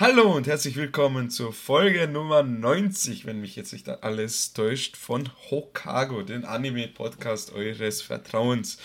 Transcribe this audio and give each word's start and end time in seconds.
Hallo 0.00 0.32
und 0.36 0.46
herzlich 0.46 0.76
willkommen 0.76 1.28
zur 1.28 1.52
Folge 1.52 2.06
Nummer 2.06 2.44
90, 2.44 3.26
wenn 3.26 3.40
mich 3.40 3.56
jetzt 3.56 3.72
nicht 3.72 3.88
alles 3.88 4.52
täuscht, 4.52 4.96
von 4.96 5.28
Hokago, 5.50 6.22
den 6.22 6.44
Anime-Podcast 6.44 7.52
eures 7.52 8.00
Vertrauens, 8.00 8.78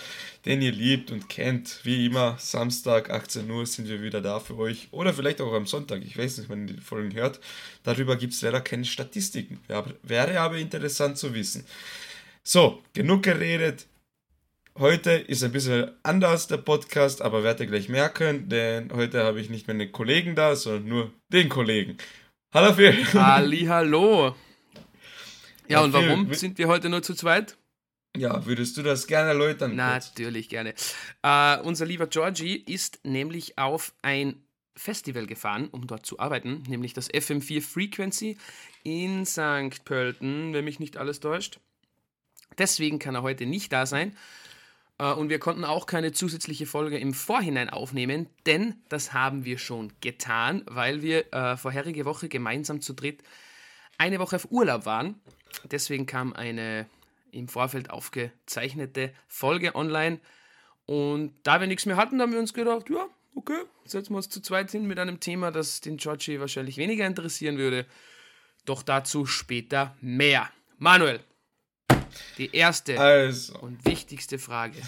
den 0.44 0.60
ihr 0.60 0.72
liebt 0.72 1.12
und 1.12 1.28
kennt. 1.28 1.78
Wie 1.84 2.06
immer, 2.06 2.36
Samstag, 2.40 3.10
18 3.10 3.48
Uhr 3.48 3.64
sind 3.64 3.86
wir 3.88 4.02
wieder 4.02 4.20
da 4.22 4.40
für 4.40 4.58
euch. 4.58 4.88
Oder 4.90 5.14
vielleicht 5.14 5.40
auch 5.40 5.52
am 5.52 5.68
Sonntag, 5.68 6.02
ich 6.04 6.18
weiß 6.18 6.38
nicht, 6.38 6.50
wenn 6.50 6.66
ihr 6.66 6.74
die 6.74 6.80
Folgen 6.80 7.14
hört. 7.14 7.38
Darüber 7.84 8.16
gibt 8.16 8.32
es 8.32 8.42
leider 8.42 8.60
keine 8.60 8.84
Statistiken. 8.84 9.60
Wäre 10.02 10.40
aber 10.40 10.56
interessant 10.56 11.16
zu 11.16 11.32
wissen. 11.32 11.64
So, 12.42 12.82
genug 12.92 13.22
geredet. 13.22 13.86
Heute 14.76 15.12
ist 15.12 15.44
ein 15.44 15.52
bisschen 15.52 15.92
anders 16.02 16.48
der 16.48 16.56
Podcast, 16.56 17.22
aber 17.22 17.44
werdet 17.44 17.60
ihr 17.60 17.66
gleich 17.66 17.88
merken, 17.88 18.48
denn 18.48 18.92
heute 18.92 19.22
habe 19.22 19.40
ich 19.40 19.48
nicht 19.48 19.68
mehr 19.68 19.74
einen 19.74 19.92
Kollegen 19.92 20.34
da, 20.34 20.56
sondern 20.56 20.88
nur 20.88 21.12
den 21.28 21.48
Kollegen. 21.48 21.96
Hallo 22.52 22.74
Phil. 22.74 22.92
Halli, 23.14 23.66
hallo. 23.66 24.34
Ja, 25.68 25.78
ja 25.78 25.80
und 25.80 25.92
Phil, 25.92 26.08
warum 26.08 26.34
sind 26.34 26.58
wir 26.58 26.66
heute 26.66 26.88
nur 26.88 27.04
zu 27.04 27.14
zweit? 27.14 27.56
Ja, 28.16 28.44
würdest 28.46 28.76
du 28.76 28.82
das 28.82 29.06
gerne 29.06 29.28
erläutern? 29.28 29.76
Natürlich, 29.76 30.48
gerne. 30.48 30.74
Uh, 31.24 31.62
unser 31.62 31.86
lieber 31.86 32.08
Georgie 32.08 32.56
ist 32.56 32.98
nämlich 33.04 33.56
auf 33.56 33.94
ein 34.02 34.42
Festival 34.74 35.26
gefahren, 35.26 35.68
um 35.68 35.86
dort 35.86 36.04
zu 36.04 36.18
arbeiten, 36.18 36.64
nämlich 36.66 36.94
das 36.94 37.08
FM4 37.08 37.62
Frequency 37.62 38.38
in 38.82 39.24
St. 39.24 39.84
Pölten, 39.84 40.52
wenn 40.52 40.64
mich 40.64 40.80
nicht 40.80 40.96
alles 40.96 41.20
täuscht. 41.20 41.60
Deswegen 42.58 42.98
kann 42.98 43.14
er 43.14 43.22
heute 43.22 43.46
nicht 43.46 43.72
da 43.72 43.86
sein. 43.86 44.16
Äh, 44.98 45.12
und 45.12 45.28
wir 45.28 45.38
konnten 45.38 45.64
auch 45.64 45.86
keine 45.86 46.12
zusätzliche 46.12 46.66
Folge 46.66 46.98
im 46.98 47.14
Vorhinein 47.14 47.70
aufnehmen, 47.70 48.28
denn 48.46 48.76
das 48.88 49.12
haben 49.12 49.44
wir 49.44 49.58
schon 49.58 49.92
getan, 50.00 50.62
weil 50.66 51.02
wir 51.02 51.32
äh, 51.32 51.56
vorherige 51.56 52.04
Woche 52.04 52.28
gemeinsam 52.28 52.80
zu 52.80 52.92
dritt 52.92 53.22
eine 53.98 54.18
Woche 54.18 54.36
auf 54.36 54.50
Urlaub 54.50 54.86
waren. 54.86 55.20
Deswegen 55.70 56.06
kam 56.06 56.32
eine 56.32 56.86
im 57.30 57.48
Vorfeld 57.48 57.90
aufgezeichnete 57.90 59.12
Folge 59.26 59.74
online. 59.74 60.20
Und 60.86 61.34
da 61.42 61.60
wir 61.60 61.66
nichts 61.66 61.86
mehr 61.86 61.96
hatten, 61.96 62.20
haben 62.20 62.32
wir 62.32 62.38
uns 62.38 62.54
gedacht, 62.54 62.88
ja, 62.90 63.06
okay, 63.34 63.58
setzen 63.84 64.12
wir 64.12 64.18
uns 64.18 64.28
zu 64.28 64.40
zweit 64.40 64.70
hin 64.70 64.86
mit 64.86 64.98
einem 64.98 65.20
Thema, 65.20 65.50
das 65.50 65.80
den 65.80 65.96
Georgie 65.96 66.40
wahrscheinlich 66.40 66.76
weniger 66.76 67.06
interessieren 67.06 67.58
würde. 67.58 67.86
Doch 68.64 68.82
dazu 68.82 69.26
später 69.26 69.96
mehr. 70.00 70.48
Manuel, 70.78 71.20
die 72.38 72.54
erste 72.54 72.98
also. 72.98 73.58
und 73.58 73.84
wichtigste 73.84 74.38
Frage. 74.38 74.80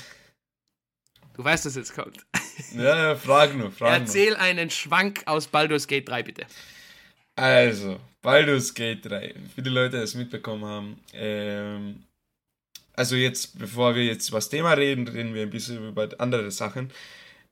Du 1.34 1.44
weißt, 1.44 1.66
dass 1.66 1.76
jetzt 1.76 1.94
kommt. 1.94 2.24
Ja, 2.72 3.08
ja, 3.08 3.16
frag 3.16 3.54
nur, 3.54 3.70
frag 3.70 4.00
Erzähl 4.00 4.30
nur. 4.30 4.40
einen 4.40 4.70
Schwank 4.70 5.22
aus 5.26 5.46
Baldur's 5.46 5.86
Gate 5.86 6.08
3, 6.08 6.22
bitte. 6.22 6.46
Also, 7.34 8.00
Baldur's 8.22 8.72
Gate 8.72 9.04
3. 9.04 9.34
Für 9.54 9.62
die 9.62 9.70
Leute, 9.70 9.98
die 9.98 10.02
es 10.02 10.14
mitbekommen 10.14 10.64
haben. 10.64 11.00
Ähm, 11.12 12.02
also 12.94 13.14
jetzt, 13.14 13.58
bevor 13.58 13.94
wir 13.94 14.04
jetzt 14.04 14.30
über 14.30 14.38
das 14.38 14.48
Thema 14.48 14.72
reden, 14.72 15.06
reden 15.06 15.34
wir 15.34 15.42
ein 15.42 15.50
bisschen 15.50 15.86
über 15.86 16.08
andere 16.18 16.50
Sachen, 16.50 16.90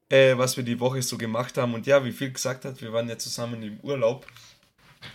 äh, 0.09 0.37
was 0.39 0.57
wir 0.57 0.65
die 0.65 0.81
Woche 0.81 1.03
so 1.03 1.19
gemacht 1.19 1.59
haben. 1.59 1.75
Und 1.75 1.87
ja, 1.87 2.03
wie 2.03 2.13
viel 2.13 2.33
gesagt 2.33 2.65
hat, 2.65 2.81
wir 2.81 2.93
waren 2.95 3.09
ja 3.09 3.19
zusammen 3.19 3.63
im 3.63 3.79
Urlaub. 3.81 4.27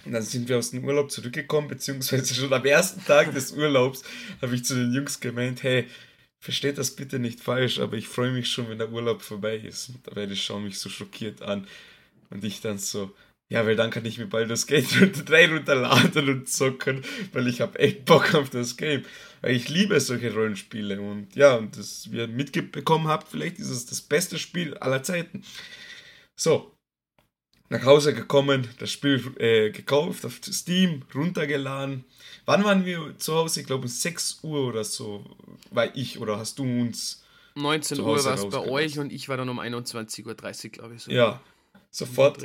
Und 0.05 0.13
dann 0.13 0.23
sind 0.23 0.47
wir 0.49 0.57
aus 0.57 0.71
dem 0.71 0.83
Urlaub 0.83 1.11
zurückgekommen, 1.11 1.67
beziehungsweise 1.67 2.33
schon 2.33 2.53
am 2.53 2.65
ersten 2.65 3.03
Tag 3.05 3.33
des 3.33 3.51
Urlaubs 3.51 4.03
habe 4.41 4.55
ich 4.55 4.65
zu 4.65 4.75
den 4.75 4.93
Jungs 4.93 5.19
gemeint, 5.19 5.63
hey, 5.63 5.87
versteht 6.39 6.77
das 6.77 6.95
bitte 6.95 7.19
nicht 7.19 7.41
falsch, 7.41 7.79
aber 7.79 7.97
ich 7.97 8.07
freue 8.07 8.31
mich 8.31 8.49
schon, 8.49 8.69
wenn 8.69 8.77
der 8.77 8.91
Urlaub 8.91 9.21
vorbei 9.21 9.57
ist. 9.57 9.89
Und 9.89 10.31
ich 10.31 10.43
schauen 10.43 10.63
mich 10.63 10.79
so 10.79 10.89
schockiert 10.89 11.41
an. 11.41 11.67
Und 12.29 12.43
ich 12.43 12.61
dann 12.61 12.77
so, 12.77 13.13
ja, 13.49 13.65
weil 13.65 13.75
dann 13.75 13.89
kann 13.89 14.05
ich 14.05 14.19
mir 14.19 14.27
bald 14.27 14.49
das 14.49 14.67
Game 14.67 14.85
3 15.25 15.49
runterladen 15.49 16.29
und 16.29 16.49
zocken, 16.49 17.03
weil 17.33 17.47
ich 17.47 17.61
habe 17.61 17.79
echt 17.79 18.05
Bock 18.05 18.35
auf 18.35 18.49
das 18.49 18.77
Game. 18.77 19.03
Weil 19.41 19.55
ich 19.55 19.69
liebe 19.69 19.99
solche 19.99 20.33
Rollenspiele 20.33 21.01
und 21.01 21.35
ja, 21.35 21.55
und 21.55 21.75
das 21.77 22.11
wir 22.11 22.27
mitbekommen 22.27 23.07
habt, 23.07 23.29
vielleicht 23.29 23.57
ist 23.59 23.69
es 23.69 23.85
das 23.85 24.01
beste 24.01 24.37
Spiel 24.37 24.75
aller 24.77 25.01
Zeiten. 25.01 25.43
So, 26.35 26.78
nach 27.69 27.85
Hause 27.85 28.13
gekommen, 28.13 28.67
das 28.79 28.91
Spiel 28.91 29.23
äh, 29.37 29.69
gekauft 29.71 30.25
auf 30.25 30.39
Steam, 30.43 31.03
runtergeladen. 31.13 32.03
Wann 32.45 32.63
waren 32.63 32.85
wir 32.85 33.15
zu 33.17 33.35
Hause? 33.35 33.61
Ich 33.61 33.67
glaube 33.67 33.83
um 33.83 33.87
6 33.87 34.39
Uhr 34.43 34.67
oder 34.67 34.83
so 34.83 35.23
war 35.71 35.95
ich 35.95 36.19
oder 36.19 36.37
hast 36.37 36.59
du 36.59 36.63
uns 36.63 37.23
19 37.55 37.99
Uhr 37.99 38.23
war 38.23 38.33
es 38.33 38.49
bei 38.49 38.59
euch 38.59 38.99
und 38.99 39.11
ich 39.11 39.29
war 39.29 39.37
dann 39.37 39.49
um 39.49 39.59
21.30 39.59 40.25
Uhr, 40.25 40.69
glaube 40.71 40.95
ich. 40.95 41.03
So. 41.03 41.11
Ja, 41.11 41.41
sofort 41.91 42.43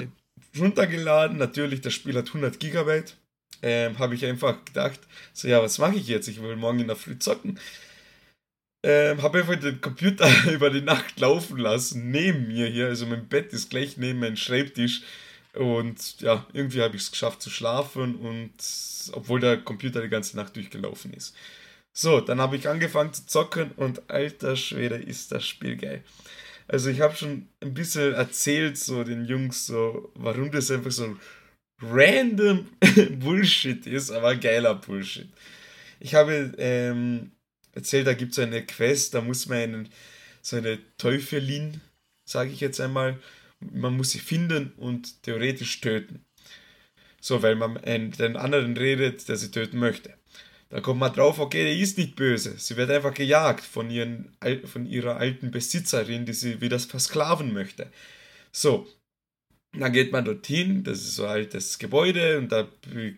runtergeladen. 0.59 1.39
Natürlich, 1.39 1.81
das 1.81 1.93
Spiel 1.95 2.17
hat 2.17 2.29
100 2.29 2.59
Gigabyte. 2.59 3.17
Ähm, 3.63 3.99
Habe 3.99 4.15
ich 4.15 4.27
einfach 4.27 4.63
gedacht, 4.65 5.01
so 5.33 5.49
ja, 5.49 5.63
was 5.63 5.79
mache 5.79 5.97
ich 5.97 6.09
jetzt? 6.09 6.29
Ich 6.29 6.43
will 6.43 6.57
morgen 6.57 6.81
in 6.81 6.87
der 6.87 6.97
Früh 6.97 7.19
zocken. 7.19 7.59
Ähm, 8.87 9.23
habe 9.23 9.39
einfach 9.39 9.57
den 9.57 9.81
Computer 9.81 10.29
über 10.53 10.69
die 10.69 10.83
Nacht 10.83 11.19
laufen 11.19 11.57
lassen, 11.57 12.11
neben 12.11 12.49
mir 12.49 12.67
hier. 12.67 12.89
Also 12.89 13.07
mein 13.07 13.27
Bett 13.27 13.51
ist 13.55 13.71
gleich 13.71 13.97
neben 13.97 14.21
meinem 14.21 14.37
Schreibtisch. 14.37 15.01
Und 15.55 16.21
ja, 16.21 16.47
irgendwie 16.53 16.83
habe 16.83 16.95
ich 16.95 17.03
es 17.03 17.11
geschafft 17.11 17.41
zu 17.41 17.49
schlafen 17.49 18.17
und 18.17 18.53
obwohl 19.13 19.41
der 19.41 19.57
Computer 19.57 20.03
die 20.03 20.09
ganze 20.09 20.37
Nacht 20.37 20.55
durchgelaufen 20.57 21.15
ist. 21.15 21.35
So, 21.95 22.21
dann 22.21 22.41
habe 22.41 22.57
ich 22.57 22.69
angefangen 22.69 23.15
zu 23.15 23.25
zocken 23.25 23.71
und 23.77 24.11
alter 24.11 24.55
Schwede 24.55 24.97
ist 24.97 25.33
das 25.33 25.47
Spiel 25.47 25.77
geil. 25.77 26.05
Also 26.69 26.91
ich 26.91 27.01
habe 27.01 27.17
schon 27.17 27.49
ein 27.63 27.73
bisschen 27.73 28.13
erzählt 28.13 28.77
so 28.77 29.03
den 29.03 29.25
Jungs 29.25 29.67
so, 29.67 30.13
warum 30.15 30.51
das 30.51 30.71
einfach 30.71 30.91
so 30.91 31.17
random 31.81 32.67
Bullshit 33.21 33.87
ist, 33.87 34.11
aber 34.11 34.35
geiler 34.37 34.75
Bullshit. 34.75 35.29
Ich 36.01 36.15
habe 36.15 36.53
ähm, 36.59 37.31
erzählt, 37.75 38.07
da 38.07 38.15
gibt 38.15 38.33
es 38.33 38.39
eine 38.39 38.65
Quest, 38.65 39.15
da 39.15 39.21
muss 39.21 39.47
man 39.47 39.59
einen, 39.59 39.89
so 40.43 40.57
eine 40.57 40.79
Teufelin, 40.97 41.81
sage 42.25 42.51
ich 42.51 42.61
jetzt 42.61 42.81
einmal, 42.81 43.19
man 43.61 43.97
muss 43.97 44.11
sie 44.11 44.19
finden 44.19 44.73
und 44.77 45.23
theoretisch 45.23 45.81
töten. 45.81 46.25
So, 47.21 47.43
weil 47.43 47.57
man 47.57 47.81
den 47.83 48.37
anderen 48.37 48.77
redet, 48.77 49.29
der 49.29 49.37
sie 49.37 49.51
töten 49.51 49.79
möchte. 49.79 50.15
Da 50.69 50.81
kommt 50.81 51.01
man 51.01 51.13
drauf, 51.13 51.39
okay, 51.39 51.73
die 51.73 51.81
ist 51.81 51.97
nicht 51.99 52.17
böse. 52.17 52.59
Sie 52.59 52.77
wird 52.77 52.91
einfach 52.91 53.15
gejagt 53.15 53.65
von, 53.65 53.91
ihren, 53.91 54.37
von 54.65 54.87
ihrer 54.87 55.17
alten 55.17 55.51
Besitzerin, 55.51 56.27
die 56.27 56.33
sie 56.33 56.61
wieder 56.61 56.79
versklaven 56.79 57.53
möchte. 57.53 57.91
So, 58.53 58.87
dann 59.81 59.93
geht 59.93 60.13
man 60.13 60.25
dorthin, 60.25 60.85
das 60.85 60.99
ist 60.99 61.17
so 61.17 61.25
ein 61.25 61.31
altes 61.31 61.79
Gebäude 61.79 62.39
und 62.39 62.53
da 62.53 62.69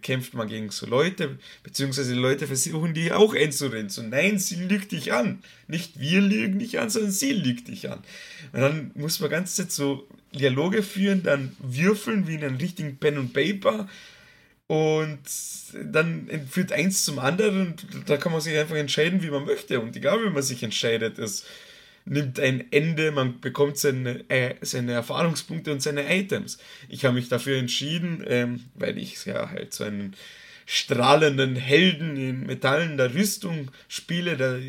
kämpft 0.02 0.34
man 0.34 0.48
gegen 0.48 0.70
so 0.70 0.86
Leute, 0.86 1.38
beziehungsweise 1.62 2.14
die 2.14 2.20
Leute 2.20 2.46
versuchen 2.46 2.94
die 2.94 3.12
auch 3.12 3.34
einzurennen. 3.34 3.90
So, 3.90 4.02
nein, 4.02 4.38
sie 4.38 4.56
lügt 4.56 4.92
dich 4.92 5.12
an. 5.12 5.42
Nicht 5.68 6.00
wir 6.00 6.20
lügen 6.20 6.58
dich 6.58 6.78
an, 6.78 6.90
sondern 6.90 7.10
sie 7.10 7.32
lügt 7.32 7.68
dich 7.68 7.90
an. 7.90 7.98
Und 8.52 8.60
dann 8.60 8.90
muss 8.94 9.20
man 9.20 9.30
ganz 9.30 9.56
Zeit 9.56 9.70
so 9.70 10.06
Dialoge 10.34 10.82
führen, 10.82 11.22
dann 11.22 11.56
würfeln 11.58 12.26
wie 12.26 12.34
in 12.34 12.44
einem 12.44 12.56
richtigen 12.56 12.96
Pen 12.96 13.18
und 13.18 13.32
Paper 13.32 13.88
und 14.66 15.20
dann 15.72 16.28
führt 16.50 16.72
eins 16.72 17.04
zum 17.04 17.18
anderen 17.18 17.68
und 17.68 18.08
da 18.10 18.16
kann 18.16 18.32
man 18.32 18.40
sich 18.40 18.56
einfach 18.56 18.76
entscheiden, 18.76 19.22
wie 19.22 19.30
man 19.30 19.44
möchte. 19.44 19.80
Und 19.80 19.94
egal, 19.94 20.24
wie 20.24 20.30
man 20.30 20.42
sich 20.42 20.62
entscheidet, 20.62 21.18
ist 21.18 21.46
nimmt 22.06 22.40
ein 22.40 22.72
Ende, 22.72 23.10
man 23.10 23.40
bekommt 23.40 23.76
seine, 23.78 24.28
äh, 24.30 24.54
seine 24.62 24.92
Erfahrungspunkte 24.92 25.72
und 25.72 25.82
seine 25.82 26.16
Items. 26.16 26.58
Ich 26.88 27.04
habe 27.04 27.16
mich 27.16 27.28
dafür 27.28 27.58
entschieden, 27.58 28.24
ähm, 28.26 28.64
weil 28.74 28.96
ich 28.96 29.24
ja 29.26 29.50
halt 29.50 29.74
so 29.74 29.84
einen 29.84 30.14
strahlenden 30.66 31.56
Helden 31.56 32.16
in 32.16 32.46
metallender 32.46 33.12
Rüstung 33.14 33.70
spiele, 33.88 34.36
der 34.36 34.60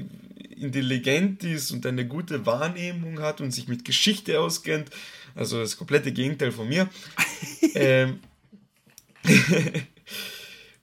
intelligent 0.56 1.44
ist 1.44 1.72
und 1.72 1.86
eine 1.86 2.08
gute 2.08 2.46
Wahrnehmung 2.46 3.20
hat 3.20 3.40
und 3.42 3.52
sich 3.52 3.68
mit 3.68 3.86
Geschichte 3.86 4.40
auskennt. 4.40 4.90
Also 5.36 5.60
das 5.60 5.78
komplette 5.78 6.12
Gegenteil 6.12 6.52
von 6.52 6.68
mir. 6.68 6.90
ähm, 7.76 8.20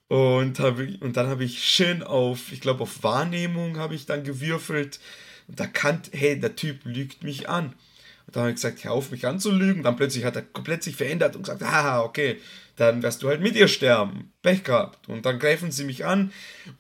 und, 0.09 0.61
hab, 0.61 0.79
und 0.79 1.17
dann 1.17 1.27
habe 1.27 1.45
ich 1.45 1.65
schön 1.65 2.05
auf, 2.05 2.53
ich 2.53 2.61
glaube 2.61 2.83
auf 2.83 3.03
Wahrnehmung 3.03 3.79
habe 3.79 3.97
ich 3.97 4.07
dann 4.07 4.23
gewürfelt 4.23 5.01
und 5.49 5.61
da 5.61 5.67
kann, 5.67 6.03
hey, 6.13 6.39
der 6.39 6.57
Typ 6.57 6.81
lügt 6.85 7.23
mich 7.23 7.49
an. 7.49 7.75
Und 8.27 8.37
dann 8.37 8.43
habe 8.43 8.51
ich 8.51 8.57
gesagt, 8.57 8.85
hör 8.85 8.93
auf, 8.93 9.11
mich 9.11 9.27
anzulügen. 9.27 9.83
Dann 9.83 9.97
plötzlich 9.97 10.25
hat 10.25 10.37
er 10.37 10.43
komplett 10.43 10.83
sich 10.83 10.97
verändert 10.97 11.37
und 11.37 11.43
gesagt, 11.43 11.63
haha, 11.63 12.03
okay, 12.03 12.41
dann 12.77 13.03
wirst 13.03 13.23
du 13.23 13.29
halt 13.29 13.41
mit 13.41 13.55
ihr 13.55 13.69
sterben. 13.69 14.33
Pech 14.43 14.65
gehabt. 14.65 15.09
Und 15.09 15.27
dann 15.27 15.39
greifen 15.39 15.71
sie 15.71 15.85
mich 15.85 16.05
an 16.05 16.33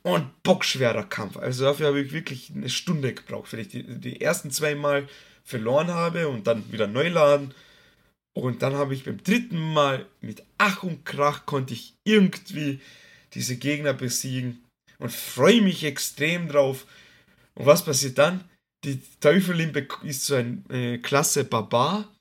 und 0.02 0.42
bockschwerer 0.42 1.04
Kampf. 1.04 1.36
Also 1.36 1.64
dafür 1.64 1.88
habe 1.88 2.00
ich 2.00 2.12
wirklich 2.12 2.50
eine 2.54 2.70
Stunde 2.70 3.14
gebraucht, 3.14 3.52
weil 3.52 3.60
ich 3.60 3.68
die, 3.68 3.82
die 3.82 4.20
ersten 4.20 4.50
zwei 4.50 4.74
Mal 4.74 5.06
verloren 5.44 5.88
habe 5.88 6.28
und 6.28 6.46
dann 6.46 6.72
wieder 6.72 6.86
neu 6.86 7.08
laden. 7.08 7.54
Und 8.32 8.62
dann 8.62 8.74
habe 8.74 8.94
ich 8.94 9.04
beim 9.04 9.22
dritten 9.22 9.60
Mal 9.60 10.06
mit 10.20 10.42
Ach 10.58 10.82
und 10.82 11.04
Krach 11.04 11.46
konnte 11.46 11.74
ich 11.74 11.94
irgendwie 12.02 12.80
diese 13.34 13.56
Gegner 13.56 13.92
besiegen 13.92 14.64
und 14.98 15.12
freue 15.12 15.60
mich 15.60 15.84
extrem 15.84 16.48
drauf. 16.48 16.86
Und 17.54 17.66
was 17.66 17.84
passiert 17.84 18.18
dann? 18.18 18.42
Die 18.84 19.00
Teufelin 19.20 19.72
ist 20.02 20.26
so 20.26 20.34
eine 20.34 20.62
äh, 20.70 20.98
Klasse 20.98 21.44
Barbar. 21.44 22.12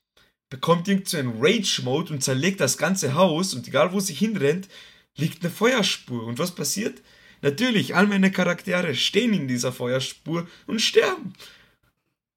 bekommt 0.50 0.88
irgend 0.88 1.10
so 1.10 1.18
einen 1.18 1.38
Rage-Mode 1.40 2.14
und 2.14 2.24
zerlegt 2.24 2.60
das 2.60 2.78
ganze 2.78 3.16
Haus 3.16 3.54
und 3.54 3.68
egal 3.68 3.92
wo 3.92 4.00
sie 4.00 4.14
hinrennt, 4.14 4.70
liegt 5.18 5.44
eine 5.44 5.52
Feuerspur. 5.52 6.26
Und 6.26 6.40
was 6.40 6.54
passiert? 6.54 7.02
Natürlich, 7.42 7.96
all 7.96 8.08
meine 8.08 8.32
Charaktere 8.32 8.96
stehen 8.96 9.34
in 9.34 9.48
dieser 9.48 9.74
Feuerspur 9.74 10.48
und 10.66 10.80
sterben. 10.80 11.34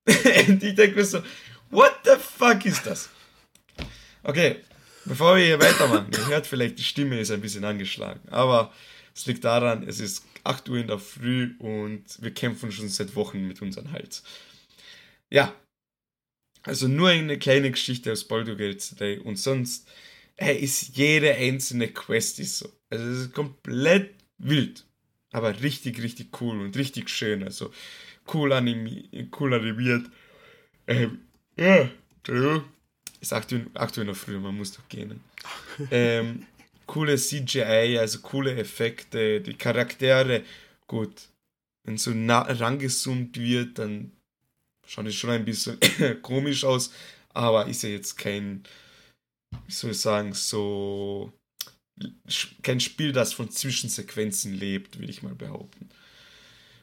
und 0.49 0.63
ich 0.63 0.75
denke 0.75 0.97
mir 0.97 1.05
so, 1.05 1.23
what 1.71 1.95
the 2.05 2.17
fuck 2.19 2.65
ist 2.65 2.87
das? 2.87 3.11
Okay, 4.23 4.57
bevor 5.05 5.37
wir 5.37 5.45
hier 5.45 5.61
weitermachen, 5.61 6.11
ihr 6.11 6.27
hört 6.27 6.47
vielleicht, 6.47 6.79
die 6.79 6.85
Stimme 6.85 7.21
ist 7.21 7.31
ein 7.31 7.41
bisschen 7.41 7.65
angeschlagen, 7.65 8.21
aber 8.31 8.73
es 9.17 9.25
liegt 9.27 9.45
daran, 9.45 9.83
es 9.89 9.99
ist 9.99 10.25
8 10.45 10.69
Uhr 10.69 10.77
in 10.77 10.89
der 10.89 10.99
Früh 10.99 11.55
und 11.59 12.05
wir 12.21 12.33
kämpfen 12.35 12.71
schon 12.71 12.89
seit 12.91 13.17
Wochen 13.17 13.49
mit 13.49 13.63
unserem 13.63 13.91
Hals. 13.91 14.23
Ja, 15.31 15.55
also 16.63 16.87
nur 16.87 17.09
eine 17.09 17.39
kleine 17.39 17.71
Geschichte 17.71 18.13
aus 18.13 18.25
Baldur's 18.25 18.59
Gate 18.59 19.01
3 19.01 19.21
und 19.21 19.39
sonst 19.39 19.89
hey, 20.37 20.59
ist 20.59 20.97
jede 20.97 21.35
einzelne 21.35 21.89
Quest 21.89 22.39
ist 22.41 22.59
so. 22.59 22.71
Also 22.91 23.05
es 23.07 23.19
ist 23.21 23.33
komplett 23.33 24.15
wild, 24.37 24.85
aber 25.33 25.63
richtig, 25.63 26.03
richtig 26.03 26.41
cool 26.41 26.61
und 26.61 26.77
richtig 26.77 27.09
schön. 27.09 27.43
Also 27.43 27.73
cool, 28.35 28.53
animi 28.53 29.31
cool 29.41 29.55
animiert. 29.55 30.11
Ähm, 30.87 31.23
ja, 31.57 31.89
Entschuldigung. 32.19 32.65
Ist 33.21 33.33
8 33.33 33.53
Uhr, 33.53 33.61
8 33.73 33.99
Uhr 33.99 34.05
noch 34.05 34.17
früh, 34.17 34.39
man 34.39 34.57
muss 34.57 34.73
doch 34.73 34.87
gehen. 34.91 35.21
ähm, 35.91 36.47
coole 36.87 37.17
CGI, 37.17 37.99
also 37.99 38.21
coole 38.21 38.57
Effekte, 38.57 39.41
die 39.41 39.55
Charaktere, 39.55 40.43
gut. 40.87 41.29
Wenn 41.85 41.99
so 41.99 42.11
nah 42.11 42.43
rangezoomt 42.43 43.39
wird, 43.39 43.79
dann 43.79 44.13
schaut 44.87 45.07
es 45.07 45.15
schon 45.15 45.31
ein 45.31 45.45
bisschen 45.45 45.79
komisch 46.23 46.65
aus, 46.65 46.93
aber 47.31 47.67
ist 47.67 47.83
ja 47.83 47.91
jetzt 47.91 48.17
kein, 48.17 48.65
wie 49.67 49.73
soll 49.73 49.93
ich 49.93 50.01
sagen, 50.01 50.33
so 50.33 51.33
kein 52.63 52.81
Spiel, 52.81 53.13
das 53.13 53.33
von 53.33 53.51
Zwischensequenzen 53.51 54.53
lebt, 54.53 54.99
würde 54.99 55.11
ich 55.11 55.23
mal 55.23 55.35
behaupten. 55.35 55.89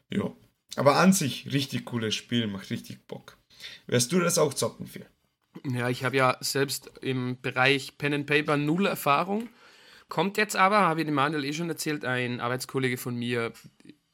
Ja. 0.09 0.31
Aber 0.75 0.97
an 0.97 1.13
sich 1.13 1.51
richtig 1.51 1.85
cooles 1.85 2.15
Spiel, 2.15 2.47
macht 2.47 2.71
richtig 2.71 3.05
Bock. 3.07 3.37
Wärst 3.85 4.11
du 4.11 4.19
das 4.19 4.37
auch 4.37 4.53
zocken 4.53 4.87
für? 4.87 5.05
Ja, 5.65 5.89
ich 5.89 6.03
habe 6.03 6.17
ja 6.17 6.37
selbst 6.41 6.91
im 7.01 7.39
Bereich 7.41 7.97
Pen 7.97 8.13
and 8.13 8.25
Paper 8.25 8.57
null 8.57 8.87
Erfahrung. 8.87 9.49
Kommt 10.13 10.37
jetzt 10.37 10.55
aber, 10.55 10.81
habe 10.81 10.99
ich 10.99 11.07
dem 11.07 11.15
Manuel 11.15 11.43
eh 11.43 11.53
schon 11.53 11.69
erzählt, 11.69 12.05
ein 12.05 12.39
Arbeitskollege 12.39 12.97
von 12.97 13.15
mir 13.15 13.51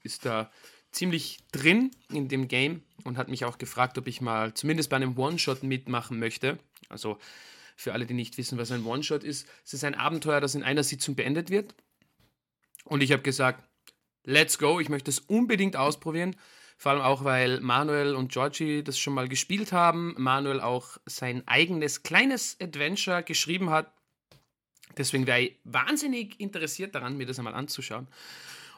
ist 0.02 0.24
da 0.24 0.50
ziemlich 0.94 1.40
drin 1.52 1.92
in 2.10 2.30
dem 2.30 2.48
Game 2.48 2.84
und 3.04 3.18
hat 3.18 3.28
mich 3.28 3.44
auch 3.44 3.58
gefragt, 3.58 3.98
ob 3.98 4.08
ich 4.08 4.22
mal 4.22 4.54
zumindest 4.54 4.90
bei 4.90 4.96
einem 4.96 5.18
One-Shot 5.18 5.64
mitmachen 5.64 6.18
möchte. 6.18 6.58
Also 6.88 7.18
für 7.76 7.92
alle, 7.92 8.06
die 8.06 8.14
nicht 8.14 8.38
wissen, 8.38 8.58
was 8.58 8.72
ein 8.72 8.86
One-Shot 8.86 9.26
ist, 9.26 9.46
es 9.66 9.74
ist 9.74 9.84
ein 9.84 9.94
Abenteuer, 9.94 10.40
das 10.40 10.56
in 10.56 10.64
einer 10.64 10.84
Sitzung 10.84 11.16
beendet 11.16 11.50
wird. 11.50 11.76
Und 12.86 13.04
ich 13.04 13.12
habe 13.12 13.22
gesagt, 13.22 13.62
let's 14.24 14.58
go, 14.58 14.80
ich 14.80 14.88
möchte 14.88 15.12
es 15.12 15.20
unbedingt 15.20 15.76
ausprobieren. 15.76 16.38
Vor 16.78 16.94
allem 16.94 17.02
auch, 17.02 17.26
weil 17.26 17.60
Manuel 17.60 18.16
und 18.16 18.32
Georgie 18.32 18.84
das 18.86 18.98
schon 18.98 19.16
mal 19.16 19.28
gespielt 19.28 19.74
haben. 19.74 20.16
Manuel 20.18 20.62
auch 20.62 20.98
sein 21.06 21.46
eigenes 21.46 22.04
kleines 22.04 22.56
Adventure 22.62 23.22
geschrieben 23.22 23.70
hat. 23.70 23.92
Deswegen 24.98 25.28
wäre 25.28 25.42
ich 25.42 25.56
wahnsinnig 25.64 26.40
interessiert 26.40 26.96
daran, 26.96 27.18
mir 27.18 27.26
das 27.26 27.40
einmal 27.40 27.54
anzuschauen. 27.54 28.08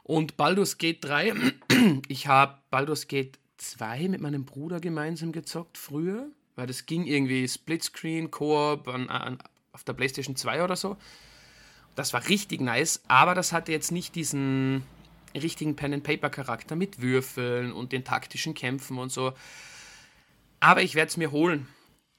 Und 0.03 0.37
Baldur's 0.37 0.77
Gate 0.77 1.03
3, 1.03 1.33
ich 2.07 2.27
habe 2.27 2.57
Baldur's 2.69 3.07
Gate 3.07 3.39
2 3.57 4.07
mit 4.09 4.21
meinem 4.21 4.45
Bruder 4.45 4.79
gemeinsam 4.79 5.31
gezockt 5.31 5.77
früher, 5.77 6.27
weil 6.55 6.67
das 6.67 6.85
ging 6.85 7.05
irgendwie 7.05 7.47
Splitscreen, 7.47 8.31
Koop 8.31 8.87
auf 9.71 9.83
der 9.83 9.93
PlayStation 9.93 10.35
2 10.35 10.63
oder 10.63 10.75
so. 10.75 10.97
Das 11.95 12.13
war 12.13 12.27
richtig 12.29 12.61
nice, 12.61 13.03
aber 13.07 13.35
das 13.35 13.51
hatte 13.51 13.71
jetzt 13.71 13.91
nicht 13.91 14.15
diesen 14.15 14.83
richtigen 15.33 15.75
Pen-and-Paper-Charakter 15.75 16.75
mit 16.75 17.01
Würfeln 17.01 17.71
und 17.71 17.91
den 17.91 18.03
taktischen 18.03 18.53
Kämpfen 18.53 18.97
und 18.97 19.11
so. 19.11 19.33
Aber 20.59 20.81
ich 20.81 20.95
werde 20.95 21.09
es 21.09 21.17
mir 21.17 21.31
holen. 21.31 21.67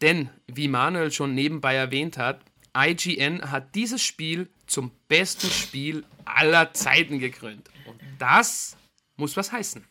Denn, 0.00 0.30
wie 0.46 0.68
Manuel 0.68 1.12
schon 1.12 1.34
nebenbei 1.34 1.74
erwähnt 1.74 2.18
hat, 2.18 2.40
IGN 2.76 3.50
hat 3.50 3.74
dieses 3.74 4.02
Spiel 4.02 4.48
zum 4.66 4.90
besten 5.08 5.50
Spiel 5.50 6.04
aller 6.24 6.72
Zeiten 6.72 7.18
gekrönt. 7.18 7.68
Und 7.86 8.00
das 8.18 8.76
muss 9.16 9.36
was 9.36 9.52
heißen. 9.52 9.86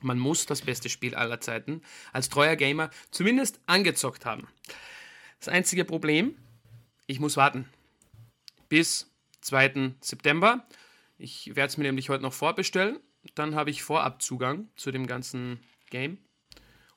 Man 0.00 0.18
muss 0.18 0.46
das 0.46 0.62
beste 0.62 0.88
Spiel 0.88 1.14
aller 1.14 1.40
Zeiten 1.40 1.82
als 2.12 2.28
treuer 2.28 2.56
Gamer 2.56 2.90
zumindest 3.10 3.60
angezockt 3.66 4.26
haben. 4.26 4.46
Das 5.38 5.48
einzige 5.48 5.84
Problem, 5.84 6.36
ich 7.06 7.20
muss 7.20 7.36
warten. 7.36 7.68
Bis 8.68 9.10
2. 9.40 9.94
September. 10.00 10.66
Ich 11.16 11.48
werde 11.56 11.70
es 11.70 11.76
mir 11.78 11.84
nämlich 11.84 12.10
heute 12.10 12.22
noch 12.22 12.32
vorbestellen. 12.32 13.00
Dann 13.34 13.54
habe 13.54 13.70
ich 13.70 13.82
Vorabzugang 13.82 14.68
zu 14.76 14.90
dem 14.90 15.06
ganzen 15.06 15.60
Game. 15.90 16.18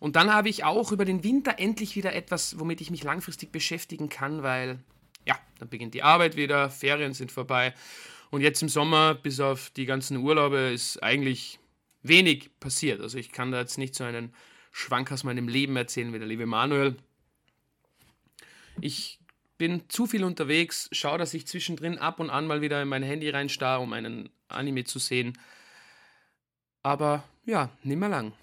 Und 0.01 0.15
dann 0.15 0.33
habe 0.33 0.50
ich 0.50 0.63
auch 0.63 0.92
über 0.92 1.06
den 1.06 1.24
Winter 1.24 1.59
endlich 1.59 1.95
wieder 1.95 2.15
etwas, 2.15 2.57
womit 2.57 2.81
ich 2.81 2.89
mich 2.89 3.03
langfristig 3.03 3.51
beschäftigen 3.51 4.09
kann, 4.09 4.42
weil 4.42 4.80
ja, 5.27 5.38
dann 5.59 5.69
beginnt 5.69 5.94
die 5.94 6.01
Arbeit 6.01 6.36
wieder, 6.36 6.71
Ferien 6.71 7.13
sind 7.13 7.31
vorbei. 7.31 7.75
Und 8.31 8.42
jetzt 8.42 8.63
im 8.63 8.69
Sommer, 8.69 9.13
bis 9.13 9.39
auf 9.39 9.69
die 9.69 9.86
ganzen 9.86 10.18
Urlaube, 10.18 10.57
ist 10.57 11.03
eigentlich 11.03 11.59
wenig 12.01 12.50
passiert. 12.59 13.00
Also 13.00 13.19
ich 13.19 13.31
kann 13.31 13.51
da 13.51 13.59
jetzt 13.59 13.77
nicht 13.77 13.94
so 13.94 14.03
einen 14.03 14.33
Schwank 14.71 15.12
aus 15.12 15.24
meinem 15.24 15.48
Leben 15.48 15.75
erzählen 15.75 16.12
wie 16.12 16.18
der 16.18 16.27
liebe 16.27 16.48
Manuel. 16.48 16.95
Ich 18.80 19.19
bin 19.59 19.88
zu 19.88 20.07
viel 20.07 20.24
unterwegs, 20.24 20.89
schaue, 20.94 21.19
dass 21.19 21.36
ich 21.36 21.45
zwischendrin 21.45 22.00
ab 22.00 22.19
und 22.19 22.31
an 22.31 22.48
mal 22.48 22.62
wieder 22.62 22.81
in 22.81 22.88
mein 22.88 23.03
Handy 23.03 23.30
reinstarre, 23.30 23.83
um 23.83 23.94
einen 23.94 24.31
Anime 24.48 24.83
zu 24.83 24.98
sehen. 24.98 25.38
Aber 26.81 27.24
ja, 27.45 27.69
nicht 27.83 28.00
mehr 28.00 28.09
lang 28.09 28.33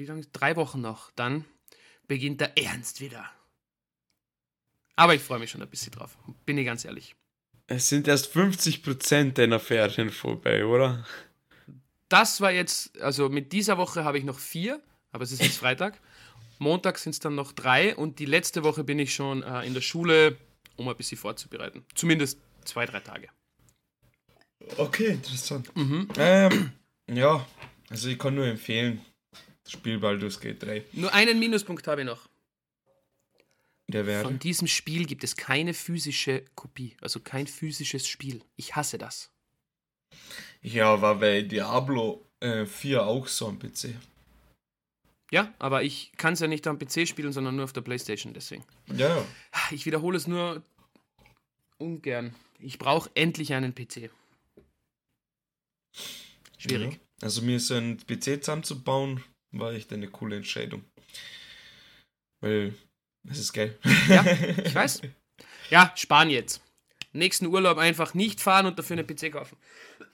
wie 0.00 0.06
lange? 0.06 0.22
Drei 0.32 0.56
Wochen 0.56 0.80
noch. 0.80 1.10
Dann 1.12 1.44
beginnt 2.08 2.40
der 2.40 2.56
Ernst 2.58 3.00
wieder. 3.00 3.30
Aber 4.96 5.14
ich 5.14 5.22
freue 5.22 5.38
mich 5.38 5.50
schon 5.50 5.62
ein 5.62 5.68
bisschen 5.68 5.92
drauf. 5.92 6.16
Bin 6.46 6.58
ich 6.58 6.66
ganz 6.66 6.84
ehrlich. 6.84 7.14
Es 7.66 7.88
sind 7.88 8.08
erst 8.08 8.34
50% 8.34 9.32
deiner 9.32 9.60
Ferien 9.60 10.10
vorbei, 10.10 10.64
oder? 10.64 11.06
Das 12.08 12.40
war 12.40 12.50
jetzt, 12.50 13.00
also 13.00 13.28
mit 13.28 13.52
dieser 13.52 13.78
Woche 13.78 14.04
habe 14.04 14.18
ich 14.18 14.24
noch 14.24 14.38
vier, 14.38 14.82
aber 15.12 15.22
es 15.22 15.32
ist 15.32 15.42
jetzt 15.42 15.58
Freitag. 15.58 16.00
Montag 16.58 16.98
sind 16.98 17.12
es 17.12 17.20
dann 17.20 17.36
noch 17.36 17.52
drei 17.52 17.94
und 17.94 18.18
die 18.18 18.26
letzte 18.26 18.64
Woche 18.64 18.82
bin 18.82 18.98
ich 18.98 19.14
schon 19.14 19.42
äh, 19.42 19.62
in 19.62 19.74
der 19.74 19.80
Schule, 19.80 20.36
um 20.76 20.88
ein 20.88 20.96
bisschen 20.96 21.16
vorzubereiten. 21.16 21.84
Zumindest 21.94 22.40
zwei, 22.64 22.86
drei 22.86 23.00
Tage. 23.00 23.28
Okay, 24.76 25.12
interessant. 25.12 25.74
Mhm. 25.76 26.08
Ähm, 26.18 26.72
ja, 27.08 27.46
also 27.88 28.08
ich 28.08 28.18
kann 28.18 28.34
nur 28.34 28.46
empfehlen, 28.46 29.00
Spiel 29.70 29.98
Baldur's 29.98 30.40
Gate 30.40 30.62
3. 30.62 30.84
Nur 30.92 31.12
einen 31.12 31.38
Minuspunkt 31.38 31.86
habe 31.86 32.00
ich 32.02 32.06
noch. 32.06 32.28
Der 33.88 34.06
wäre? 34.06 34.24
Von 34.24 34.38
diesem 34.38 34.66
Spiel 34.66 35.06
gibt 35.06 35.24
es 35.24 35.36
keine 35.36 35.74
physische 35.74 36.44
Kopie, 36.54 36.96
also 37.00 37.20
kein 37.20 37.46
physisches 37.46 38.06
Spiel. 38.06 38.42
Ich 38.56 38.76
hasse 38.76 38.98
das. 38.98 39.30
Ja, 40.62 41.00
war 41.00 41.16
bei 41.16 41.42
Diablo 41.42 42.24
äh, 42.40 42.66
4 42.66 43.04
auch 43.04 43.26
so 43.26 43.48
am 43.48 43.58
PC. 43.58 43.94
Ja, 45.32 45.54
aber 45.58 45.84
ich 45.84 46.12
kann 46.16 46.32
es 46.34 46.40
ja 46.40 46.48
nicht 46.48 46.66
am 46.66 46.78
PC 46.78 47.06
spielen, 47.06 47.32
sondern 47.32 47.54
nur 47.56 47.64
auf 47.64 47.72
der 47.72 47.82
Playstation, 47.82 48.34
deswegen. 48.34 48.64
Ja. 48.96 49.24
Ich 49.70 49.86
wiederhole 49.86 50.16
es 50.16 50.26
nur 50.26 50.62
ungern. 51.78 52.34
Ich 52.58 52.78
brauche 52.78 53.08
endlich 53.14 53.54
einen 53.54 53.74
PC. 53.74 54.10
Schwierig. 56.58 56.94
Ja. 56.94 56.98
Also 57.22 57.42
mir 57.42 57.60
so 57.60 57.74
einen 57.74 57.98
PC 57.98 58.42
zusammenzubauen, 58.42 59.22
war 59.52 59.72
echt 59.72 59.92
eine 59.92 60.08
coole 60.08 60.36
Entscheidung. 60.36 60.84
Weil 62.40 62.74
es 63.28 63.38
ist 63.38 63.52
geil. 63.52 63.78
Ja, 64.08 64.24
ich 64.24 64.74
weiß. 64.74 65.02
Ja, 65.70 65.92
sparen 65.96 66.30
jetzt. 66.30 66.62
Nächsten 67.12 67.46
Urlaub 67.46 67.78
einfach 67.78 68.14
nicht 68.14 68.40
fahren 68.40 68.66
und 68.66 68.78
dafür 68.78 68.98
einen 68.98 69.06
PC 69.06 69.32
kaufen. 69.32 69.56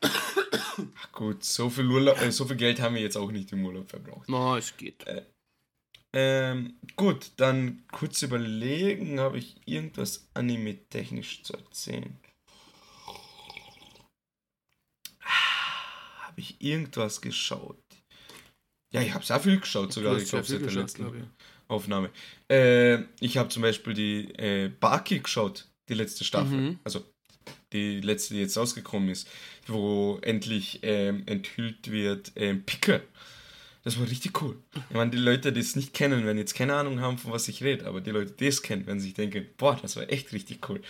Ach 0.01 1.13
gut, 1.13 1.45
so 1.45 1.69
viel, 1.71 1.87
Urlaub, 1.87 2.21
äh, 2.21 2.33
so 2.33 2.47
viel 2.47 2.57
Geld 2.57 2.81
haben 2.81 2.95
wir 2.95 3.03
jetzt 3.03 3.17
auch 3.17 3.31
nicht 3.31 3.53
im 3.53 3.65
Urlaub 3.65 3.91
verbraucht. 3.91 4.29
Na, 4.29 4.39
no, 4.39 4.57
es 4.57 4.77
geht. 4.77 5.07
Äh, 5.07 5.25
ähm, 6.13 6.79
gut, 6.97 7.33
dann 7.37 7.85
kurz 7.93 8.23
überlegen, 8.23 9.21
habe 9.21 9.39
ich 9.39 9.57
irgendwas 9.67 10.29
anime-technisch 10.33 11.43
zu 11.43 11.53
erzählen? 11.53 12.19
Ah, 15.21 16.27
habe 16.27 16.41
ich 16.41 16.61
irgendwas 16.63 17.21
geschaut? 17.21 17.86
Ja, 18.97 19.03
ich 19.03 19.13
habe 19.13 19.25
sehr 19.25 19.41
viel 19.41 19.61
geschaut 19.61 19.93
sogar. 19.93 20.17
Ich 20.17 20.31
glaube, 20.31 20.47
seit 20.47 20.63
der 20.63 20.73
letzten 20.73 21.07
Aufnahme. 21.69 22.11
Äh, 22.49 23.03
ich 23.21 23.37
habe 23.37 23.51
zum 23.51 23.63
Beispiel 23.63 23.93
die 23.93 24.35
äh, 24.37 24.71
Baki 24.81 25.19
geschaut, 25.19 25.67
die 25.89 25.95
letzte 25.95 26.25
Staffel. 26.25 26.57
Mhm. 26.57 26.79
Also 26.83 27.05
die 27.73 28.01
letzte, 28.01 28.35
die 28.35 28.41
jetzt 28.41 28.57
rausgekommen 28.57 29.11
ist, 29.11 29.29
wo 29.67 30.19
endlich 30.23 30.81
ähm, 30.83 31.25
enthüllt 31.27 31.91
wird 31.91 32.33
ähm, 32.37 32.63
Picke. 32.63 33.03
Das 33.85 34.01
war 34.01 34.09
richtig 34.09 34.41
cool. 34.43 34.57
Ich 34.89 34.97
meine, 34.97 35.11
die 35.11 35.19
Leute, 35.19 35.53
die 35.53 35.61
es 35.61 35.77
nicht 35.77 35.93
kennen, 35.93 36.25
werden 36.25 36.39
jetzt 36.39 36.55
keine 36.55 36.75
Ahnung 36.75 37.01
haben, 37.01 37.19
von 37.19 37.33
was 37.33 37.47
ich 37.49 37.63
rede, 37.63 37.87
aber 37.87 38.01
die 38.01 38.11
Leute, 38.11 38.33
die 38.33 38.47
es 38.47 38.63
kennen, 38.63 38.87
werden 38.87 38.99
sich 38.99 39.15
denken, 39.15 39.47
boah, 39.59 39.79
das 39.81 39.95
war 39.95 40.11
echt 40.11 40.33
richtig 40.33 40.69
cool. 40.69 40.81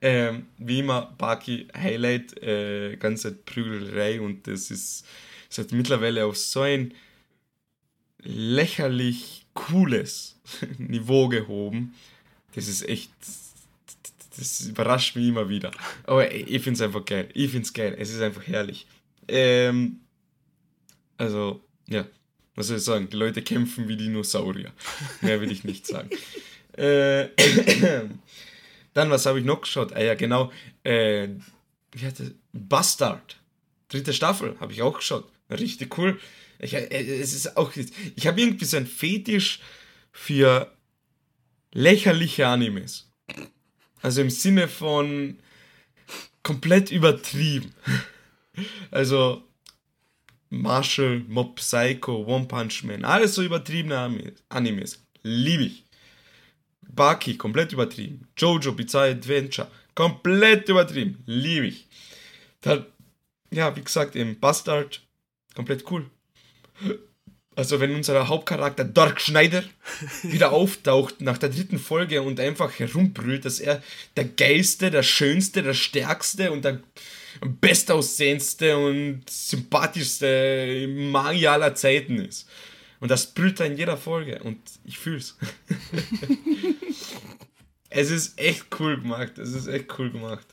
Ähm, 0.00 0.46
wie 0.56 0.78
immer, 0.78 1.14
Baki 1.18 1.66
Highlight, 1.76 2.42
äh, 2.42 2.96
ganze 2.96 3.32
Prügelerei 3.32 4.20
und 4.20 4.46
das 4.46 4.70
ist, 4.70 5.04
ist 5.50 5.58
halt 5.58 5.72
mittlerweile 5.72 6.24
auf 6.24 6.38
so 6.38 6.62
ein 6.62 6.94
lächerlich 8.22 9.46
cooles 9.54 10.38
Niveau 10.78 11.28
gehoben. 11.28 11.94
Das 12.54 12.68
ist 12.68 12.88
echt, 12.88 13.10
das 14.36 14.60
überrascht 14.62 15.16
mich 15.16 15.28
immer 15.28 15.48
wieder. 15.48 15.70
Aber 16.04 16.32
ich 16.32 16.62
finde 16.62 16.78
es 16.78 16.82
einfach 16.82 17.04
geil. 17.04 17.28
Ich 17.34 17.50
finde 17.50 17.66
es 17.66 17.72
geil. 17.72 17.94
Es 17.98 18.10
ist 18.10 18.20
einfach 18.20 18.46
herrlich. 18.46 18.86
Ähm, 19.28 20.00
also, 21.16 21.60
ja, 21.88 22.06
was 22.54 22.66
soll 22.66 22.78
ich 22.78 22.82
sagen? 22.82 23.08
Die 23.10 23.16
Leute 23.16 23.42
kämpfen 23.42 23.88
wie 23.88 23.96
Dinosaurier. 23.96 24.72
Mehr 25.20 25.40
will 25.40 25.52
ich 25.52 25.64
nicht 25.64 25.86
sagen. 25.86 26.10
äh, 26.76 27.28
dann, 28.94 29.10
was 29.10 29.26
habe 29.26 29.38
ich 29.38 29.44
noch 29.44 29.60
geschaut? 29.60 29.92
Ah 29.92 30.02
ja, 30.02 30.14
genau. 30.14 30.50
Äh, 30.82 31.28
wie 31.92 32.06
hatte 32.06 32.34
Bastard. 32.52 33.36
Dritte 33.88 34.12
Staffel 34.12 34.56
habe 34.60 34.72
ich 34.72 34.82
auch 34.82 34.96
geschaut. 34.96 35.30
Richtig 35.50 35.96
cool. 35.98 36.18
Ich, 36.60 36.74
äh, 36.74 37.20
es 37.20 37.34
ist 37.34 37.56
auch, 37.56 37.72
ich 37.74 38.26
habe 38.26 38.40
irgendwie 38.40 38.64
so 38.64 38.76
ein 38.76 38.86
Fetisch 38.86 39.60
für 40.12 40.70
lächerliche 41.72 42.46
Animes. 42.46 43.10
Also 44.02 44.20
im 44.22 44.30
Sinne 44.30 44.68
von 44.68 45.38
komplett 46.42 46.90
übertrieben. 46.90 47.74
Also 48.90 49.42
Marshall, 50.50 51.20
Mob 51.28 51.56
Psycho, 51.56 52.26
One 52.26 52.46
Punch 52.46 52.82
Man, 52.82 53.04
alles 53.04 53.36
so 53.36 53.42
übertriebene 53.42 54.34
Animes. 54.50 55.02
Liebe 55.22 55.64
ich. 55.64 55.84
Baki, 56.82 57.36
komplett 57.38 57.72
übertrieben. 57.72 58.28
Jojo, 58.36 58.72
Bizarre 58.72 59.12
Adventure, 59.12 59.70
komplett 59.94 60.68
übertrieben. 60.68 61.22
Liebe 61.24 61.68
ich. 61.68 61.86
Dann, 62.60 62.84
ja, 63.50 63.74
wie 63.76 63.82
gesagt, 63.82 64.16
eben 64.16 64.38
Bastard, 64.38 65.00
komplett 65.54 65.90
cool. 65.90 66.10
Also 67.56 67.80
wenn 67.80 67.94
unser 67.94 68.28
Hauptcharakter 68.28 68.84
Dark 68.84 69.20
Schneider 69.20 69.62
wieder 70.22 70.52
auftaucht 70.52 71.20
nach 71.20 71.36
der 71.36 71.50
dritten 71.50 71.78
Folge 71.78 72.22
und 72.22 72.40
einfach 72.40 72.78
herumbrüllt, 72.78 73.44
dass 73.44 73.60
er 73.60 73.82
der 74.16 74.24
geilste, 74.24 74.90
der 74.90 75.02
schönste, 75.02 75.62
der 75.62 75.74
stärkste 75.74 76.52
und 76.52 76.64
der 76.64 76.80
bestaussehendste 77.60 78.76
und 78.76 79.28
sympathischste 79.28 80.86
Magier 80.88 81.52
aller 81.52 81.74
Zeiten 81.74 82.18
ist. 82.18 82.48
Und 83.00 83.10
das 83.10 83.32
brüllt 83.32 83.60
er 83.60 83.66
in 83.66 83.76
jeder 83.76 83.96
Folge 83.96 84.42
und 84.42 84.58
ich 84.84 84.98
fühl's. 84.98 85.36
es 87.90 88.10
ist 88.10 88.38
echt 88.38 88.66
cool 88.78 89.00
gemacht. 89.00 89.38
Es 89.38 89.52
ist 89.52 89.66
echt 89.66 89.86
cool 89.98 90.10
gemacht. 90.10 90.46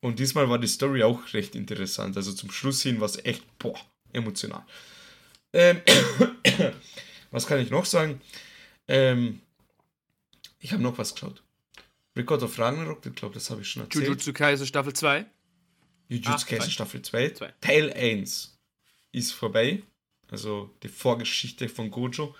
Und 0.00 0.18
diesmal 0.18 0.48
war 0.48 0.58
die 0.58 0.68
Story 0.68 1.02
auch 1.02 1.32
recht 1.32 1.54
interessant. 1.54 2.16
Also 2.16 2.32
zum 2.32 2.50
Schluss 2.50 2.82
hin 2.82 3.00
war 3.00 3.06
es 3.06 3.24
echt, 3.24 3.42
boah, 3.58 3.78
emotional. 4.12 4.64
Ähm, 5.56 5.80
was 7.30 7.46
kann 7.46 7.60
ich 7.60 7.70
noch 7.70 7.86
sagen? 7.86 8.20
Ähm, 8.88 9.40
ich 10.60 10.72
habe 10.72 10.82
noch 10.82 10.98
was 10.98 11.14
geschaut. 11.14 11.42
Record 12.14 12.42
of 12.42 12.58
Ragnarok, 12.58 13.04
ich 13.06 13.14
glaube, 13.14 13.34
das 13.34 13.50
habe 13.50 13.62
ich 13.62 13.68
schon 13.68 13.82
erzählt. 13.82 14.04
Jujutsu 14.04 14.32
Kaisen 14.32 14.66
Staffel 14.66 14.92
2. 14.92 15.24
Jujutsu 16.08 16.46
Kaisen 16.46 16.70
Staffel 16.70 17.02
2. 17.02 17.30
Teil 17.60 17.92
1 17.92 18.58
ist 19.12 19.32
vorbei. 19.32 19.82
Also 20.28 20.74
die 20.82 20.88
Vorgeschichte 20.88 21.68
von 21.68 21.90
Gojo. 21.90 22.34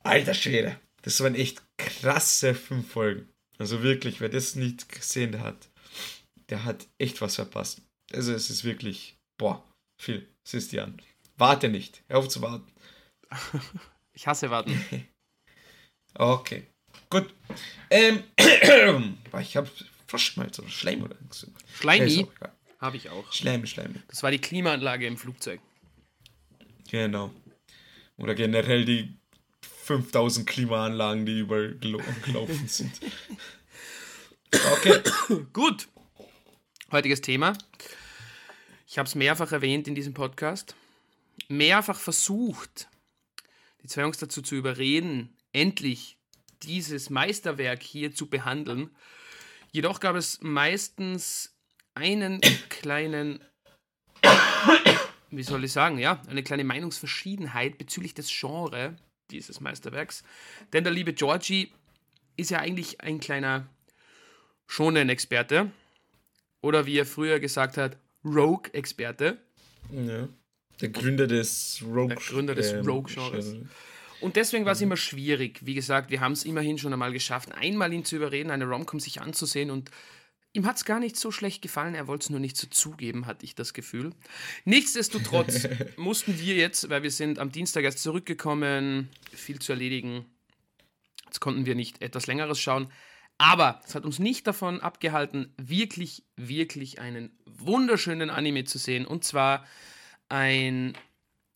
Alter 0.00 0.34
Schwede. 0.34 0.78
Das 1.02 1.20
waren 1.20 1.34
echt 1.34 1.62
krasse 1.78 2.54
fünf 2.54 2.90
Folgen. 2.90 3.28
Also 3.56 3.82
wirklich, 3.82 4.20
wer 4.20 4.28
das 4.28 4.54
nicht 4.54 4.90
gesehen 4.90 5.40
hat, 5.40 5.68
der 6.50 6.64
hat 6.64 6.86
echt 6.98 7.20
was 7.22 7.36
verpasst. 7.36 7.80
Also 8.12 8.32
es 8.32 8.50
ist 8.50 8.64
wirklich, 8.64 9.16
boah, 9.38 9.64
viel. 9.98 10.28
Siehst 10.46 10.72
du 10.72 10.82
an. 10.82 11.00
Warte 11.36 11.68
nicht. 11.68 12.02
Hör 12.08 12.18
auf 12.18 12.28
zu 12.28 12.42
warten. 12.42 12.70
ich 14.12 14.26
hasse 14.26 14.50
warten. 14.50 15.08
okay. 16.14 16.66
Gut. 17.10 17.34
Ähm, 17.90 18.24
ich 19.40 19.56
habe 19.56 19.68
Froschschmalz 20.06 20.58
oder 20.58 20.68
Schleim 20.68 21.02
oder 21.02 21.16
so. 21.30 21.48
Schleimi? 21.74 22.28
Habe 22.80 22.96
ich 22.96 23.10
auch. 23.10 23.32
Schleim, 23.32 23.66
Schleim. 23.66 24.02
Das 24.08 24.22
war 24.22 24.30
die 24.30 24.40
Klimaanlage 24.40 25.06
im 25.06 25.16
Flugzeug. 25.16 25.60
Genau. 26.90 27.32
Oder 28.16 28.34
generell 28.34 28.84
die 28.84 29.16
5000 29.84 30.46
Klimaanlagen, 30.46 31.26
die 31.26 31.40
überall 31.40 31.74
gelaufen 32.24 32.68
sind. 32.68 32.92
Okay. 34.72 35.00
Gut. 35.52 35.88
Heutiges 36.92 37.20
Thema. 37.20 37.54
Ich 38.86 38.98
habe 38.98 39.08
es 39.08 39.16
mehrfach 39.16 39.50
erwähnt 39.50 39.88
in 39.88 39.96
diesem 39.96 40.14
Podcast 40.14 40.76
mehrfach 41.48 41.98
versucht, 41.98 42.88
die 43.82 43.88
zwei 43.88 44.02
Jungs 44.02 44.18
dazu 44.18 44.42
zu 44.42 44.54
überreden, 44.54 45.36
endlich 45.52 46.18
dieses 46.62 47.10
Meisterwerk 47.10 47.82
hier 47.82 48.14
zu 48.14 48.28
behandeln. 48.28 48.90
Jedoch 49.72 50.00
gab 50.00 50.16
es 50.16 50.40
meistens 50.40 51.54
einen 51.94 52.40
kleinen, 52.68 53.44
wie 55.30 55.42
soll 55.42 55.64
ich 55.64 55.72
sagen, 55.72 55.98
ja, 55.98 56.22
eine 56.28 56.42
kleine 56.42 56.64
Meinungsverschiedenheit 56.64 57.78
bezüglich 57.78 58.14
des 58.14 58.28
Genres 58.28 58.94
dieses 59.30 59.60
Meisterwerks. 59.60 60.22
Denn 60.72 60.84
der 60.84 60.92
liebe 60.92 61.12
Georgie 61.12 61.72
ist 62.36 62.50
ja 62.50 62.58
eigentlich 62.58 63.00
ein 63.00 63.20
kleiner 63.20 63.66
Shonen-Experte. 64.66 65.70
Oder 66.60 66.86
wie 66.86 66.98
er 66.98 67.06
früher 67.06 67.40
gesagt 67.40 67.76
hat, 67.76 67.98
Rogue-Experte. 68.24 69.38
Ja. 69.92 70.28
Der 70.80 70.88
Gründer 70.88 71.26
des 71.26 71.82
Rogue. 71.84 72.08
Der 72.08 72.16
Gründer 72.16 72.54
des 72.54 72.72
ähm, 72.72 72.86
Rogue-Genres. 72.86 73.56
Und 74.20 74.36
deswegen 74.36 74.64
war 74.64 74.72
es 74.72 74.80
immer 74.80 74.96
schwierig. 74.96 75.60
Wie 75.64 75.74
gesagt, 75.74 76.10
wir 76.10 76.20
haben 76.20 76.32
es 76.32 76.44
immerhin 76.44 76.78
schon 76.78 76.92
einmal 76.92 77.12
geschafft, 77.12 77.52
einmal 77.52 77.92
ihn 77.92 78.04
zu 78.04 78.16
überreden, 78.16 78.50
eine 78.50 78.64
Romcom 78.64 78.98
sich 78.98 79.20
anzusehen 79.20 79.70
und 79.70 79.90
ihm 80.54 80.66
hat 80.66 80.76
es 80.76 80.84
gar 80.84 81.00
nicht 81.00 81.16
so 81.16 81.30
schlecht 81.30 81.60
gefallen. 81.62 81.94
Er 81.94 82.06
wollte 82.06 82.24
es 82.24 82.30
nur 82.30 82.40
nicht 82.40 82.56
so 82.56 82.66
zugeben, 82.68 83.26
hatte 83.26 83.44
ich 83.44 83.54
das 83.54 83.74
Gefühl. 83.74 84.12
Nichtsdestotrotz 84.64 85.68
mussten 85.96 86.38
wir 86.40 86.54
jetzt, 86.54 86.88
weil 86.88 87.02
wir 87.02 87.10
sind 87.10 87.38
am 87.38 87.52
Dienstag 87.52 87.84
erst 87.84 87.98
zurückgekommen, 87.98 89.10
viel 89.32 89.58
zu 89.58 89.72
erledigen. 89.72 90.24
Jetzt 91.26 91.40
konnten 91.40 91.66
wir 91.66 91.74
nicht 91.74 92.00
etwas 92.00 92.26
längeres 92.26 92.60
schauen. 92.60 92.88
Aber 93.36 93.80
es 93.84 93.94
hat 93.94 94.04
uns 94.04 94.20
nicht 94.20 94.46
davon 94.46 94.80
abgehalten, 94.80 95.52
wirklich, 95.56 96.22
wirklich 96.36 97.00
einen 97.00 97.36
wunderschönen 97.46 98.30
Anime 98.30 98.64
zu 98.64 98.78
sehen. 98.78 99.04
Und 99.04 99.24
zwar 99.24 99.66
ein, 100.28 100.96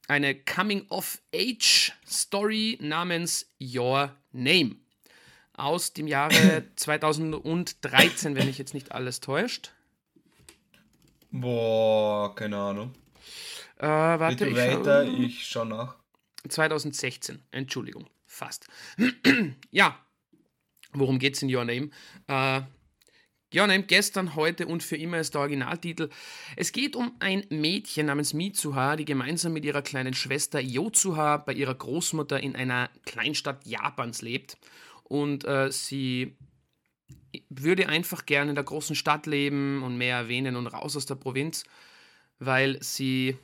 eine 0.07 0.35
Coming-of-Age-Story 0.35 2.79
namens 2.81 3.47
Your 3.61 4.15
Name 4.33 4.77
aus 5.55 5.93
dem 5.93 6.07
Jahre 6.07 6.65
2013, 6.77 8.35
wenn 8.35 8.47
mich 8.47 8.59
jetzt 8.59 8.75
nicht 8.75 8.93
alles 8.93 9.21
täuscht. 9.21 9.73
Boah, 11.31 12.35
keine 12.35 12.57
Ahnung. 12.57 12.95
Äh, 13.77 13.87
warte, 13.87 14.47
Bitte 14.47 14.57
weiter, 14.57 15.05
ich 15.05 15.47
schau 15.47 15.65
nach. 15.65 15.97
2016, 16.49 17.43
Entschuldigung, 17.51 18.09
fast. 18.27 18.67
ja, 19.71 19.99
worum 20.93 21.19
geht's 21.19 21.43
in 21.43 21.55
Your 21.55 21.65
Name? 21.65 21.91
Äh, 22.29 22.63
ja, 23.53 23.67
nein, 23.67 23.87
gestern, 23.87 24.35
heute 24.35 24.67
und 24.67 24.83
für 24.83 24.97
immer 24.97 25.19
ist 25.19 25.35
der 25.35 25.41
Originaltitel. 25.41 26.11
Es 26.57 26.73
geht 26.73 26.95
um 26.95 27.13
ein 27.19 27.47
Mädchen 27.49 28.07
namens 28.07 28.35
Mitsuha, 28.35 28.97
die 28.97 29.07
gemeinsam 29.07 29.55
mit 29.55 29.65
ihrer 29.65 29.81
kleinen 29.81 30.13
Schwester 30.13 30.61
Yotsuha 30.61 31.39
bei 31.39 31.55
ihrer 31.55 31.75
Großmutter 31.75 32.41
in 32.41 32.57
einer 32.57 32.91
Kleinstadt 33.07 33.67
Japans 33.67 34.21
lebt. 34.21 34.59
Und 35.05 35.47
äh, 35.47 35.73
sie 35.73 36.37
würde 37.49 37.89
einfach 37.89 38.27
gerne 38.27 38.51
in 38.51 38.55
der 38.55 38.65
großen 38.65 38.97
Stadt 38.97 39.27
leben 39.27 39.83
und 39.83 39.97
mehr 39.97 40.17
erwähnen 40.17 40.57
und 40.57 40.67
raus 40.67 40.97
aus 40.97 41.07
der 41.07 41.15
Provinz, 41.15 41.65
weil 42.39 42.83
sie 42.83 43.37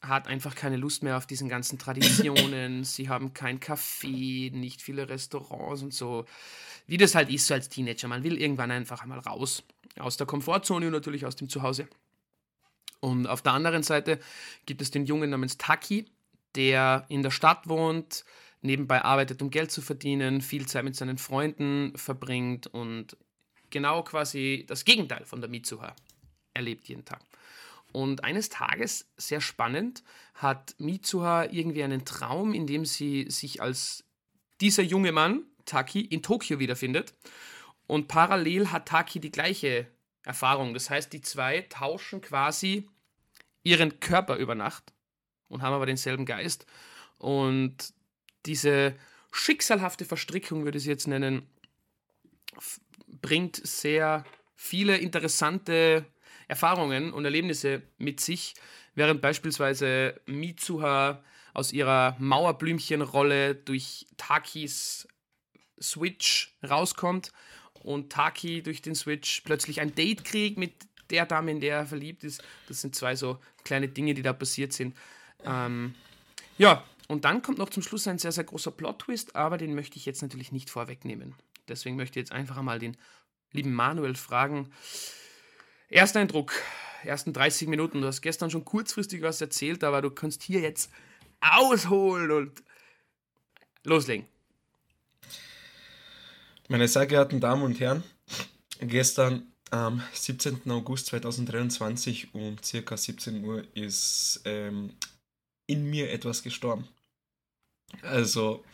hat 0.00 0.28
einfach 0.28 0.54
keine 0.54 0.76
Lust 0.76 1.02
mehr 1.02 1.16
auf 1.16 1.26
diesen 1.26 1.48
ganzen 1.48 1.78
Traditionen. 1.78 2.84
sie 2.84 3.08
haben 3.08 3.34
kein 3.34 3.60
Café, 3.60 4.52
nicht 4.52 4.82
viele 4.82 5.08
Restaurants 5.08 5.82
und 5.82 5.94
so 5.94 6.26
wie 6.86 6.96
das 6.96 7.14
halt 7.14 7.30
ist 7.30 7.46
so 7.46 7.54
als 7.54 7.68
Teenager. 7.68 8.08
Man 8.08 8.22
will 8.22 8.40
irgendwann 8.40 8.70
einfach 8.70 9.02
einmal 9.02 9.18
raus 9.18 9.64
aus 9.98 10.16
der 10.16 10.26
Komfortzone 10.26 10.86
und 10.86 10.92
natürlich 10.92 11.26
aus 11.26 11.36
dem 11.36 11.48
Zuhause. 11.48 11.88
Und 13.00 13.26
auf 13.26 13.42
der 13.42 13.52
anderen 13.52 13.82
Seite 13.82 14.20
gibt 14.66 14.82
es 14.82 14.90
den 14.90 15.06
Jungen 15.06 15.30
namens 15.30 15.58
Taki, 15.58 16.06
der 16.54 17.04
in 17.08 17.22
der 17.22 17.30
Stadt 17.30 17.68
wohnt, 17.68 18.24
nebenbei 18.62 19.02
arbeitet, 19.02 19.42
um 19.42 19.50
Geld 19.50 19.70
zu 19.70 19.82
verdienen, 19.82 20.40
viel 20.40 20.66
Zeit 20.66 20.84
mit 20.84 20.96
seinen 20.96 21.18
Freunden 21.18 21.92
verbringt 21.96 22.66
und 22.68 23.16
genau 23.70 24.02
quasi 24.02 24.64
das 24.66 24.84
Gegenteil 24.84 25.24
von 25.24 25.40
der 25.40 25.50
Mitsuha 25.50 25.94
erlebt 26.54 26.88
jeden 26.88 27.04
Tag. 27.04 27.20
Und 27.96 28.24
eines 28.24 28.50
Tages, 28.50 29.08
sehr 29.16 29.40
spannend, 29.40 30.02
hat 30.34 30.74
Mitsuha 30.76 31.44
irgendwie 31.44 31.82
einen 31.82 32.04
Traum, 32.04 32.52
in 32.52 32.66
dem 32.66 32.84
sie 32.84 33.30
sich 33.30 33.62
als 33.62 34.04
dieser 34.60 34.82
junge 34.82 35.12
Mann, 35.12 35.44
Taki, 35.64 36.02
in 36.02 36.22
Tokio 36.22 36.58
wiederfindet. 36.58 37.14
Und 37.86 38.06
parallel 38.06 38.70
hat 38.70 38.86
Taki 38.86 39.18
die 39.18 39.30
gleiche 39.30 39.86
Erfahrung. 40.24 40.74
Das 40.74 40.90
heißt, 40.90 41.10
die 41.10 41.22
zwei 41.22 41.62
tauschen 41.70 42.20
quasi 42.20 42.86
ihren 43.62 43.98
Körper 43.98 44.36
über 44.36 44.54
Nacht 44.54 44.92
und 45.48 45.62
haben 45.62 45.72
aber 45.72 45.86
denselben 45.86 46.26
Geist. 46.26 46.66
Und 47.16 47.94
diese 48.44 48.94
schicksalhafte 49.32 50.04
Verstrickung, 50.04 50.64
würde 50.64 50.76
ich 50.76 50.84
es 50.84 50.88
jetzt 50.88 51.08
nennen, 51.08 51.46
bringt 53.06 53.56
sehr 53.56 54.26
viele 54.54 54.98
interessante 54.98 56.04
Erfahrungen 56.48 57.12
und 57.12 57.24
Erlebnisse 57.24 57.82
mit 57.98 58.20
sich, 58.20 58.54
während 58.94 59.20
beispielsweise 59.20 60.20
Mitsuha 60.26 61.22
aus 61.54 61.72
ihrer 61.72 62.16
Mauerblümchenrolle 62.18 63.54
durch 63.54 64.06
Takis 64.16 65.08
Switch 65.80 66.54
rauskommt 66.68 67.32
und 67.82 68.10
Taki 68.10 68.62
durch 68.62 68.82
den 68.82 68.94
Switch 68.94 69.42
plötzlich 69.42 69.80
ein 69.80 69.94
Date 69.94 70.24
kriegt 70.24 70.58
mit 70.58 70.72
der 71.10 71.26
Dame, 71.26 71.50
in 71.50 71.60
der 71.60 71.76
er 71.78 71.86
verliebt 71.86 72.24
ist. 72.24 72.42
Das 72.68 72.80
sind 72.80 72.94
zwei 72.94 73.14
so 73.14 73.38
kleine 73.64 73.88
Dinge, 73.88 74.14
die 74.14 74.22
da 74.22 74.32
passiert 74.32 74.72
sind. 74.72 74.96
Ähm, 75.44 75.94
ja, 76.58 76.84
und 77.08 77.24
dann 77.24 77.42
kommt 77.42 77.58
noch 77.58 77.70
zum 77.70 77.82
Schluss 77.82 78.08
ein 78.08 78.18
sehr, 78.18 78.32
sehr 78.32 78.44
großer 78.44 78.72
Plot-Twist, 78.72 79.36
aber 79.36 79.58
den 79.58 79.74
möchte 79.74 79.96
ich 79.96 80.06
jetzt 80.06 80.22
natürlich 80.22 80.52
nicht 80.52 80.70
vorwegnehmen. 80.70 81.34
Deswegen 81.68 81.96
möchte 81.96 82.18
ich 82.18 82.24
jetzt 82.24 82.32
einfach 82.32 82.56
einmal 82.56 82.78
den 82.78 82.96
lieben 83.52 83.72
Manuel 83.72 84.16
fragen. 84.16 84.70
Erster 85.88 86.18
Eindruck, 86.20 86.52
ersten 87.04 87.32
30 87.32 87.68
Minuten. 87.68 88.00
Du 88.00 88.08
hast 88.08 88.20
gestern 88.20 88.50
schon 88.50 88.64
kurzfristig 88.64 89.22
was 89.22 89.40
erzählt, 89.40 89.84
aber 89.84 90.02
du 90.02 90.10
kannst 90.10 90.42
hier 90.42 90.60
jetzt 90.60 90.90
ausholen 91.40 92.30
und 92.32 92.62
loslegen. 93.84 94.26
Meine 96.68 96.88
sehr 96.88 97.06
geehrten 97.06 97.38
Damen 97.38 97.62
und 97.62 97.78
Herren, 97.78 98.02
gestern 98.80 99.52
am 99.70 100.02
17. 100.12 100.68
August 100.70 101.06
2023 101.06 102.34
um 102.34 102.56
circa 102.62 102.96
17 102.96 103.44
Uhr 103.44 103.64
ist 103.74 104.40
ähm, 104.44 104.92
in 105.68 105.88
mir 105.88 106.10
etwas 106.10 106.42
gestorben. 106.42 106.88
Also, 108.02 108.64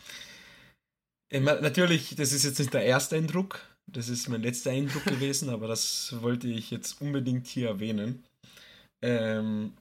natürlich, 1.31 2.15
das 2.15 2.31
ist 2.31 2.43
jetzt 2.43 2.57
nicht 2.57 2.73
der 2.73 2.85
erste 2.85 3.15
Eindruck, 3.15 3.59
das 3.87 4.09
ist 4.09 4.29
mein 4.29 4.41
letzter 4.41 4.71
Eindruck 4.71 5.05
gewesen, 5.05 5.49
aber 5.49 5.67
das 5.67 6.15
wollte 6.21 6.47
ich 6.47 6.71
jetzt 6.71 7.01
unbedingt 7.01 7.47
hier 7.47 7.69
erwähnen. 7.69 8.23
Ähm, 9.01 9.73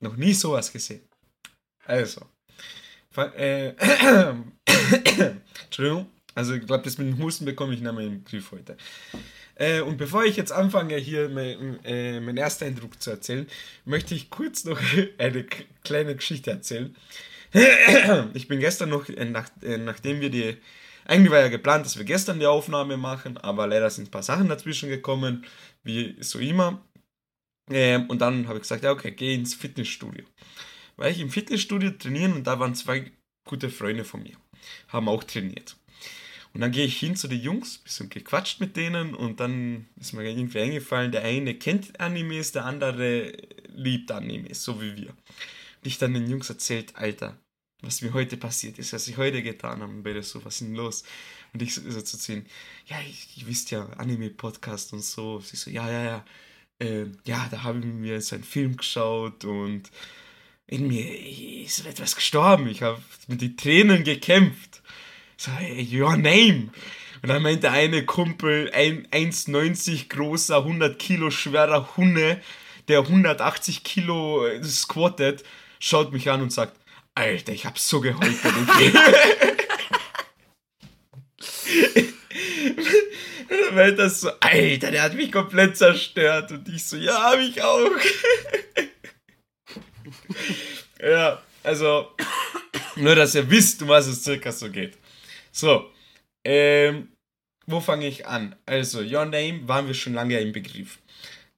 noch 0.00 0.16
nie 0.16 0.34
sowas 0.34 0.72
gesehen. 0.72 1.02
Also, 1.84 2.22
äh, 3.16 3.68
Entschuldigung, 5.64 6.06
also 6.34 6.54
ich 6.54 6.66
glaube, 6.66 6.84
das 6.84 6.98
mit 6.98 7.08
dem 7.08 7.18
Husten 7.22 7.44
bekomme 7.44 7.74
ich 7.74 7.80
nicht 7.80 7.92
mehr 7.92 8.06
im 8.06 8.24
Griff 8.24 8.52
heute. 8.52 8.76
Äh, 9.54 9.80
und 9.80 9.96
bevor 9.96 10.24
ich 10.24 10.36
jetzt 10.36 10.52
anfange, 10.52 10.96
hier 10.96 11.28
mein, 11.30 11.82
äh, 11.84 12.20
meinen 12.20 12.36
ersten 12.36 12.64
Eindruck 12.64 13.00
zu 13.00 13.10
erzählen, 13.10 13.46
möchte 13.84 14.14
ich 14.14 14.28
kurz 14.30 14.64
noch 14.64 14.80
eine 15.18 15.46
kleine 15.82 16.14
Geschichte 16.14 16.50
erzählen. 16.50 16.94
ich 18.34 18.48
bin 18.48 18.60
gestern 18.60 18.90
noch, 18.90 19.08
äh, 19.08 19.24
nach, 19.24 19.48
äh, 19.62 19.78
nachdem 19.78 20.20
wir 20.20 20.30
die, 20.30 20.58
eigentlich 21.06 21.30
war 21.30 21.40
ja 21.40 21.48
geplant, 21.48 21.86
dass 21.86 21.96
wir 21.96 22.04
gestern 22.04 22.40
die 22.40 22.46
Aufnahme 22.46 22.96
machen, 22.96 23.36
aber 23.38 23.66
leider 23.66 23.88
sind 23.90 24.08
ein 24.08 24.10
paar 24.10 24.22
Sachen 24.22 24.48
dazwischen 24.48 24.88
gekommen, 24.88 25.44
wie 25.82 26.16
so 26.20 26.38
immer. 26.38 26.84
Ähm, 27.70 28.08
und 28.08 28.20
dann 28.20 28.46
habe 28.48 28.58
ich 28.58 28.62
gesagt, 28.62 28.84
ja 28.84 28.92
okay, 28.92 29.12
geh 29.12 29.34
ins 29.34 29.54
Fitnessstudio. 29.54 30.24
Weil 30.96 31.12
ich 31.12 31.20
im 31.20 31.30
Fitnessstudio 31.30 31.90
trainieren 31.90 32.32
und 32.32 32.46
da 32.46 32.58
waren 32.58 32.74
zwei 32.74 33.12
gute 33.44 33.70
Freunde 33.70 34.04
von 34.04 34.22
mir, 34.22 34.36
haben 34.88 35.08
auch 35.08 35.24
trainiert. 35.24 35.76
Und 36.54 36.62
dann 36.62 36.72
gehe 36.72 36.86
ich 36.86 36.98
hin 36.98 37.16
zu 37.16 37.28
den 37.28 37.40
Jungs, 37.40 37.78
bisschen 37.78 38.08
gequatscht 38.08 38.60
mit 38.60 38.76
denen 38.76 39.14
und 39.14 39.40
dann 39.40 39.86
ist 40.00 40.14
mir 40.14 40.24
irgendwie 40.24 40.60
eingefallen, 40.60 41.12
der 41.12 41.22
eine 41.22 41.54
kennt 41.54 42.00
Animes, 42.00 42.52
der 42.52 42.64
andere 42.64 43.32
liebt 43.68 44.10
Animes, 44.10 44.62
so 44.62 44.80
wie 44.80 44.96
wir. 44.96 45.10
Und 45.10 45.84
ich 45.84 45.98
dann 45.98 46.14
den 46.14 46.28
Jungs 46.28 46.48
erzählt, 46.48 46.96
Alter, 46.96 47.38
was 47.82 48.02
mir 48.02 48.12
heute 48.12 48.36
passiert 48.36 48.78
ist, 48.78 48.92
was 48.92 49.08
ich 49.08 49.16
heute 49.16 49.42
getan 49.42 49.82
habe. 49.82 49.92
Und 49.92 50.02
beide 50.02 50.22
so, 50.22 50.44
was 50.44 50.54
ist 50.54 50.68
denn 50.68 50.74
los? 50.74 51.04
Und 51.52 51.62
ich 51.62 51.74
so, 51.74 51.82
so 51.88 52.00
zu 52.00 52.18
ziehen, 52.18 52.46
ja, 52.86 52.96
ich, 53.08 53.28
ich 53.36 53.46
wisst 53.46 53.70
ja, 53.70 53.86
Anime-Podcast 53.96 54.92
und 54.92 55.04
so. 55.04 55.40
Sie 55.40 55.56
so, 55.56 55.70
ja, 55.70 55.90
ja, 55.90 56.04
ja. 56.04 56.24
Äh, 56.78 57.06
ja, 57.24 57.46
da 57.50 57.62
haben 57.62 58.02
wir 58.02 58.20
so 58.20 58.34
einen 58.34 58.44
Film 58.44 58.76
geschaut 58.76 59.44
und 59.44 59.90
in 60.66 60.88
mir 60.88 61.64
ist 61.64 61.86
etwas 61.86 62.16
gestorben. 62.16 62.68
Ich 62.68 62.82
habe 62.82 63.00
mit 63.28 63.40
den 63.40 63.56
Tränen 63.56 64.04
gekämpft. 64.04 64.82
So, 65.36 65.52
hey, 65.52 65.86
your 65.92 66.16
name. 66.16 66.70
Und 67.22 67.28
dann 67.28 67.42
meinte 67.42 67.70
eine 67.70 68.04
Kumpel, 68.04 68.70
ein 68.74 69.06
1,90 69.08 70.08
großer, 70.08 70.58
100 70.58 70.98
Kilo 70.98 71.30
schwerer 71.30 71.96
Hunde, 71.96 72.40
der 72.88 73.00
180 73.00 73.84
Kilo 73.84 74.46
äh, 74.46 74.62
squattet, 74.62 75.44
schaut 75.78 76.12
mich 76.12 76.30
an 76.30 76.42
und 76.42 76.52
sagt, 76.52 76.78
Alter, 77.16 77.52
ich 77.52 77.66
hab 77.66 77.78
so 77.78 78.00
geheult 78.00 78.42
bei 78.42 78.50
dem 78.50 78.68
Film. 78.68 79.56
meinte 83.76 84.02
das 84.02 84.20
so, 84.20 84.30
Alter, 84.40 84.90
der 84.90 85.02
hat 85.02 85.14
mich 85.14 85.30
komplett 85.30 85.76
zerstört. 85.76 86.50
Und 86.50 86.68
ich 86.68 86.84
so, 86.84 86.96
ja, 86.96 87.30
hab 87.30 87.38
ich 87.38 87.62
auch. 87.62 87.90
ja, 91.00 91.42
also, 91.62 92.10
nur 92.96 93.14
dass 93.14 93.34
ihr 93.36 93.48
wisst, 93.48 93.82
um 93.82 93.88
was 93.88 94.08
es 94.08 94.24
circa 94.24 94.50
so 94.50 94.70
geht. 94.70 94.98
So, 95.52 95.90
ähm, 96.44 97.08
wo 97.66 97.80
fange 97.80 98.08
ich 98.08 98.26
an? 98.26 98.56
Also, 98.66 99.00
Your 99.00 99.26
Name 99.26 99.68
waren 99.68 99.86
wir 99.86 99.94
schon 99.94 100.14
lange 100.14 100.40
im 100.40 100.52
Begriff. 100.52 100.98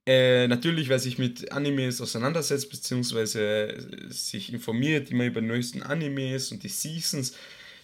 Äh, 0.08 0.48
natürlich, 0.48 0.88
wer 0.88 0.98
sich 0.98 1.18
mit 1.18 1.52
Animes 1.52 2.00
auseinandersetzt, 2.00 2.70
beziehungsweise 2.70 4.08
sich 4.08 4.50
informiert 4.50 5.10
immer 5.10 5.26
über 5.26 5.42
neuesten 5.42 5.82
Animes 5.82 6.50
und 6.50 6.62
die 6.62 6.70
Seasons, 6.70 7.36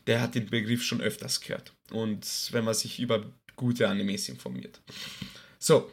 der 0.06 0.22
hat 0.22 0.34
den 0.34 0.46
Begriff 0.46 0.82
schon 0.82 1.02
öfters 1.02 1.42
gehört. 1.42 1.74
Und 1.90 2.26
wenn 2.52 2.64
man 2.64 2.72
sich 2.72 2.98
über 2.98 3.30
gute 3.56 3.88
Animes 3.88 4.30
informiert. 4.30 4.80
So, 5.58 5.90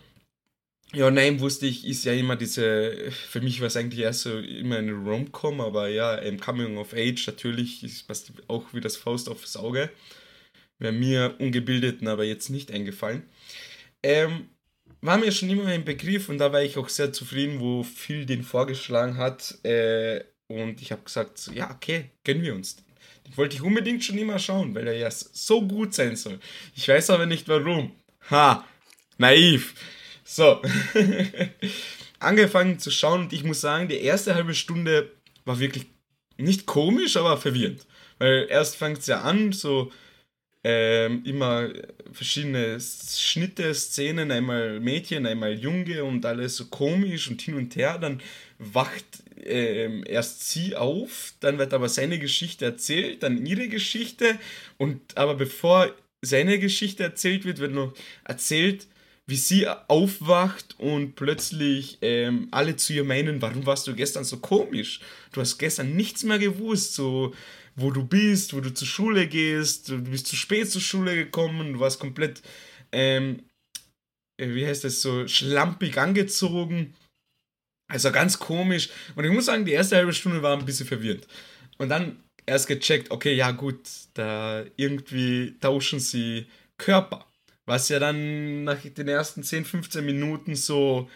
Your 0.96 1.12
Name 1.12 1.42
wusste 1.42 1.68
ich, 1.68 1.86
ist 1.86 2.06
ja 2.06 2.14
immer 2.14 2.38
diese, 2.38 3.12
für 3.12 3.42
mich 3.42 3.60
war 3.60 3.68
es 3.68 3.76
eigentlich 3.76 4.00
erst 4.00 4.22
so 4.22 4.40
immer 4.40 4.78
eine 4.78 4.94
Rom-Com, 4.94 5.60
aber 5.60 5.90
ja, 5.90 6.16
im 6.16 6.40
Coming 6.40 6.78
of 6.78 6.94
Age 6.94 7.28
natürlich 7.28 7.84
ist 7.84 8.06
auch 8.48 8.74
wie 8.74 8.80
das 8.80 8.96
Faust 8.96 9.28
aufs 9.28 9.58
Auge. 9.58 9.90
Wäre 10.80 10.94
mir 10.94 11.36
Ungebildeten 11.40 12.08
aber 12.08 12.24
jetzt 12.24 12.50
nicht 12.50 12.72
eingefallen. 12.72 13.24
Ähm, 14.02 14.48
war 15.02 15.18
mir 15.18 15.32
schon 15.32 15.50
immer 15.50 15.66
ein 15.68 15.84
Begriff 15.84 16.30
und 16.30 16.38
da 16.38 16.52
war 16.54 16.62
ich 16.62 16.78
auch 16.78 16.90
sehr 16.90 17.12
zufrieden, 17.12 17.60
wo 17.60 17.84
Phil 17.84 18.26
den 18.26 18.44
vorgeschlagen 18.44 19.18
hat. 19.18 19.58
Äh, 19.64 20.24
und 20.48 20.82
ich 20.82 20.92
habe 20.92 21.04
gesagt, 21.04 21.50
ja, 21.54 21.72
okay, 21.72 22.12
gönnen 22.24 22.44
wir 22.44 22.54
uns. 22.54 22.78
Den 23.26 23.38
wollte 23.38 23.56
ich 23.56 23.62
unbedingt 23.62 24.04
schon 24.04 24.18
immer 24.18 24.38
schauen, 24.38 24.76
weil 24.76 24.88
er 24.88 24.98
ja 24.98 25.10
so 25.12 25.66
gut 25.66 25.94
sein 25.94 26.16
soll. 26.16 26.40
Ich 26.76 26.88
weiß 26.88 27.10
aber 27.10 27.26
nicht 27.26 27.48
warum. 27.48 27.96
Ha, 28.30 28.66
naiv. 29.18 29.74
So, 30.24 30.62
angefangen 32.20 32.80
zu 32.80 32.92
schauen 32.92 33.22
und 33.22 33.34
ich 33.34 33.44
muss 33.44 33.62
sagen, 33.62 33.88
die 33.88 34.02
erste 34.02 34.36
halbe 34.36 34.54
Stunde 34.54 35.12
war 35.46 35.60
wirklich 35.60 35.88
nicht 36.38 36.66
komisch, 36.66 37.18
aber 37.18 37.38
verwirrend. 37.38 37.86
Weil 38.20 38.48
erst 38.50 38.76
fängt 38.76 39.00
es 39.00 39.08
ja 39.08 39.22
an, 39.22 39.52
so 39.52 39.92
ähm, 40.64 41.24
immer 41.26 41.70
verschiedene 42.12 42.80
Schnitte, 42.80 43.74
Szenen, 43.74 44.32
einmal 44.32 44.80
Mädchen, 44.80 45.26
einmal 45.26 45.54
Junge 45.54 46.04
und 46.04 46.26
alles 46.26 46.56
so 46.58 46.66
komisch 46.66 47.30
und 47.30 47.42
hin 47.42 47.56
und 47.56 47.76
her. 47.76 47.98
Dann 47.98 48.22
wacht 48.60 49.24
ähm, 49.44 50.04
erst 50.08 50.50
sie 50.50 50.76
auf, 50.76 51.34
dann 51.40 51.58
wird 51.58 51.74
aber 51.74 51.90
seine 51.90 52.20
Geschichte 52.20 52.66
erzählt, 52.66 53.24
dann 53.24 53.46
ihre 53.46 53.68
Geschichte 53.68 54.38
und 54.78 55.18
aber 55.18 55.36
bevor 55.36 55.92
seine 56.22 56.60
Geschichte 56.60 57.04
erzählt 57.04 57.46
wird, 57.46 57.58
wird 57.58 57.74
noch 57.74 57.94
erzählt, 58.24 58.88
wie 59.26 59.36
sie 59.36 59.68
aufwacht 59.88 60.76
und 60.78 61.16
plötzlich 61.16 61.98
ähm, 62.02 62.50
alle 62.52 62.76
zu 62.76 62.94
ihr 62.94 63.04
meinen, 63.04 63.42
warum 63.42 63.66
warst 63.66 63.88
du 63.88 63.96
gestern 63.96 64.24
so 64.24 64.38
komisch? 64.38 65.00
Du 65.32 65.42
hast 65.42 65.58
gestern 65.58 65.96
nichts 65.96 66.24
mehr 66.24 66.38
gewusst, 66.38 66.94
so 66.96 67.34
wo 67.76 67.92
du 67.92 68.04
bist, 68.04 68.54
wo 68.54 68.60
du 68.60 68.74
zur 68.74 68.88
Schule 68.88 69.28
gehst, 69.28 69.90
du 69.90 70.02
bist 70.04 70.28
zu 70.28 70.36
spät 70.36 70.70
zur 70.70 70.82
Schule 70.82 71.16
gekommen, 71.16 71.74
du 71.74 71.80
warst 71.80 72.00
komplett, 72.00 72.42
ähm, 72.92 73.44
äh, 74.40 74.50
wie 74.54 74.66
heißt 74.66 74.84
das, 74.84 75.02
so 75.02 75.28
schlampig 75.28 75.98
angezogen. 75.98 76.94
Also 77.92 78.12
ganz 78.12 78.40
komisch. 78.40 78.90
Und 79.16 79.26
ich 79.26 79.32
muss 79.32 79.46
sagen, 79.46 79.66
die 79.66 79.74
erste 79.74 79.98
halbe 79.98 80.14
Stunde 80.14 80.42
war 80.42 80.58
ein 80.58 80.66
bisschen 80.66 80.88
verwirrt. 80.88 81.28
Und 81.78 81.90
dann 81.90 82.24
erst 82.46 82.68
gecheckt, 82.68 83.12
okay, 83.12 83.34
ja 83.34 83.52
gut, 83.52 83.80
da 84.14 84.64
irgendwie 84.78 85.58
tauschen 85.60 86.00
sie 86.00 86.48
Körper. 86.78 87.26
Was 87.66 87.90
ja 87.90 88.00
dann 88.00 88.64
nach 88.64 88.82
den 88.82 89.08
ersten 89.08 89.44
10, 89.44 89.66
15 89.66 90.06
Minuten 90.06 90.56
so 90.56 91.10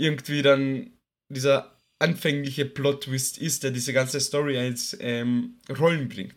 irgendwie 0.00 0.42
dann 0.42 0.90
dieser 1.28 1.76
anfängliche 2.00 2.64
Plot-Twist 2.64 3.38
ist, 3.38 3.62
der 3.62 3.70
diese 3.70 3.92
ganze 3.92 4.20
Story 4.20 4.58
als 4.58 4.96
ähm, 5.00 5.56
Rollen 5.78 6.08
bringt. 6.08 6.34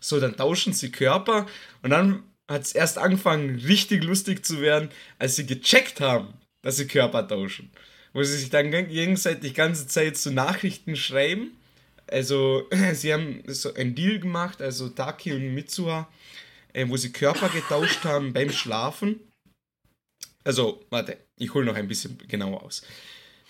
So, 0.00 0.18
dann 0.18 0.36
tauschen 0.36 0.72
sie 0.72 0.90
Körper 0.90 1.46
und 1.82 1.90
dann 1.90 2.22
hat 2.48 2.62
es 2.62 2.72
erst 2.72 2.98
angefangen, 2.98 3.56
richtig 3.56 4.02
lustig 4.02 4.44
zu 4.44 4.60
werden, 4.60 4.88
als 5.18 5.36
sie 5.36 5.46
gecheckt 5.46 6.00
haben, 6.00 6.34
dass 6.62 6.78
sie 6.78 6.86
Körper 6.86 7.26
tauschen. 7.26 7.70
Wo 8.12 8.22
sie 8.24 8.36
sich 8.36 8.50
dann 8.50 8.72
gegenseitig 8.72 9.54
ganze 9.54 9.86
Zeit 9.86 10.16
so 10.16 10.30
Nachrichten 10.30 10.96
schreiben. 10.96 11.52
Also, 12.08 12.68
sie 12.92 13.12
haben 13.12 13.44
so 13.46 13.72
einen 13.74 13.94
Deal 13.94 14.18
gemacht, 14.18 14.60
also 14.60 14.88
Taki 14.88 15.32
und 15.32 15.54
Mitsuha, 15.54 16.08
äh, 16.72 16.88
wo 16.88 16.96
sie 16.96 17.12
Körper 17.12 17.48
getauscht 17.50 18.04
haben 18.04 18.32
beim 18.32 18.50
Schlafen. 18.50 19.20
Also, 20.42 20.84
warte, 20.90 21.18
ich 21.36 21.54
hole 21.54 21.66
noch 21.66 21.76
ein 21.76 21.86
bisschen 21.86 22.18
genauer 22.26 22.64
aus. 22.64 22.82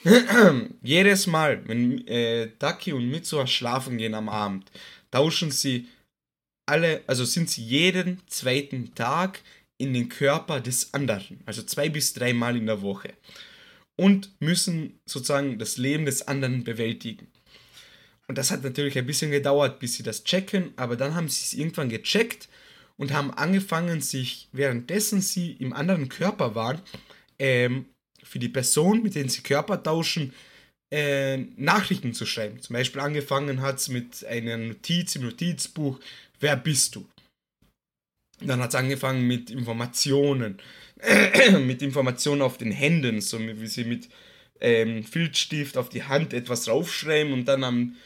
Jedes 0.82 1.26
Mal, 1.26 1.66
wenn 1.68 2.06
äh, 2.08 2.48
Taki 2.58 2.92
und 2.92 3.10
Mitsuha 3.10 3.46
schlafen 3.46 3.98
gehen 3.98 4.14
am 4.14 4.28
Abend, 4.28 4.70
tauschen 5.10 5.50
sie 5.50 5.88
alle, 6.66 7.02
also 7.06 7.24
sind 7.24 7.50
sie 7.50 7.62
jeden 7.62 8.20
zweiten 8.26 8.94
Tag 8.94 9.40
in 9.76 9.92
den 9.92 10.08
Körper 10.08 10.60
des 10.60 10.94
anderen, 10.94 11.40
also 11.44 11.62
zwei 11.62 11.88
bis 11.88 12.12
dreimal 12.14 12.56
in 12.56 12.66
der 12.66 12.80
Woche 12.80 13.12
und 13.96 14.30
müssen 14.40 14.98
sozusagen 15.04 15.58
das 15.58 15.76
Leben 15.76 16.06
des 16.06 16.26
anderen 16.26 16.64
bewältigen. 16.64 17.26
Und 18.26 18.38
das 18.38 18.50
hat 18.50 18.62
natürlich 18.62 18.96
ein 18.96 19.06
bisschen 19.06 19.30
gedauert, 19.30 19.80
bis 19.80 19.94
sie 19.94 20.02
das 20.02 20.24
checken, 20.24 20.72
aber 20.76 20.96
dann 20.96 21.14
haben 21.14 21.28
sie 21.28 21.42
es 21.44 21.52
irgendwann 21.52 21.88
gecheckt 21.90 22.48
und 22.96 23.12
haben 23.12 23.32
angefangen, 23.32 24.00
sich, 24.00 24.48
währenddessen 24.52 25.20
sie 25.20 25.52
im 25.52 25.72
anderen 25.72 26.08
Körper 26.08 26.54
waren, 26.54 26.80
ähm, 27.38 27.86
für 28.24 28.38
die 28.38 28.48
Person, 28.48 29.02
mit 29.02 29.14
denen 29.14 29.28
sie 29.28 29.42
Körper 29.42 29.82
tauschen, 29.82 30.32
äh, 30.92 31.38
Nachrichten 31.56 32.14
zu 32.14 32.26
schreiben. 32.26 32.60
Zum 32.60 32.74
Beispiel 32.74 33.00
angefangen 33.00 33.60
hat 33.60 33.78
es 33.78 33.88
mit 33.88 34.24
einer 34.24 34.56
Notiz 34.56 35.14
im 35.16 35.22
Notizbuch, 35.22 36.00
wer 36.40 36.56
bist 36.56 36.96
du? 36.96 37.06
Dann 38.40 38.60
hat 38.60 38.70
es 38.70 38.74
angefangen 38.74 39.26
mit 39.26 39.50
Informationen, 39.50 40.58
mit 41.66 41.82
Informationen 41.82 42.42
auf 42.42 42.58
den 42.58 42.72
Händen, 42.72 43.20
so 43.20 43.38
wie 43.38 43.66
sie 43.66 43.84
mit 43.84 44.08
ähm, 44.60 45.04
Filzstift 45.04 45.76
auf 45.76 45.88
die 45.88 46.04
Hand 46.04 46.32
etwas 46.32 46.64
draufschreiben 46.64 47.32
und 47.32 47.46
dann 47.46 47.64
am 47.64 47.96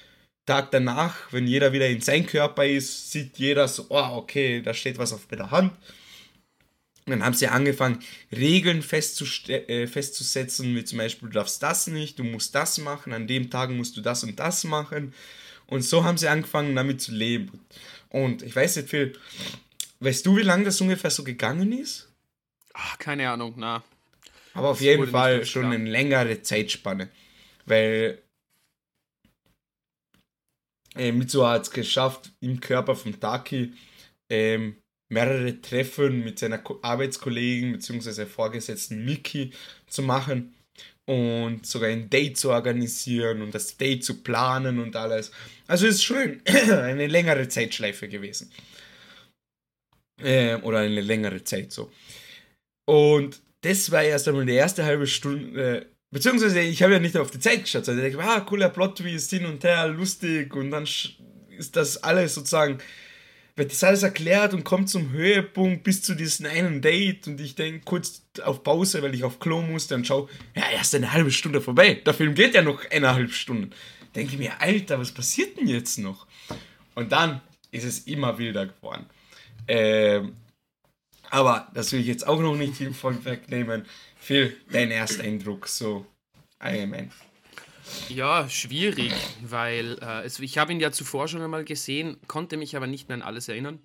Tag 0.47 0.71
danach, 0.73 1.33
wenn 1.33 1.47
jeder 1.47 1.73
wieder 1.73 1.89
in 1.89 2.03
sein 2.03 2.27
Körper 2.27 2.67
ist, 2.67 3.11
sieht 3.11 3.39
jeder 3.39 3.67
so, 3.67 3.87
oh, 3.89 4.17
okay, 4.17 4.61
da 4.61 4.75
steht 4.75 4.99
was 4.99 5.13
auf 5.13 5.27
meiner 5.31 5.51
Hand. 5.51 5.73
Und 7.07 7.11
dann 7.11 7.25
haben 7.25 7.35
sie 7.35 7.49
angefangen, 7.49 7.99
Regeln 8.33 8.79
äh, 8.79 9.87
festzusetzen, 9.87 10.75
wie 10.75 10.85
zum 10.85 10.99
Beispiel, 10.99 11.29
du 11.29 11.35
darfst 11.35 11.63
das 11.63 11.87
nicht, 11.87 12.19
du 12.19 12.25
musst 12.25 12.55
das 12.55 12.79
machen, 12.79 13.13
an 13.13 13.27
dem 13.27 13.51
Tag 13.51 13.71
musst 13.71 13.97
du 13.97 14.01
das 14.01 14.25
und 14.25 14.39
das 14.39 14.65
machen. 14.65 15.13
Und 15.67 15.83
so 15.83 16.05
haben 16.05 16.17
sie 16.17 16.29
angefangen, 16.29 16.75
damit 16.75 17.03
zu 17.03 17.13
leben. 17.13 17.61
Und 18.09 18.43
ich 18.43 18.57
weiß 18.57 18.77
nicht 18.77 18.89
viel, 18.89 19.19
weißt 20.01 20.25
du, 20.25 20.37
wie 20.37 20.43
lange 20.43 20.65
das 20.65 20.81
ungefähr 20.81 21.11
so 21.11 21.25
gegangen 21.25 21.73
ist? 21.73 22.09
Ach, 22.73 22.99
keine 22.99 23.29
Ahnung, 23.29 23.55
na. 23.57 23.83
Aber 24.55 24.71
auf 24.71 24.79
das 24.79 24.85
jeden 24.85 25.09
Fall 25.09 25.45
schon 25.45 25.67
eine 25.67 25.91
längere 25.91 26.41
Zeitspanne. 26.43 27.11
Weil 27.67 28.23
äh, 30.95 31.13
Mitsuha 31.13 31.53
hat 31.53 31.63
es 31.63 31.71
geschafft, 31.71 32.33
im 32.41 32.61
Körper 32.61 32.95
von 32.95 33.19
Taki 33.19 33.75
ähm, 34.31 34.77
mehrere 35.15 35.61
Treffen 35.63 36.23
mit 36.23 36.39
seiner 36.39 36.63
Arbeitskollegen 36.83 37.73
bzw. 37.73 38.27
Vorgesetzten 38.27 39.05
Miki 39.05 39.53
zu 39.87 40.03
machen 40.03 40.55
und 41.07 41.67
sogar 41.67 41.91
ein 41.91 42.11
Date 42.11 42.37
zu 42.37 42.51
organisieren 42.51 43.43
und 43.43 43.55
das 43.55 43.77
Date 43.77 44.05
zu 44.05 44.23
planen 44.23 44.79
und 44.79 44.97
alles. 44.97 45.33
Also 45.67 45.87
ist 45.87 46.03
schon 46.03 46.41
eine 46.47 47.07
längere 47.07 47.49
Zeitschleife 47.49 48.09
gewesen. 48.09 48.51
Äh, 50.21 50.57
oder 50.57 50.79
eine 50.81 51.01
längere 51.01 51.43
Zeit 51.45 51.73
so. 51.73 51.91
Und 52.87 53.41
das 53.63 53.91
war 53.91 54.03
erst 54.03 54.29
einmal 54.29 54.47
die 54.47 54.53
erste 54.53 54.85
halbe 54.85 55.07
Stunde. 55.07 55.77
Äh, 55.77 55.87
beziehungsweise 56.13 56.61
ich 56.61 56.83
habe 56.83 56.95
ja 56.95 56.99
nicht 56.99 57.17
auf 57.17 57.31
die 57.31 57.41
Zeit 57.41 57.63
geschaut, 57.63 57.85
sondern 57.85 58.07
ich 58.07 58.15
dachte, 58.15 58.29
ah, 58.29 58.41
cooler 58.41 58.69
Plot-Twist, 58.69 59.31
hin 59.31 59.47
und 59.47 59.65
her, 59.65 59.89
lustig. 59.89 60.55
Und 60.55 60.71
dann 60.71 60.85
ist 60.85 61.77
das 61.77 62.03
alles 62.03 62.35
sozusagen 62.35 62.79
wird 63.57 63.71
das 63.71 63.85
alles 63.85 64.03
erklärt 64.03 64.53
und 64.53 64.65
kommt 64.65 64.91
zum 64.91 65.11
Höhepunkt 65.11 65.85
bis 65.85 66.03
zu 66.03 66.15
diesem 66.15 66.47
einen 66.47 66.83
Date 66.83 67.29
und 67.29 67.41
ich 67.41 67.55
denke 67.55 67.85
kurz 67.85 68.23
auf 68.43 68.65
Pause, 68.65 69.03
weil 69.03 69.15
ich 69.15 69.23
auf 69.23 69.39
Klo 69.39 69.63
musste 69.63 69.95
und 69.95 70.07
schau, 70.07 70.29
ja, 70.57 70.69
erst 70.71 70.95
eine 70.95 71.13
halbe 71.13 71.31
Stunde 71.31 71.61
vorbei. 71.61 71.95
Der 72.05 72.15
Film 72.15 72.35
geht 72.35 72.55
ja 72.55 72.63
noch 72.63 72.85
eineinhalb 72.91 73.33
Stunden. 73.33 73.71
Denke 74.15 74.37
mir, 74.37 74.61
Alter, 74.61 74.99
was 74.99 75.13
passiert 75.13 75.57
denn 75.57 75.69
jetzt 75.69 75.99
noch? 75.99 76.27
Und 76.95 77.13
dann 77.13 77.41
ist 77.71 77.85
es 77.85 78.01
immer 78.01 78.39
wilder 78.39 78.67
geworden. 78.67 79.07
Ähm, 79.69 80.37
aber 81.31 81.69
das 81.75 81.93
will 81.93 82.01
ich 82.01 82.07
jetzt 82.07 82.27
auch 82.27 82.41
noch 82.41 82.57
nicht 82.57 82.77
viel 82.77 82.93
von 82.93 83.25
wegnehmen. 83.25 83.87
Phil, 84.17 84.57
dein 84.71 84.91
Ersteindruck 84.91 85.69
so 85.69 86.07
allgemein. 86.59 87.11
Ja, 88.09 88.49
schwierig, 88.49 89.13
weil 89.43 89.99
äh, 90.01 90.25
es, 90.25 90.39
ich 90.39 90.59
habe 90.59 90.73
ihn 90.73 90.81
ja 90.81 90.93
zuvor 90.93 91.29
schon 91.29 91.43
einmal 91.43 91.65
gesehen, 91.65 92.17
konnte 92.27 92.57
mich 92.57 92.77
aber 92.77 92.87
nicht 92.87 93.09
mehr 93.09 93.17
an 93.17 93.23
alles 93.23 93.49
erinnern. 93.49 93.79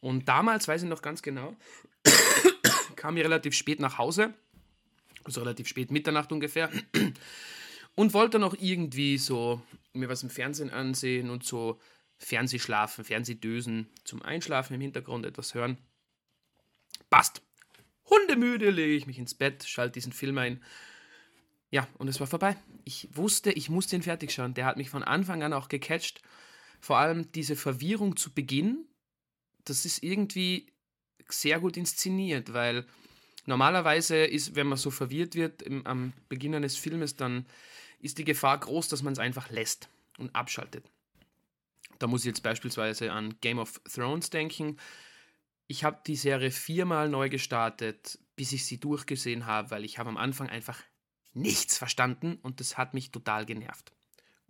Und 0.00 0.28
damals, 0.28 0.68
weiß 0.68 0.82
ich 0.82 0.88
noch 0.88 1.02
ganz 1.02 1.22
genau, 1.22 1.56
kam 2.96 3.16
ich 3.16 3.24
relativ 3.24 3.54
spät 3.54 3.80
nach 3.80 3.98
Hause, 3.98 4.34
also 5.24 5.40
relativ 5.40 5.66
spät, 5.68 5.90
Mitternacht 5.90 6.30
ungefähr, 6.30 6.70
und 7.94 8.14
wollte 8.14 8.38
noch 8.38 8.54
irgendwie 8.58 9.18
so 9.18 9.60
mir 9.92 10.08
was 10.08 10.22
im 10.22 10.30
Fernsehen 10.30 10.70
ansehen 10.70 11.30
und 11.30 11.44
so 11.44 11.80
Fernsehschlafen, 12.18 13.04
Fernsehdösen 13.04 13.88
zum 14.04 14.22
Einschlafen 14.22 14.74
im 14.74 14.80
Hintergrund 14.80 15.26
etwas 15.26 15.54
hören. 15.54 15.78
Passt. 17.10 17.42
Hundemüde 18.10 18.70
lege 18.70 18.94
ich 18.94 19.06
mich 19.06 19.18
ins 19.18 19.34
Bett, 19.34 19.64
schalte 19.64 19.94
diesen 19.94 20.12
Film 20.12 20.38
ein 20.38 20.62
ja, 21.70 21.86
und 21.98 22.08
es 22.08 22.18
war 22.20 22.26
vorbei. 22.26 22.56
Ich 22.84 23.08
wusste, 23.12 23.52
ich 23.52 23.68
musste 23.68 23.96
ihn 23.96 24.02
fertig 24.02 24.32
schauen. 24.32 24.54
Der 24.54 24.64
hat 24.64 24.76
mich 24.76 24.90
von 24.90 25.02
Anfang 25.02 25.42
an 25.42 25.52
auch 25.52 25.68
gecatcht. 25.68 26.22
Vor 26.80 26.98
allem 26.98 27.30
diese 27.32 27.56
Verwirrung 27.56 28.16
zu 28.16 28.32
Beginn, 28.32 28.86
das 29.64 29.84
ist 29.84 30.02
irgendwie 30.02 30.72
sehr 31.28 31.60
gut 31.60 31.76
inszeniert, 31.76 32.52
weil 32.54 32.86
normalerweise 33.44 34.16
ist, 34.16 34.54
wenn 34.54 34.68
man 34.68 34.78
so 34.78 34.90
verwirrt 34.90 35.34
wird 35.34 35.60
im, 35.62 35.86
am 35.86 36.12
Beginn 36.28 36.54
eines 36.54 36.76
Filmes, 36.76 37.16
dann 37.16 37.44
ist 38.00 38.18
die 38.18 38.24
Gefahr 38.24 38.58
groß, 38.58 38.88
dass 38.88 39.02
man 39.02 39.12
es 39.12 39.18
einfach 39.18 39.50
lässt 39.50 39.88
und 40.18 40.34
abschaltet. 40.34 40.84
Da 41.98 42.06
muss 42.06 42.20
ich 42.20 42.26
jetzt 42.26 42.42
beispielsweise 42.42 43.12
an 43.12 43.34
Game 43.40 43.58
of 43.58 43.80
Thrones 43.92 44.30
denken. 44.30 44.76
Ich 45.66 45.84
habe 45.84 46.00
die 46.06 46.16
Serie 46.16 46.50
viermal 46.50 47.08
neu 47.08 47.28
gestartet, 47.28 48.18
bis 48.36 48.52
ich 48.52 48.64
sie 48.64 48.78
durchgesehen 48.78 49.46
habe, 49.46 49.70
weil 49.70 49.84
ich 49.84 49.98
habe 49.98 50.08
am 50.08 50.16
Anfang 50.16 50.48
einfach 50.48 50.82
nichts 51.38 51.78
verstanden 51.78 52.38
und 52.42 52.60
das 52.60 52.76
hat 52.76 52.94
mich 52.94 53.10
total 53.10 53.46
genervt. 53.46 53.92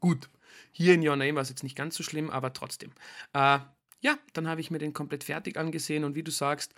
Gut, 0.00 0.28
hier 0.72 0.94
in 0.94 1.06
Your 1.06 1.16
Name 1.16 1.34
war 1.34 1.42
es 1.42 1.48
jetzt 1.48 1.62
nicht 1.62 1.76
ganz 1.76 1.96
so 1.96 2.02
schlimm, 2.02 2.30
aber 2.30 2.52
trotzdem. 2.52 2.92
Äh, 3.32 3.58
ja, 4.00 4.18
dann 4.32 4.46
habe 4.46 4.60
ich 4.60 4.70
mir 4.70 4.78
den 4.78 4.92
komplett 4.92 5.24
fertig 5.24 5.56
angesehen 5.56 6.04
und 6.04 6.14
wie 6.14 6.22
du 6.22 6.30
sagst, 6.30 6.74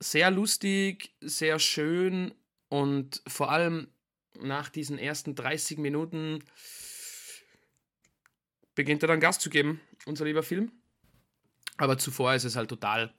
sehr 0.00 0.30
lustig, 0.30 1.14
sehr 1.20 1.58
schön 1.58 2.32
und 2.68 3.22
vor 3.26 3.50
allem 3.50 3.88
nach 4.40 4.68
diesen 4.68 4.98
ersten 4.98 5.34
30 5.34 5.78
Minuten 5.78 6.44
beginnt 8.74 9.02
er 9.02 9.08
dann 9.08 9.20
Gas 9.20 9.40
zu 9.40 9.50
geben, 9.50 9.80
unser 10.06 10.24
lieber 10.24 10.44
Film. 10.44 10.70
Aber 11.76 11.98
zuvor 11.98 12.34
ist 12.34 12.44
es 12.44 12.54
halt 12.54 12.68
total 12.68 13.12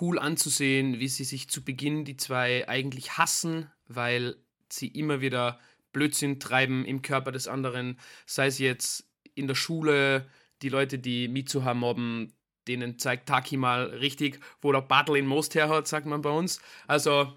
cool 0.00 0.18
anzusehen, 0.18 1.00
wie 1.00 1.08
sie 1.08 1.24
sich 1.24 1.48
zu 1.48 1.64
Beginn 1.64 2.04
die 2.04 2.16
zwei 2.16 2.68
eigentlich 2.68 3.18
hassen, 3.18 3.70
weil 3.88 4.36
sie 4.72 4.88
immer 4.88 5.20
wieder 5.20 5.58
Blödsinn 5.92 6.40
treiben 6.40 6.84
im 6.84 7.02
Körper 7.02 7.32
des 7.32 7.48
anderen, 7.48 7.98
sei 8.26 8.46
es 8.46 8.58
jetzt 8.58 9.08
in 9.34 9.46
der 9.46 9.54
Schule, 9.54 10.28
die 10.62 10.68
Leute, 10.68 10.98
die 10.98 11.28
Mitsuha 11.28 11.74
mobben, 11.74 12.32
denen 12.68 12.98
zeigt 12.98 13.28
Taki 13.28 13.56
mal 13.56 13.86
richtig, 13.86 14.40
wo 14.60 14.72
der 14.72 14.82
Battle 14.82 15.18
in 15.18 15.26
Most 15.26 15.54
herhat, 15.54 15.88
sagt 15.88 16.06
man 16.06 16.22
bei 16.22 16.30
uns. 16.30 16.60
Also, 16.86 17.32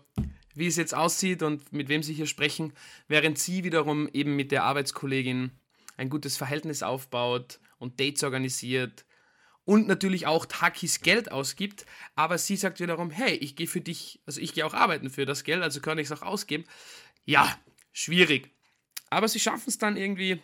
wie 0.54 0.68
es 0.68 0.76
jetzt 0.76 0.94
aussieht 0.94 1.42
und 1.42 1.74
mit 1.74 1.90
wem 1.90 2.04
sie 2.04 2.14
hier 2.14 2.28
sprechen, 2.28 2.74
während 3.08 3.40
sie 3.40 3.64
wiederum 3.64 4.08
eben 4.14 4.36
mit 4.36 4.52
der 4.52 4.64
Arbeitskollegin 4.64 5.52
ein 5.98 6.10
gutes 6.10 6.38
Verhältnis 6.38 6.84
aufbaut 6.84 7.60
und 7.80 8.00
Dates 8.00 8.24
organisiert 8.24 9.06
und 9.66 9.88
natürlich 9.88 10.28
auch 10.28 10.46
Takis 10.46 11.02
Geld 11.02 11.32
ausgibt, 11.32 11.86
aber 12.16 12.38
sie 12.38 12.58
sagt 12.58 12.80
wiederum, 12.80 13.10
hey, 13.10 13.34
ich 13.36 13.56
gehe 13.56 13.68
für 13.68 13.82
dich, 13.82 14.22
also 14.26 14.42
ich 14.42 14.54
gehe 14.54 14.66
auch 14.66 14.74
arbeiten 14.74 15.10
für 15.10 15.26
das 15.26 15.44
Geld, 15.44 15.64
also 15.64 15.80
kann 15.80 15.98
ich 15.98 16.08
es 16.08 16.12
auch 16.12 16.22
ausgeben 16.22 16.66
ja, 17.26 17.58
schwierig. 17.92 18.52
Aber 19.10 19.28
sie 19.28 19.40
schaffen 19.40 19.66
es 19.68 19.78
dann 19.78 19.98
irgendwie 19.98 20.42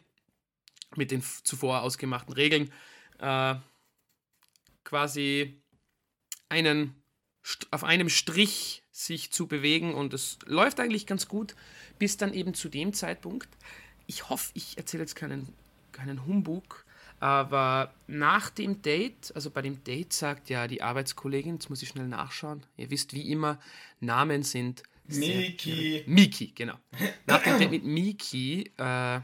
mit 0.96 1.12
den 1.12 1.24
zuvor 1.44 1.82
ausgemachten 1.82 2.34
Regeln 2.34 2.72
äh, 3.20 3.56
quasi 4.84 5.62
einen 6.50 6.96
auf 7.72 7.84
einem 7.84 8.10
Strich 8.10 8.84
sich 8.92 9.32
zu 9.32 9.48
bewegen 9.48 9.94
und 9.94 10.13
es 10.13 10.39
läuft 10.46 10.80
eigentlich 10.80 11.08
ganz 11.08 11.28
gut, 11.28 11.56
bis 12.00 12.18
dann 12.18 12.34
eben 12.34 12.54
zu 12.54 12.70
dem 12.70 12.94
Zeitpunkt. 12.94 13.50
Ich 14.08 14.30
hoffe, 14.30 14.52
ich 14.56 14.78
erzähle 14.78 15.04
jetzt 15.04 15.15
keinen, 15.15 15.54
keinen 15.92 16.26
Humbug, 16.26 16.86
aber 17.20 17.94
nach 18.08 18.50
dem 18.50 18.82
Date, 18.82 19.32
also 19.36 19.52
bei 19.52 19.62
dem 19.62 19.84
Date 19.84 20.13
sagt 20.13 20.50
ja 20.50 20.68
die 20.68 20.82
Arbeitskollegin, 20.82 21.56
jetzt 21.56 21.70
muss 21.70 21.82
ich 21.82 21.89
schnell 21.89 22.08
nachschauen, 22.08 22.65
ihr 22.78 22.89
wisst 22.89 23.13
wie 23.13 23.32
immer, 23.32 23.60
Namen 24.00 24.44
sind 24.44 24.84
Miki. 25.15 26.04
Miki, 26.08 26.52
genau. 26.54 26.76
Nach 27.26 27.41
dem 27.43 27.60
Date 27.60 27.72
mit 27.72 27.84
Miki, 27.84 28.72
äh, 28.78 29.22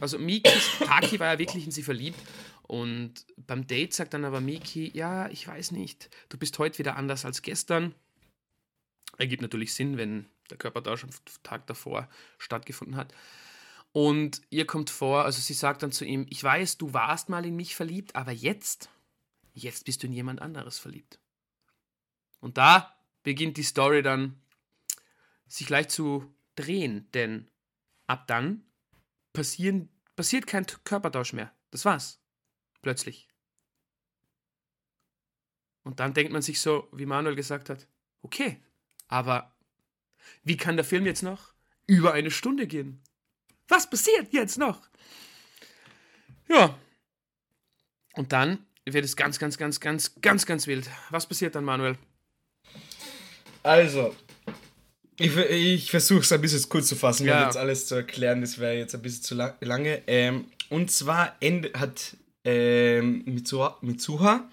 also 0.00 0.18
Miki, 0.18 0.50
Taki 0.84 1.18
war 1.20 1.32
ja 1.32 1.38
wirklich 1.38 1.64
in 1.64 1.70
sie 1.70 1.82
verliebt 1.82 2.18
und 2.62 3.26
beim 3.36 3.66
Date 3.66 3.94
sagt 3.94 4.14
dann 4.14 4.24
aber 4.24 4.40
Miki, 4.40 4.90
ja, 4.94 5.28
ich 5.28 5.46
weiß 5.46 5.72
nicht, 5.72 6.10
du 6.28 6.38
bist 6.38 6.58
heute 6.58 6.78
wieder 6.78 6.96
anders 6.96 7.24
als 7.24 7.42
gestern. 7.42 7.94
Ergibt 9.18 9.42
natürlich 9.42 9.74
Sinn, 9.74 9.96
wenn 9.96 10.26
der 10.50 10.58
Körpertausch 10.58 11.04
am 11.04 11.10
Tag 11.42 11.66
davor 11.66 12.08
stattgefunden 12.38 12.96
hat. 12.96 13.14
Und 13.92 14.42
ihr 14.50 14.66
kommt 14.66 14.90
vor, 14.90 15.24
also 15.24 15.40
sie 15.40 15.54
sagt 15.54 15.82
dann 15.82 15.92
zu 15.92 16.04
ihm, 16.04 16.26
ich 16.28 16.42
weiß, 16.42 16.76
du 16.76 16.92
warst 16.92 17.28
mal 17.28 17.46
in 17.46 17.56
mich 17.56 17.74
verliebt, 17.74 18.14
aber 18.14 18.32
jetzt, 18.32 18.90
jetzt 19.54 19.86
bist 19.86 20.02
du 20.02 20.06
in 20.06 20.12
jemand 20.12 20.42
anderes 20.42 20.78
verliebt. 20.78 21.18
Und 22.40 22.58
da 22.58 22.94
beginnt 23.22 23.56
die 23.56 23.62
Story 23.62 24.02
dann 24.02 24.38
sich 25.46 25.66
gleich 25.66 25.88
zu 25.88 26.34
drehen, 26.54 27.10
denn 27.12 27.50
ab 28.06 28.26
dann 28.26 28.64
passieren, 29.32 29.88
passiert 30.16 30.46
kein 30.46 30.66
Körpertausch 30.84 31.32
mehr. 31.32 31.54
Das 31.70 31.84
war's. 31.84 32.20
Plötzlich. 32.82 33.28
Und 35.82 36.00
dann 36.00 36.14
denkt 36.14 36.32
man 36.32 36.42
sich 36.42 36.60
so, 36.60 36.88
wie 36.92 37.06
Manuel 37.06 37.36
gesagt 37.36 37.70
hat, 37.70 37.86
okay, 38.22 38.60
aber 39.08 39.56
wie 40.42 40.56
kann 40.56 40.76
der 40.76 40.84
Film 40.84 41.06
jetzt 41.06 41.22
noch 41.22 41.54
über 41.86 42.12
eine 42.12 42.30
Stunde 42.30 42.66
gehen? 42.66 43.02
Was 43.68 43.88
passiert 43.88 44.32
jetzt 44.32 44.58
noch? 44.58 44.88
Ja. 46.48 46.78
Und 48.14 48.32
dann 48.32 48.66
wird 48.84 49.04
es 49.04 49.16
ganz, 49.16 49.38
ganz, 49.38 49.58
ganz, 49.58 49.80
ganz, 49.80 50.20
ganz, 50.20 50.46
ganz 50.46 50.66
wild. 50.66 50.88
Was 51.10 51.28
passiert 51.28 51.54
dann, 51.54 51.64
Manuel? 51.64 51.98
Also, 53.62 54.14
ich, 55.18 55.36
ich 55.36 55.90
versuche 55.90 56.20
es 56.20 56.32
ein 56.32 56.40
bisschen 56.40 56.68
kurz 56.68 56.88
zu 56.88 56.96
fassen, 56.96 57.26
ja. 57.26 57.36
weil 57.36 57.44
jetzt 57.44 57.56
alles 57.56 57.86
zu 57.86 57.94
erklären, 57.94 58.40
das 58.40 58.58
wäre 58.58 58.76
jetzt 58.76 58.94
ein 58.94 59.02
bisschen 59.02 59.22
zu 59.22 59.34
lang, 59.34 59.54
lange. 59.60 60.02
Ähm, 60.06 60.46
und 60.68 60.90
zwar 60.90 61.36
Ende, 61.40 61.72
hat 61.74 62.16
ähm, 62.44 63.22
Mitsuha, 63.24 63.78
Mitsuha 63.80 64.48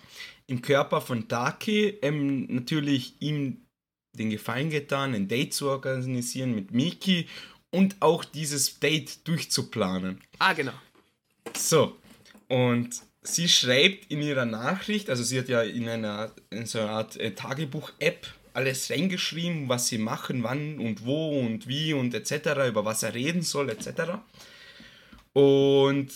im 0.47 0.62
Körper 0.62 1.02
von 1.02 1.28
Daki 1.28 1.97
ähm, 2.02 2.45
natürlich 2.54 3.15
ihm 3.19 3.65
den 4.17 4.30
Gefallen 4.30 4.69
getan, 4.69 5.13
ein 5.13 5.28
Date 5.28 5.54
zu 5.54 5.69
organisieren 5.69 6.54
mit 6.54 6.71
Miki 6.71 7.28
und 7.71 7.95
auch 7.99 8.23
dieses 8.23 8.80
Date 8.80 9.28
durchzuplanen. 9.28 10.21
Ah, 10.39 10.54
genau. 10.54 10.73
So, 11.58 11.97
und 12.47 13.02
sie 13.23 13.47
schreibt 13.47 14.12
in 14.12 14.21
ihrer 14.21 14.45
Nachricht, 14.45 15.10
also 15.10 15.23
sie 15.23 15.39
hat 15.39 15.49
ja 15.49 15.63
in 15.63 15.89
einer 15.89 16.32
in 16.52 16.65
so 16.65 16.80
einer 16.80 16.91
Art 16.91 17.17
äh, 17.17 17.32
Tagebuch-App 17.32 18.28
alles 18.54 18.89
reingeschrieben, 18.89 19.70
was 19.70 19.88
sie 19.88 19.98
machen, 19.98 20.44
wann 20.44 20.80
und 20.80 21.06
wo 21.06 21.39
und 21.39 21.68
wie 21.68 21.94
und 21.94 22.13
etc., 22.13 22.68
über 22.68 22.86
was 22.86 23.04
er 23.04 23.13
reden 23.13 23.42
soll, 23.42 23.70
etc. 23.70 24.20
Und 25.34 26.10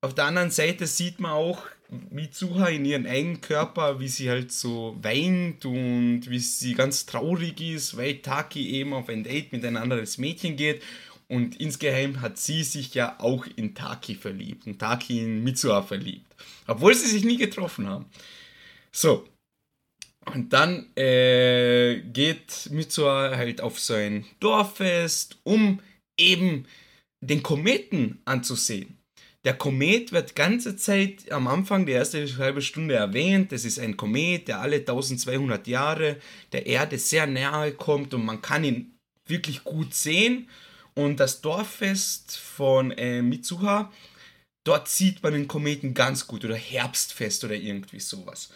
auf 0.00 0.14
der 0.14 0.24
anderen 0.24 0.50
Seite 0.50 0.86
sieht 0.86 1.20
man 1.20 1.32
auch 1.32 1.62
Mitsuha 2.10 2.68
in 2.68 2.84
ihrem 2.84 3.06
eigenen 3.06 3.40
Körper, 3.40 4.00
wie 4.00 4.08
sie 4.08 4.30
halt 4.30 4.50
so 4.50 4.96
weint 5.02 5.64
und 5.66 6.22
wie 6.28 6.38
sie 6.38 6.74
ganz 6.74 7.04
traurig 7.06 7.60
ist, 7.60 7.96
weil 7.96 8.16
Taki 8.16 8.70
eben 8.70 8.94
auf 8.94 9.08
ein 9.08 9.24
Date 9.24 9.52
mit 9.52 9.64
ein 9.64 9.76
anderes 9.76 10.18
Mädchen 10.18 10.56
geht. 10.56 10.82
Und 11.28 11.60
insgeheim 11.60 12.20
hat 12.20 12.38
sie 12.38 12.62
sich 12.62 12.94
ja 12.94 13.16
auch 13.18 13.46
in 13.56 13.74
Taki 13.74 14.14
verliebt 14.14 14.66
und 14.66 14.78
Taki 14.78 15.20
in 15.20 15.44
Mitsuha 15.44 15.82
verliebt. 15.82 16.34
Obwohl 16.66 16.94
sie 16.94 17.08
sich 17.08 17.24
nie 17.24 17.36
getroffen 17.36 17.86
haben. 17.86 18.06
So. 18.90 19.26
Und 20.26 20.52
dann 20.52 20.94
äh, 20.96 22.00
geht 22.00 22.68
Mitsuha 22.70 23.36
halt 23.36 23.60
auf 23.60 23.80
so 23.80 23.94
ein 23.94 24.24
Dorffest, 24.40 25.38
um 25.42 25.80
eben 26.16 26.66
den 27.20 27.42
Kometen 27.42 28.20
anzusehen. 28.24 28.98
Der 29.44 29.54
Komet 29.54 30.12
wird 30.12 30.36
ganze 30.36 30.76
Zeit 30.76 31.30
am 31.32 31.48
Anfang, 31.48 31.84
der 31.84 31.96
erste 31.96 32.24
halbe 32.38 32.62
Stunde 32.62 32.94
erwähnt. 32.94 33.50
Das 33.50 33.64
ist 33.64 33.80
ein 33.80 33.96
Komet, 33.96 34.46
der 34.46 34.60
alle 34.60 34.76
1200 34.76 35.66
Jahre 35.66 36.18
der 36.52 36.66
Erde 36.66 36.98
sehr 36.98 37.26
nahe 37.26 37.72
kommt 37.72 38.14
und 38.14 38.24
man 38.24 38.40
kann 38.40 38.62
ihn 38.62 38.94
wirklich 39.26 39.64
gut 39.64 39.94
sehen. 39.94 40.48
Und 40.94 41.18
das 41.18 41.40
Dorffest 41.40 42.36
von 42.36 42.92
äh, 42.92 43.22
Mitsuha, 43.22 43.90
dort 44.62 44.88
sieht 44.88 45.22
man 45.24 45.32
den 45.32 45.48
Kometen 45.48 45.94
ganz 45.94 46.28
gut 46.28 46.44
oder 46.44 46.54
Herbstfest 46.54 47.42
oder 47.42 47.54
irgendwie 47.54 48.00
sowas. 48.00 48.50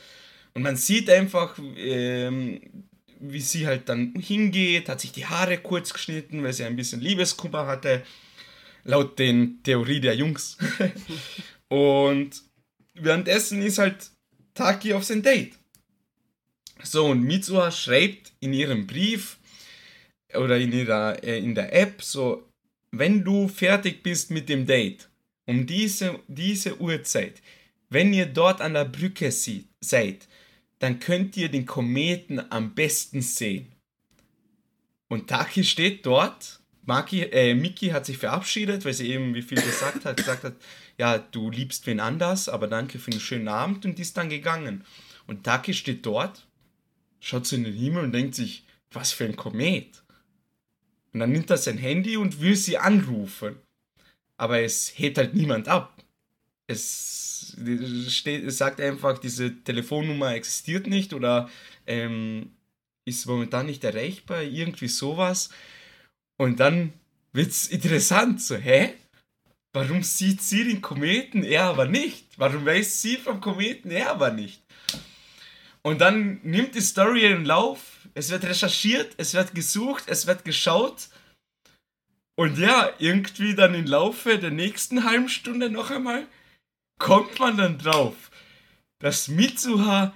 Und 0.57 0.63
man 0.63 0.77
sieht 0.77 1.11
einfach, 1.11 1.59
ähm, 1.77 2.63
wie 3.21 3.43
sie 3.43 3.67
halt 3.67 3.91
dann 3.91 4.15
hingeht, 4.15 4.89
hat 4.89 5.03
sich 5.03 5.13
die 5.13 5.27
Haare 5.27 5.59
kurz 5.59 5.93
geschnitten, 5.93 6.43
weil 6.43 6.55
sie 6.55 6.65
ein 6.65 6.77
bisschen 6.77 7.03
Liebeskummer 7.03 7.67
hatte 7.67 8.03
laut 8.85 9.19
den 9.19 9.63
Theorie 9.63 10.01
der 10.01 10.17
Jungs. 10.17 10.57
und 11.69 12.43
währenddessen 12.95 13.61
ist 13.61 13.77
halt 13.77 14.09
Taki 14.55 14.95
auf 14.95 15.05
sein 15.05 15.23
Date. 15.23 15.53
So, 16.83 17.05
und 17.05 17.21
Mitsuha 17.21 17.71
schreibt 17.71 18.33
in 18.41 18.55
ihrem 18.55 18.87
Brief 18.87 19.37
oder 20.33 20.57
in, 20.57 20.73
ihrer, 20.73 21.23
äh, 21.23 21.37
in 21.37 21.55
der 21.55 21.71
App 21.75 22.03
so, 22.03 22.49
wenn 22.93 23.23
du 23.23 23.47
fertig 23.49 24.03
bist 24.03 24.31
mit 24.31 24.49
dem 24.49 24.65
Date, 24.65 25.11
um 25.45 25.67
diese, 25.67 26.19
diese 26.29 26.81
Uhrzeit, 26.81 27.43
wenn 27.91 28.15
ihr 28.15 28.25
dort 28.25 28.63
an 28.63 28.73
der 28.73 28.87
Brücke 28.87 29.31
seid, 29.31 30.27
dann 30.79 30.99
könnt 31.01 31.37
ihr 31.37 31.49
den 31.49 31.67
Kometen 31.67 32.51
am 32.51 32.75
besten 32.75 33.23
sehen. 33.23 33.73
Und 35.09 35.29
Taki 35.29 35.65
steht 35.65 36.05
dort 36.05 36.61
Maki, 36.87 37.23
äh, 37.23 37.55
Miki 37.55 37.89
hat 37.89 38.07
sich 38.07 38.17
verabschiedet, 38.17 38.85
weil 38.85 38.95
sie 38.95 39.11
eben, 39.11 39.35
wie 39.35 39.43
viel 39.43 39.61
gesagt 39.61 40.05
hat, 40.05 40.17
gesagt 40.17 40.45
hat, 40.45 40.55
ja, 40.97 41.19
du 41.19 41.51
liebst 41.51 41.85
wen 41.87 41.99
anders, 41.99 42.49
aber 42.49 42.69
danke 42.69 43.01
für 43.01 43.11
einen 43.11 43.21
schönen 43.21 43.49
Abend 43.49 43.85
und 43.85 43.99
ist 43.99 44.17
dann 44.17 44.29
gegangen. 44.29 44.85
Und 45.27 45.43
Taki 45.43 45.75
steht 45.75 46.07
dort, 46.07 46.47
schaut 47.19 47.45
so 47.45 47.57
in 47.57 47.65
den 47.65 47.75
Himmel 47.75 48.05
und 48.05 48.13
denkt 48.13 48.37
sich, 48.37 48.65
was 48.93 49.13
für 49.13 49.25
ein 49.25 49.35
Komet. 49.35 50.05
Und 51.13 51.21
dann 51.21 51.33
nimmt 51.33 51.51
er 51.51 51.57
sein 51.57 51.77
Handy 51.77 52.17
und 52.17 52.41
will 52.41 52.55
sie 52.55 52.79
anrufen. 52.79 53.57
Aber 54.37 54.61
es 54.61 54.93
hebt 54.97 55.19
halt 55.19 55.35
niemand 55.35 55.67
ab. 55.67 55.93
Es, 56.69 57.57
steht, 58.09 58.45
es 58.45 58.59
sagt 58.59 58.81
einfach, 58.81 59.19
diese 59.19 59.63
Telefonnummer 59.63 60.35
existiert 60.35 60.87
nicht 60.87 61.15
oder 61.15 61.49
ähm, 61.87 62.51
ist 63.07 63.27
momentan 63.27 63.67
nicht 63.67 63.85
erreichbar, 63.85 64.43
irgendwie 64.43 64.89
sowas. 64.89 65.51
Und 66.39 66.61
dann 66.61 66.93
wird's 67.33 67.69
interessant, 67.69 68.43
so, 68.43 68.57
hä? 68.57 68.95
Warum 69.73 70.03
sieht 70.03 70.41
sie 70.41 70.65
den 70.65 70.81
Kometen, 70.81 71.45
er 71.45 71.65
aber 71.65 71.87
nicht? 71.87 72.27
Warum 72.39 72.65
weiß 72.65 73.03
sie 73.03 73.17
vom 73.17 73.41
Kometen, 73.41 73.91
er 73.91 74.11
aber 74.11 74.31
nicht? 74.31 74.63
Und 75.83 76.01
dann 76.01 76.41
nimmt 76.43 76.75
die 76.75 76.81
Story 76.81 77.23
ihren 77.23 77.45
Lauf, 77.45 78.09
es 78.15 78.31
wird 78.31 78.45
recherchiert, 78.45 79.15
es 79.19 79.35
wird 79.35 79.55
gesucht, 79.55 80.05
es 80.07 80.27
wird 80.27 80.45
geschaut. 80.45 81.09
Und 82.35 82.59
ja, 82.59 82.91
irgendwie 82.99 83.55
dann 83.55 83.75
im 83.75 83.87
Laufe 83.87 84.39
der 84.39 84.51
nächsten 84.51 85.05
halben 85.05 85.29
Stunde 85.29 85.71
noch 85.71 85.91
einmal 85.91 86.27
kommt 86.99 87.39
man 87.39 87.57
dann 87.57 87.79
drauf, 87.79 88.31
dass 88.99 89.29
Mitsuha 89.29 90.15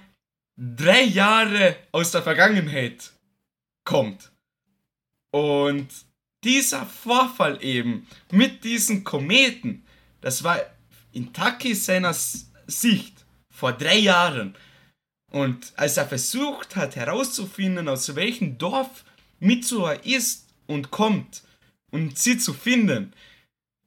drei 0.57 1.03
Jahre 1.03 1.77
aus 1.91 2.11
der 2.11 2.23
Vergangenheit 2.23 3.11
kommt. 3.83 4.31
Und 5.31 5.87
dieser 6.43 6.85
Vorfall 6.85 7.63
eben 7.63 8.07
mit 8.31 8.63
diesen 8.63 9.03
Kometen, 9.03 9.85
das 10.21 10.43
war 10.43 10.59
in 11.11 11.33
Taki 11.33 11.73
seiner 11.75 12.13
Sicht 12.13 13.25
vor 13.49 13.73
drei 13.73 13.97
Jahren. 13.97 14.55
Und 15.31 15.73
als 15.77 15.97
er 15.97 16.07
versucht 16.07 16.75
hat 16.75 16.95
herauszufinden, 16.95 17.87
aus 17.87 18.15
welchem 18.15 18.57
Dorf 18.57 19.05
Mitsuha 19.39 19.93
ist 19.93 20.47
und 20.67 20.91
kommt 20.91 21.43
und 21.91 22.17
sie 22.17 22.37
zu 22.37 22.53
finden, 22.53 23.13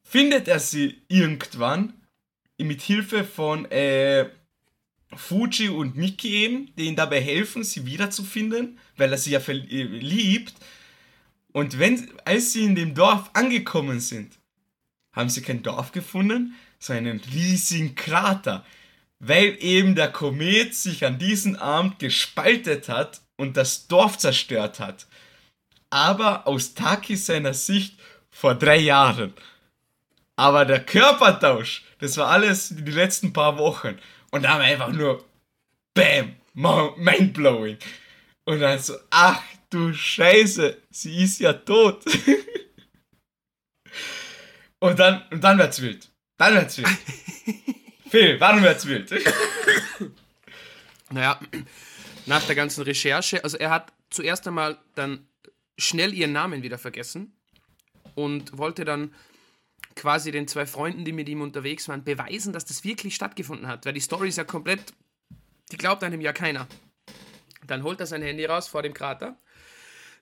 findet 0.03 0.49
er 0.49 0.61
sie 0.61 1.03
irgendwann 1.09 1.93
mit 2.59 2.83
Hilfe 2.83 3.25
von 3.25 3.65
äh, 3.71 4.29
Fuji 5.17 5.69
und 5.69 5.97
Miki 5.97 6.29
eben, 6.45 6.73
ihm 6.77 6.97
dabei 6.97 7.21
helfen, 7.21 7.65
sie 7.65 7.87
wiederzufinden, 7.87 8.79
weil 8.97 9.13
er 9.13 9.19
sie 9.19 9.33
ja 9.33 9.41
verliebt. 9.41 10.55
Und 11.53 11.79
wenn, 11.79 12.11
als 12.25 12.53
sie 12.53 12.65
in 12.65 12.75
dem 12.75 12.95
Dorf 12.95 13.31
angekommen 13.33 14.01
sind, 14.01 14.39
haben 15.13 15.31
sie 15.31 15.43
kein 15.43 15.63
Dorf 15.63 15.93
gefunden, 15.93 16.55
sondern 16.79 17.07
einen 17.07 17.21
riesigen 17.33 17.95
Krater, 17.95 18.65
weil 19.21 19.57
eben 19.61 19.95
der 19.95 20.11
Komet 20.11 20.75
sich 20.75 21.05
an 21.05 21.19
diesem 21.19 21.57
Abend 21.57 21.99
gespaltet 21.99 22.89
hat 22.89 23.21
und 23.37 23.57
das 23.57 23.87
Dorf 23.87 24.19
zerstört 24.19 24.81
hat. 24.81 25.07
Aber 25.91 26.47
aus 26.49 26.75
Taki 26.75 27.17
seiner 27.17 27.55
Sicht 27.55 27.99
vor 28.31 28.57
drei 28.57 28.79
Jahren. 28.79 29.33
Aber 30.35 30.65
der 30.65 30.85
Körpertausch, 30.85 31.84
das 31.99 32.17
war 32.17 32.29
alles 32.29 32.71
die 32.71 32.91
letzten 32.91 33.33
paar 33.33 33.59
Wochen. 33.59 33.99
Und 34.31 34.43
da 34.43 34.55
haben 34.55 34.61
wir 34.61 34.67
einfach 34.67 34.93
nur 34.93 35.25
Bam, 35.95 36.35
mindblowing. 36.55 37.79
Und 38.45 38.61
dann 38.61 38.79
so, 38.79 38.95
ach 39.11 39.43
du 39.71 39.93
Scheiße, 39.93 40.77
sie 40.91 41.23
ist 41.23 41.41
ja 41.41 41.53
tot. 41.53 42.05
und 44.81 44.99
dann, 44.99 45.23
und 45.31 45.43
dann 45.43 45.59
wird's 45.59 45.81
wild. 45.81 46.11
Dann 46.37 46.55
wird's 46.55 46.79
wild. 46.79 46.89
Phil, 48.11 48.41
warum 48.41 48.63
wird's 48.63 48.87
wild? 48.87 49.11
naja, 51.11 51.41
nach 52.27 52.45
der 52.47 52.55
ganzen 52.55 52.83
Recherche, 52.83 53.43
also 53.43 53.57
er 53.57 53.71
hat 53.71 53.93
zuerst 54.11 54.47
einmal 54.47 54.79
dann 54.95 55.27
schnell 55.79 56.15
ihren 56.15 56.33
Namen 56.33 56.63
wieder 56.63 56.79
vergessen 56.79 57.37
und 58.15 58.57
wollte 58.57 58.85
dann 58.85 59.13
quasi 59.97 60.31
den 60.31 60.49
zwei 60.49 60.67
Freunden, 60.67 61.05
die 61.05 61.13
mit 61.13 61.29
ihm 61.29 61.41
unterwegs 61.41 61.89
waren, 61.89 62.05
beweisen, 62.05 62.53
dass 62.53 62.65
das 62.65 62.85
wirklich 62.85 63.15
stattgefunden 63.15 63.67
hat. 63.67 63.87
Weil 63.87 63.93
die 63.93 64.01
Story 64.01 64.29
ist 64.29 64.39
ja 64.39 64.45
komplett, 64.45 64.93
die 65.71 65.77
glaubt 65.77 66.03
einem 66.03 66.21
ja 66.21 66.33
keiner. 66.33 66.67
Dann 67.67 67.83
holt 67.83 68.01
er 68.01 68.07
sein 68.07 68.23
Handy 68.23 68.45
raus 68.45 68.69
vor 68.69 68.83
dem 68.83 68.95
Krater, 68.95 69.39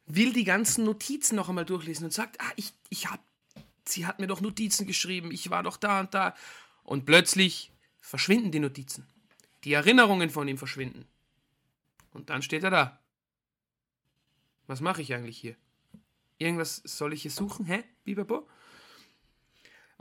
will 0.07 0.33
die 0.33 0.45
ganzen 0.45 0.85
Notizen 0.85 1.37
noch 1.37 1.49
einmal 1.49 1.65
durchlesen 1.65 2.05
und 2.05 2.13
sagt, 2.13 2.41
ah, 2.41 2.53
ich, 2.57 2.73
ich 2.89 3.11
hab, 3.11 3.21
sie 3.87 4.07
hat 4.07 4.21
mir 4.21 4.27
doch 4.27 4.41
Notizen 4.41 4.87
geschrieben, 4.87 5.33
ich 5.33 5.51
war 5.51 5.63
doch 5.63 5.77
da 5.77 6.01
und 6.01 6.15
da. 6.15 6.35
Und 6.85 7.05
plötzlich 7.07 7.73
verschwinden 8.01 8.53
die 8.53 8.61
Notizen. 8.61 9.07
Die 9.65 9.73
Erinnerungen 9.73 10.31
von 10.31 10.49
ihm 10.49 10.59
verschwinden. 10.59 11.07
Und 12.13 12.31
dann 12.31 12.43
steht 12.43 12.65
er 12.65 12.71
da. 12.71 13.01
Was 14.67 14.81
mache 14.81 15.03
ich 15.03 15.15
eigentlich 15.15 15.39
hier? 15.39 15.57
Irgendwas 16.39 16.77
soll 16.85 17.13
ich 17.13 17.23
hier 17.23 17.31
suchen? 17.31 17.65
Hä? 17.67 17.85
Bibabo? 18.05 18.49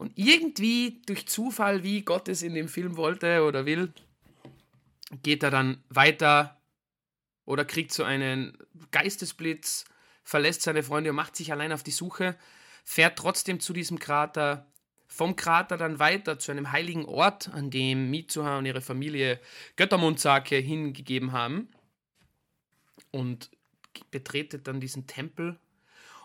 Und 0.02 0.14
irgendwie 0.16 1.00
durch 1.06 1.28
Zufall, 1.28 1.84
wie 1.84 2.02
Gott 2.02 2.28
es 2.28 2.42
in 2.42 2.56
dem 2.56 2.68
Film 2.68 2.98
wollte 2.98 3.44
oder 3.44 3.68
will, 3.68 3.94
geht 5.22 5.44
er 5.44 5.52
dann 5.52 5.84
weiter 5.90 6.60
oder 7.46 7.66
kriegt 7.66 7.94
so 7.94 8.04
einen 8.04 8.58
Geistesblitz, 8.90 9.86
verlässt 10.24 10.64
seine 10.64 10.82
Freunde 10.82 11.12
und 11.12 11.18
macht 11.18 11.36
sich 11.36 11.52
allein 11.52 11.72
auf 11.72 11.84
die 11.84 11.92
Suche, 11.92 12.36
fährt 12.84 13.20
trotzdem 13.20 13.60
zu 13.60 13.74
diesem 13.74 14.00
Krater, 14.00 14.66
vom 15.06 15.36
Krater 15.36 15.78
dann 15.78 16.00
weiter 16.00 16.40
zu 16.40 16.52
einem 16.52 16.72
heiligen 16.72 17.06
Ort, 17.06 17.50
an 17.50 17.70
dem 17.70 18.10
Mitsuha 18.10 18.58
und 18.58 18.66
ihre 18.66 18.82
Familie 18.82 19.40
Göttermundsake 19.76 20.56
hingegeben 20.56 21.32
haben 21.32 21.70
und 23.12 23.52
betretet 24.10 24.66
dann 24.66 24.80
diesen 24.80 25.06
Tempel 25.06 25.60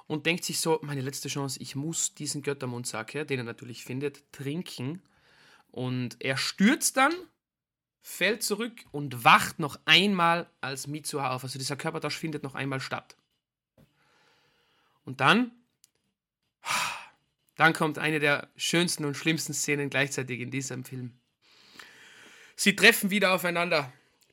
und 0.07 0.27
denkt 0.27 0.45
sich 0.45 0.61
so, 0.61 0.79
meine 0.83 1.01
letzte 1.01 1.29
Chance, 1.29 1.61
ich 1.61 1.75
muss 1.75 2.15
diesen 2.15 2.43
Göttermundsake, 2.43 3.27
den 3.27 3.39
er 3.39 3.45
natürlich 3.45 3.85
findet, 3.85 4.33
trinken. 4.33 5.03
Und 5.71 6.17
er 6.21 6.37
stürzt 6.37 6.97
dann, 6.97 7.13
fällt 8.01 8.43
zurück 8.43 8.85
und 8.93 9.25
wacht 9.25 9.59
noch 9.59 9.79
einmal 9.85 10.49
als 10.61 10.87
Mitsuha 10.87 11.35
auf. 11.35 11.43
Also 11.43 11.59
dieser 11.59 11.77
Körpertausch 11.77 12.17
findet 12.17 12.43
noch 12.43 12.55
einmal 12.55 12.81
statt. 12.81 13.17
Und 15.05 15.21
dann 15.21 15.53
dann 17.57 17.73
kommt 17.73 17.99
eine 17.99 18.21
der 18.21 18.49
schönsten 18.57 19.05
und 19.05 19.17
schlimmsten 19.17 19.55
Szenen 19.55 19.91
gleichzeitig 19.91 20.41
in 20.41 20.51
diesem 20.51 20.85
Film. 20.85 21.19
Sie 22.55 22.77
treffen 22.77 23.11
wieder 23.11 23.35
aufeinander 23.35 23.93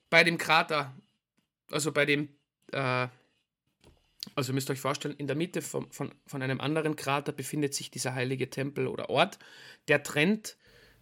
bei 0.10 0.24
dem 0.24 0.38
Krater, 0.38 0.94
also 1.72 1.92
bei 1.92 2.06
dem, 2.06 2.30
äh, 2.72 3.08
also 4.36 4.52
ihr 4.52 4.56
müsst 4.56 4.70
euch 4.70 4.80
vorstellen, 4.80 5.16
in 5.18 5.28
der 5.28 5.36
Mitte 5.36 5.62
von, 5.62 5.92
von, 5.92 6.14
von 6.26 6.42
einem 6.42 6.62
anderen 6.62 6.96
Krater 6.96 7.32
befindet 7.32 7.74
sich 7.74 7.92
dieser 7.92 8.14
heilige 8.14 8.50
Tempel 8.50 8.88
oder 8.88 9.10
Ort, 9.10 9.40
der 9.88 10.04
trennt 10.04 10.58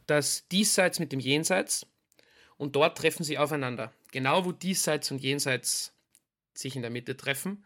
das 0.08 0.48
Diesseits 0.48 1.00
mit 1.00 1.12
dem 1.12 1.20
Jenseits 1.20 1.86
und 2.58 2.76
dort 2.76 2.98
treffen 2.98 3.24
sie 3.24 3.38
aufeinander. 3.38 3.94
Genau 4.12 4.46
wo 4.46 4.52
Diesseits 4.52 5.12
und 5.12 5.22
Jenseits 5.22 5.94
sich 6.54 6.76
in 6.76 6.82
der 6.82 6.92
Mitte 6.92 7.18
treffen. 7.18 7.64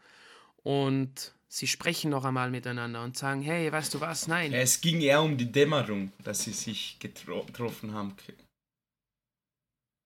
Und 0.58 1.34
sie 1.48 1.68
sprechen 1.68 2.12
noch 2.12 2.26
einmal 2.26 2.50
miteinander 2.52 3.04
und 3.04 3.18
sagen, 3.18 3.41
hey, 3.41 3.72
weißt 3.72 3.94
du 3.94 4.02
was? 4.02 4.28
Nein. 4.28 4.54
Es 4.54 4.82
ging 4.82 5.02
eher 5.02 5.22
um 5.22 5.38
die 5.38 5.52
Dämmerung, 5.52 6.12
dass 6.24 6.44
sie 6.44 6.54
sich 6.54 6.98
getroffen 7.00 7.94
haben. 7.94 8.15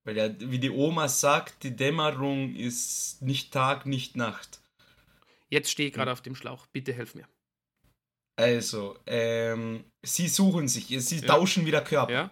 Weil 0.03 0.17
ja, 0.17 0.29
wie 0.39 0.59
die 0.59 0.71
Oma 0.71 1.07
sagt, 1.07 1.63
die 1.63 1.75
Dämmerung 1.75 2.55
ist 2.55 3.21
nicht 3.21 3.51
Tag, 3.51 3.85
nicht 3.85 4.15
Nacht. 4.15 4.58
Jetzt 5.49 5.71
stehe 5.71 5.89
ich 5.89 5.95
gerade 5.95 6.11
auf 6.11 6.21
dem 6.21 6.35
Schlauch. 6.35 6.67
Bitte 6.67 6.93
helf 6.93 7.15
mir. 7.15 7.27
Also, 8.39 8.97
ähm, 9.05 9.83
sie 10.01 10.27
suchen 10.27 10.67
sich, 10.67 10.87
sie 10.87 11.19
ja. 11.19 11.27
tauschen 11.27 11.65
wieder 11.65 11.81
Körper. 11.81 12.13
Ja. 12.13 12.31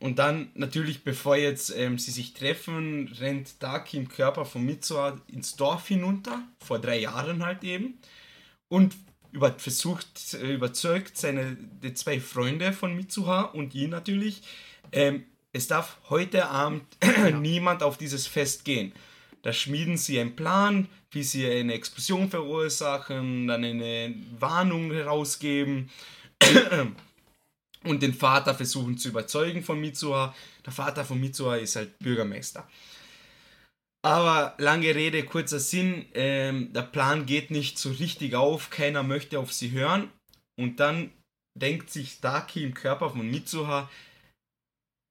Und 0.00 0.20
dann 0.20 0.52
natürlich, 0.54 1.02
bevor 1.02 1.36
jetzt 1.36 1.70
ähm, 1.70 1.98
sie 1.98 2.12
sich 2.12 2.32
treffen, 2.32 3.08
rennt 3.18 3.60
Daki 3.60 3.96
im 3.96 4.08
Körper 4.08 4.44
von 4.44 4.64
Mitsuha 4.64 5.20
ins 5.26 5.56
Dorf 5.56 5.88
hinunter, 5.88 6.44
vor 6.64 6.78
drei 6.78 7.00
Jahren 7.00 7.44
halt 7.44 7.64
eben. 7.64 7.98
Und 8.68 8.94
über, 9.32 9.52
versucht, 9.58 10.34
äh, 10.34 10.54
überzeugt 10.54 11.16
seine 11.16 11.56
die 11.82 11.94
zwei 11.94 12.20
Freunde 12.20 12.72
von 12.72 12.94
Mitsuha 12.94 13.42
und 13.42 13.74
ihn 13.74 13.90
natürlich, 13.90 14.42
ähm, 14.92 15.26
es 15.52 15.66
darf 15.66 15.98
heute 16.08 16.48
Abend 16.48 16.84
niemand 17.40 17.82
auf 17.82 17.98
dieses 17.98 18.28
Fest 18.28 18.64
gehen. 18.64 18.92
Da 19.42 19.52
schmieden 19.52 19.96
sie 19.96 20.20
einen 20.20 20.36
Plan, 20.36 20.88
wie 21.10 21.22
sie 21.22 21.50
eine 21.50 21.74
Explosion 21.74 22.28
verursachen, 22.30 23.46
dann 23.46 23.64
eine 23.64 24.14
Warnung 24.38 24.92
herausgeben 24.92 25.90
und 27.84 28.02
den 28.02 28.14
Vater 28.14 28.54
versuchen 28.54 28.98
zu 28.98 29.08
überzeugen 29.08 29.62
von 29.62 29.80
Mitsuha. 29.80 30.34
Der 30.64 30.72
Vater 30.72 31.04
von 31.04 31.20
Mitsuha 31.20 31.56
ist 31.56 31.76
halt 31.76 31.98
Bürgermeister. 31.98 32.68
Aber 34.02 34.54
lange 34.58 34.94
Rede, 34.94 35.24
kurzer 35.24 35.58
Sinn, 35.58 36.06
ähm, 36.14 36.72
der 36.72 36.82
Plan 36.82 37.26
geht 37.26 37.50
nicht 37.50 37.78
so 37.78 37.90
richtig 37.90 38.34
auf, 38.34 38.70
keiner 38.70 39.02
möchte 39.02 39.38
auf 39.38 39.52
sie 39.52 39.72
hören. 39.72 40.10
Und 40.56 40.80
dann 40.80 41.12
denkt 41.58 41.90
sich 41.90 42.20
Daki 42.20 42.62
im 42.62 42.74
Körper 42.74 43.10
von 43.10 43.28
Mitsuha, 43.28 43.90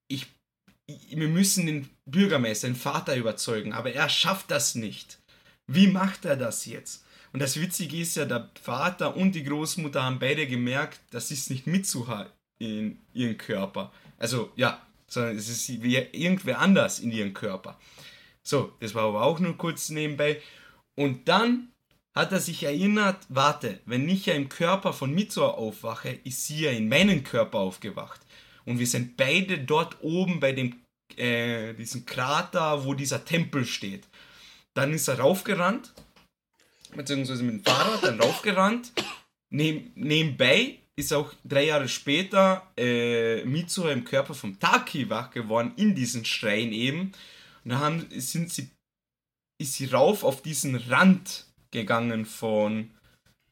ich, 0.09 0.27
wir 0.87 1.27
müssen 1.27 1.65
den 1.65 1.89
Bürgermeister, 2.05 2.67
den 2.67 2.75
Vater 2.75 3.15
überzeugen, 3.15 3.73
aber 3.73 3.91
er 3.91 4.07
schafft 4.07 4.51
das 4.51 4.75
nicht. 4.75 5.16
Wie 5.67 5.87
macht 5.87 6.25
er 6.25 6.37
das 6.37 6.65
jetzt? 6.65 7.05
Und 7.33 7.41
das 7.41 7.59
Witzige 7.59 7.97
ist 7.97 8.15
ja, 8.15 8.25
der 8.25 8.49
Vater 8.61 9.15
und 9.15 9.33
die 9.33 9.43
Großmutter 9.43 10.01
haben 10.01 10.19
beide 10.19 10.47
gemerkt, 10.47 10.99
das 11.11 11.29
ist 11.29 11.49
nicht 11.49 11.67
Mitsuha 11.67 12.27
in 12.59 12.99
ihren 13.13 13.37
Körper. 13.37 13.91
Also 14.17 14.51
ja, 14.55 14.81
sondern 15.07 15.35
es 15.35 15.49
ist 15.49 15.83
wie 15.83 15.95
irgendwer 15.95 16.59
anders 16.59 16.99
in 16.99 17.11
ihrem 17.11 17.33
Körper. 17.33 17.79
So, 18.43 18.73
das 18.79 18.95
war 18.95 19.03
aber 19.03 19.23
auch 19.23 19.39
nur 19.39 19.57
kurz 19.57 19.89
nebenbei. 19.89 20.41
Und 20.95 21.27
dann 21.27 21.69
hat 22.15 22.31
er 22.31 22.39
sich 22.39 22.63
erinnert, 22.63 23.25
warte, 23.29 23.79
wenn 23.85 24.09
ich 24.09 24.25
ja 24.25 24.33
im 24.33 24.49
Körper 24.49 24.93
von 24.93 25.13
Mitsuha 25.13 25.49
aufwache, 25.49 26.19
ist 26.23 26.47
sie 26.47 26.61
ja 26.61 26.71
in 26.71 26.89
meinen 26.89 27.23
Körper 27.23 27.59
aufgewacht. 27.59 28.21
Und 28.65 28.79
wir 28.79 28.87
sind 28.87 29.15
beide 29.15 29.59
dort 29.59 29.97
oben 30.01 30.39
bei 30.39 30.51
dem, 30.51 30.81
äh, 31.15 31.73
diesem 31.73 32.05
Krater, 32.05 32.83
wo 32.83 32.93
dieser 32.93 33.23
Tempel 33.23 33.65
steht. 33.65 34.07
Dann 34.77 34.93
ist 34.93 35.07
er 35.07 35.19
raufgerannt, 35.19 35.91
beziehungsweise 36.95 37.41
mit 37.41 37.55
dem 37.55 37.63
Fahrrad 37.65 38.03
dann 38.03 38.21
raufgerannt. 38.21 38.93
Neb 39.49 39.89
nebenbei 39.95 40.77
ist 40.95 41.13
auch 41.13 41.33
drei 41.43 41.65
Jahre 41.65 41.89
später 41.89 42.71
äh, 42.77 43.43
Mitsuha 43.43 43.89
im 43.89 44.03
Körper 44.03 44.35
vom 44.35 44.59
Taki 44.59 45.09
wach 45.09 45.31
geworden, 45.31 45.73
in 45.77 45.95
diesen 45.95 46.25
Schrein 46.25 46.71
eben. 46.73 47.11
Und 47.63 47.71
da 47.71 47.79
haben, 47.79 48.05
sind 48.11 48.51
sie, 48.53 48.69
ist 49.59 49.73
sie 49.73 49.85
rauf 49.85 50.23
auf 50.23 50.43
diesen 50.43 50.75
Rand 50.75 51.47
gegangen 51.71 52.27
von 52.27 52.91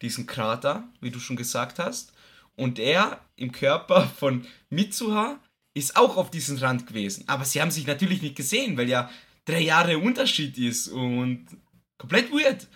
diesem 0.04 0.28
Krater, 0.28 0.88
wie 1.02 1.10
du 1.10 1.18
schon 1.18 1.38
gesagt 1.38 1.80
hast. 1.80 2.14
Und 2.56 2.78
er 2.78 3.20
im 3.36 3.52
Körper 3.52 4.06
von 4.06 4.46
Mitsuha 4.70 5.40
ist 5.74 5.96
auch 5.96 6.18
auf 6.18 6.30
diesem 6.30 6.58
Rand 6.58 6.86
gewesen. 6.86 7.24
Aber 7.26 7.46
sie 7.46 7.62
haben 7.64 7.72
sich 7.72 7.88
natürlich 7.88 8.22
nicht 8.22 8.36
gesehen, 8.36 8.78
weil 8.78 8.90
ja 8.90 9.10
drei 9.46 9.62
Jahre 9.62 9.98
Unterschied 9.98 10.58
ist 10.58 10.88
und 10.90 11.48
komplett 11.98 12.32
weird. 12.32 12.68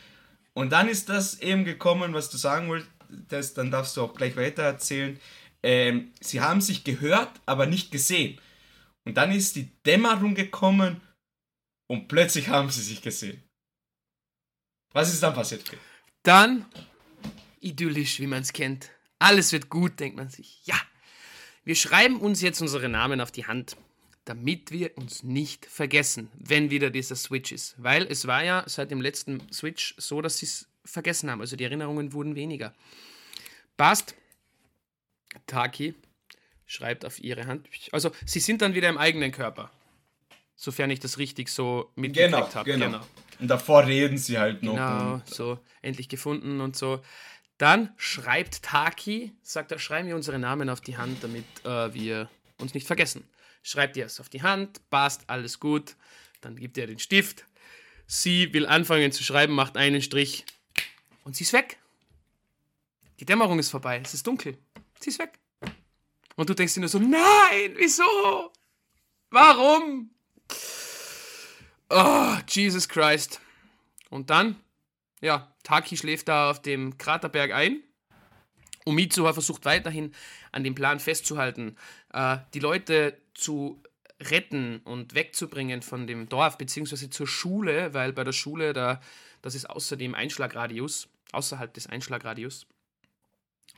Und 0.54 0.72
dann 0.72 0.88
ist 0.90 1.10
das 1.10 1.40
eben 1.42 1.66
gekommen, 1.66 2.14
was 2.14 2.30
du 2.30 2.38
sagen 2.38 2.68
wolltest, 2.68 3.58
dann 3.58 3.72
darfst 3.72 3.98
du 3.98 4.02
auch 4.02 4.14
gleich 4.14 4.36
weiter 4.36 4.64
erzählen. 4.64 5.20
Ähm, 5.62 6.14
sie 6.22 6.42
haben 6.42 6.62
sich 6.62 6.84
gehört, 6.84 7.32
aber 7.46 7.66
nicht 7.66 7.92
gesehen. 7.92 8.40
Und 9.06 9.16
dann 9.16 9.32
ist 9.32 9.56
die 9.56 9.72
Dämmerung 9.84 10.36
gekommen 10.36 11.02
und 11.88 12.08
plötzlich 12.08 12.50
haben 12.50 12.70
sie 12.70 12.82
sich 12.82 13.02
gesehen. 13.02 13.44
Was 14.94 15.14
ist 15.14 15.24
dann 15.24 15.34
passiert? 15.34 15.64
Dann 16.24 16.66
idyllisch, 17.60 18.20
wie 18.20 18.28
man 18.28 18.42
es 18.42 18.54
kennt. 18.54 18.92
Alles 19.20 19.52
wird 19.52 19.70
gut, 19.70 20.00
denkt 20.00 20.18
man 20.18 20.30
sich. 20.30 20.62
Ja, 20.66 20.80
wir 21.64 21.76
schreiben 21.76 22.20
uns 22.20 22.42
jetzt 22.42 22.62
unsere 22.62 22.90
Namen 22.90 23.22
auf 23.22 23.32
die 23.32 23.46
Hand. 23.46 23.76
Damit 24.30 24.70
wir 24.70 24.96
uns 24.96 25.24
nicht 25.24 25.66
vergessen, 25.66 26.30
wenn 26.38 26.70
wieder 26.70 26.92
dieser 26.92 27.16
Switch 27.16 27.52
ist. 27.52 27.74
Weil 27.82 28.04
es 28.04 28.28
war 28.28 28.44
ja 28.44 28.64
seit 28.68 28.92
dem 28.92 29.02
letzten 29.02 29.42
Switch 29.52 29.96
so, 29.98 30.22
dass 30.22 30.38
sie 30.38 30.46
es 30.46 30.68
vergessen 30.86 31.32
haben. 31.32 31.42
Also 31.42 31.56
die 31.56 31.64
Erinnerungen 31.64 32.14
wurden 32.14 32.36
weniger. 32.36 32.76
Passt. 33.76 34.14
Taki 35.48 35.96
schreibt 36.68 37.06
auf 37.06 37.20
ihre 37.20 37.48
Hand. 37.48 37.68
Also 37.92 38.12
sie 38.24 38.40
sind 38.40 38.62
dann 38.62 38.76
wieder 38.76 38.90
im 38.90 39.00
eigenen 39.00 39.32
Körper. 39.32 39.72
Sofern 40.56 40.92
ich 40.92 41.00
das 41.00 41.18
richtig 41.18 41.50
so 41.50 41.90
mitgekriegt 41.96 42.32
Genau, 42.32 42.54
habe. 42.54 42.72
genau. 42.72 43.00
Und 43.40 43.48
davor 43.48 43.88
reden 43.88 44.20
sie 44.20 44.38
halt 44.38 44.62
noch. 44.62 44.74
Genau, 44.74 45.22
so 45.26 45.58
endlich 45.82 46.08
gefunden 46.08 46.62
und 46.62 46.76
so. 46.76 47.02
Dann 47.58 47.90
schreibt 47.98 48.62
Taki, 48.62 49.34
sagt 49.42 49.72
er, 49.72 49.80
schreiben 49.80 50.08
wir 50.08 50.16
unsere 50.16 50.38
Namen 50.38 50.70
auf 50.70 50.82
die 50.82 50.98
Hand, 50.98 51.24
damit 51.24 51.46
äh, 51.66 51.92
wir 51.96 52.30
uns 52.60 52.76
nicht 52.76 52.86
vergessen. 52.86 53.24
Schreibt 53.62 53.98
ihr 53.98 54.06
es 54.06 54.20
auf 54.20 54.30
die 54.30 54.42
Hand, 54.42 54.90
passt, 54.90 55.30
alles 55.30 55.60
gut. 55.60 55.96
Dann 56.42 56.56
gibt 56.56 56.78
er 56.78 56.88
den 56.88 57.00
Stift. 57.00 57.46
Sie 58.08 58.54
will 58.54 58.66
anfangen 58.66 59.12
zu 59.12 59.24
schreiben, 59.24 59.54
macht 59.54 59.78
einen 59.78 60.02
Strich 60.02 60.46
und 61.24 61.36
sie 61.36 61.44
ist 61.44 61.54
weg. 61.54 61.78
Die 63.20 63.26
Dämmerung 63.26 63.60
ist 63.60 63.70
vorbei, 63.70 64.02
es 64.04 64.14
ist 64.14 64.26
dunkel. 64.26 64.58
Sie 65.00 65.10
ist 65.10 65.20
weg. 65.20 65.38
Und 66.36 66.50
du 66.50 66.54
denkst 66.54 66.74
dir 66.74 66.80
nur 66.80 66.90
so, 66.90 67.00
nein, 67.00 67.76
wieso? 67.76 68.52
Warum? 69.30 70.10
Oh, 71.90 72.38
Jesus 72.48 72.88
Christ. 72.88 73.42
Und 74.10 74.30
dann, 74.30 74.56
ja, 75.22 75.54
Taki 75.64 75.98
schläft 75.98 76.30
da 76.30 76.50
auf 76.52 76.62
dem 76.62 76.98
Kraterberg 76.98 77.52
ein. 77.52 77.84
Und 78.86 78.96
Mitsuha 78.96 79.34
versucht 79.34 79.66
weiterhin 79.66 80.16
an 80.52 80.64
dem 80.64 80.74
Plan 80.74 81.00
festzuhalten, 81.00 81.76
äh, 82.14 82.38
die 82.54 82.60
Leute 82.60 83.22
zu 83.40 83.82
retten 84.22 84.80
und 84.84 85.16
wegzubringen 85.16 85.82
von 85.82 86.06
dem 86.08 86.28
Dorf, 86.28 86.58
beziehungsweise 86.58 87.10
zur 87.10 87.28
Schule, 87.28 87.94
weil 87.94 88.12
bei 88.14 88.24
der 88.24 88.34
Schule, 88.34 88.74
da, 88.74 89.02
das 89.42 89.56
ist 89.56 89.70
außer 89.70 89.98
Einschlagradius, 90.14 91.08
außerhalb 91.32 91.74
des 91.74 91.88
Einschlagradius. 91.88 92.68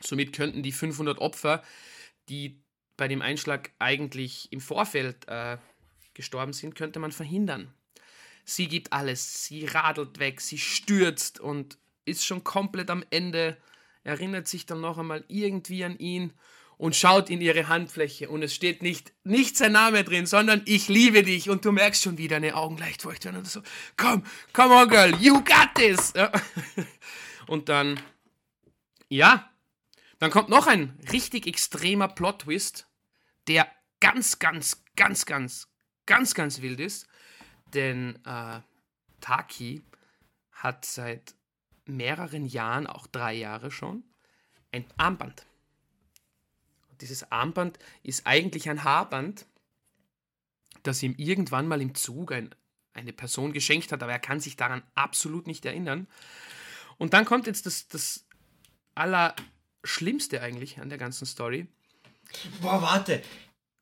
Somit 0.00 0.32
könnten 0.32 0.62
die 0.62 0.72
500 0.72 1.18
Opfer, 1.18 1.62
die 2.28 2.60
bei 2.96 3.08
dem 3.08 3.22
Einschlag 3.22 3.70
eigentlich 3.78 4.50
im 4.52 4.60
Vorfeld 4.60 5.28
äh, 5.28 5.58
gestorben 6.14 6.52
sind, 6.52 6.74
könnte 6.74 6.98
man 6.98 7.12
verhindern. 7.12 7.72
Sie 8.44 8.66
gibt 8.66 8.92
alles, 8.92 9.44
sie 9.44 9.66
radelt 9.66 10.18
weg, 10.18 10.40
sie 10.40 10.58
stürzt 10.58 11.38
und 11.38 11.78
ist 12.04 12.24
schon 12.24 12.42
komplett 12.42 12.90
am 12.90 13.04
Ende, 13.10 13.56
erinnert 14.02 14.48
sich 14.48 14.66
dann 14.66 14.80
noch 14.80 14.98
einmal 14.98 15.24
irgendwie 15.28 15.84
an 15.84 15.96
ihn 15.98 16.32
und 16.82 16.96
schaut 16.96 17.30
in 17.30 17.40
ihre 17.40 17.68
Handfläche 17.68 18.28
und 18.28 18.42
es 18.42 18.52
steht 18.52 18.82
nicht, 18.82 19.12
nicht 19.22 19.56
sein 19.56 19.70
Name 19.70 20.02
drin, 20.02 20.26
sondern 20.26 20.62
ich 20.64 20.88
liebe 20.88 21.22
dich 21.22 21.48
und 21.48 21.64
du 21.64 21.70
merkst 21.70 22.02
schon 22.02 22.18
wieder 22.18 22.38
eine 22.38 22.56
Augen 22.56 22.76
leicht 22.76 23.02
feucht 23.02 23.24
werden 23.24 23.36
und 23.36 23.46
so, 23.46 23.62
komm, 23.96 24.24
come 24.52 24.74
on 24.74 24.88
girl, 24.88 25.14
you 25.20 25.34
got 25.44 25.68
this. 25.76 26.12
Ja. 26.16 26.32
Und 27.46 27.68
dann, 27.68 28.00
ja, 29.08 29.48
dann 30.18 30.32
kommt 30.32 30.48
noch 30.48 30.66
ein 30.66 30.98
richtig 31.12 31.46
extremer 31.46 32.08
Plot-Twist, 32.08 32.88
der 33.46 33.70
ganz, 34.00 34.40
ganz, 34.40 34.82
ganz, 34.96 35.24
ganz, 35.24 35.68
ganz, 36.06 36.34
ganz 36.34 36.62
wild 36.62 36.80
ist. 36.80 37.06
Denn 37.74 38.18
äh, 38.24 38.58
Taki 39.20 39.82
hat 40.50 40.84
seit 40.84 41.36
mehreren 41.84 42.44
Jahren, 42.44 42.88
auch 42.88 43.06
drei 43.06 43.34
Jahre 43.34 43.70
schon, 43.70 44.02
ein 44.72 44.84
Armband. 44.96 45.46
Dieses 47.02 47.30
Armband 47.30 47.78
ist 48.02 48.26
eigentlich 48.26 48.70
ein 48.70 48.84
Haarband, 48.84 49.44
das 50.82 51.02
ihm 51.02 51.14
irgendwann 51.18 51.68
mal 51.68 51.80
im 51.82 51.94
Zug 51.94 52.32
ein, 52.32 52.54
eine 52.94 53.12
Person 53.12 53.52
geschenkt 53.52 53.92
hat, 53.92 54.02
aber 54.02 54.12
er 54.12 54.18
kann 54.18 54.40
sich 54.40 54.56
daran 54.56 54.82
absolut 54.94 55.46
nicht 55.46 55.64
erinnern. 55.66 56.06
Und 56.98 57.12
dann 57.12 57.24
kommt 57.24 57.46
jetzt 57.46 57.66
das, 57.66 57.88
das 57.88 58.24
Allerschlimmste 58.94 60.40
eigentlich 60.40 60.78
an 60.80 60.88
der 60.88 60.98
ganzen 60.98 61.26
Story. 61.26 61.66
Boah, 62.60 62.80
warte. 62.82 63.22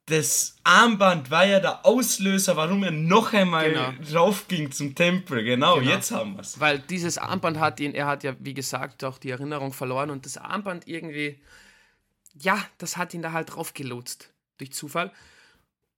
Das 0.07 0.57
Armband 0.65 1.31
war 1.31 1.47
ja 1.47 1.61
der 1.61 1.87
Auslöser, 1.87 2.57
warum 2.57 2.83
er 2.83 2.91
noch 2.91 3.33
einmal 3.33 3.71
Genau. 3.71 3.93
raufging 4.21 4.73
zum 4.73 4.95
Tempel. 4.97 5.45
Genau, 5.45 5.79
Genau. 5.79 5.91
jetzt 5.91 6.11
haben 6.11 6.35
wir 6.35 6.41
es. 6.41 6.59
Weil 6.59 6.81
dieses 6.81 7.17
Armband 7.17 7.59
hat 7.61 7.79
ihn, 7.79 7.95
er 7.95 8.07
hat 8.07 8.25
ja, 8.25 8.35
wie 8.41 8.55
gesagt, 8.55 9.05
auch 9.05 9.19
die 9.19 9.31
Erinnerung 9.31 9.73
verloren 9.73 10.11
und 10.11 10.27
das 10.27 10.37
Armband 10.37 10.89
irgendwie, 10.89 11.41
ja, 12.43 12.65
das 12.79 12.97
hat 12.97 13.15
ihn 13.15 13.23
da 13.23 13.33
halt 13.33 13.55
drauf 13.55 13.75
gelotst, 13.75 14.33
durch 14.59 14.73
Zufall. 14.73 15.13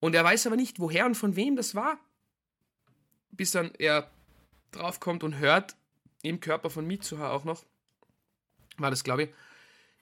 Und 0.00 0.14
er 0.14 0.24
weiß 0.24 0.46
aber 0.46 0.56
nicht, 0.56 0.80
woher 0.80 1.06
und 1.06 1.14
von 1.14 1.36
wem 1.36 1.56
das 1.56 1.74
war. 1.74 1.98
Bis 3.30 3.52
dann 3.52 3.72
er 3.78 4.10
draufkommt 4.72 5.22
und 5.24 5.38
hört, 5.38 5.76
im 6.22 6.40
Körper 6.40 6.70
von 6.70 6.86
Mitsuha 6.86 7.30
auch 7.30 7.44
noch, 7.44 7.64
war 8.76 8.90
das, 8.90 9.04
glaube 9.04 9.24
ich, 9.24 9.30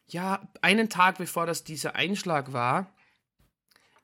ja, 0.09 0.49
einen 0.61 0.89
Tag 0.89 1.19
bevor 1.19 1.47
das 1.47 1.65
dieser 1.65 1.95
Einschlag 1.95 2.53
war, 2.53 2.93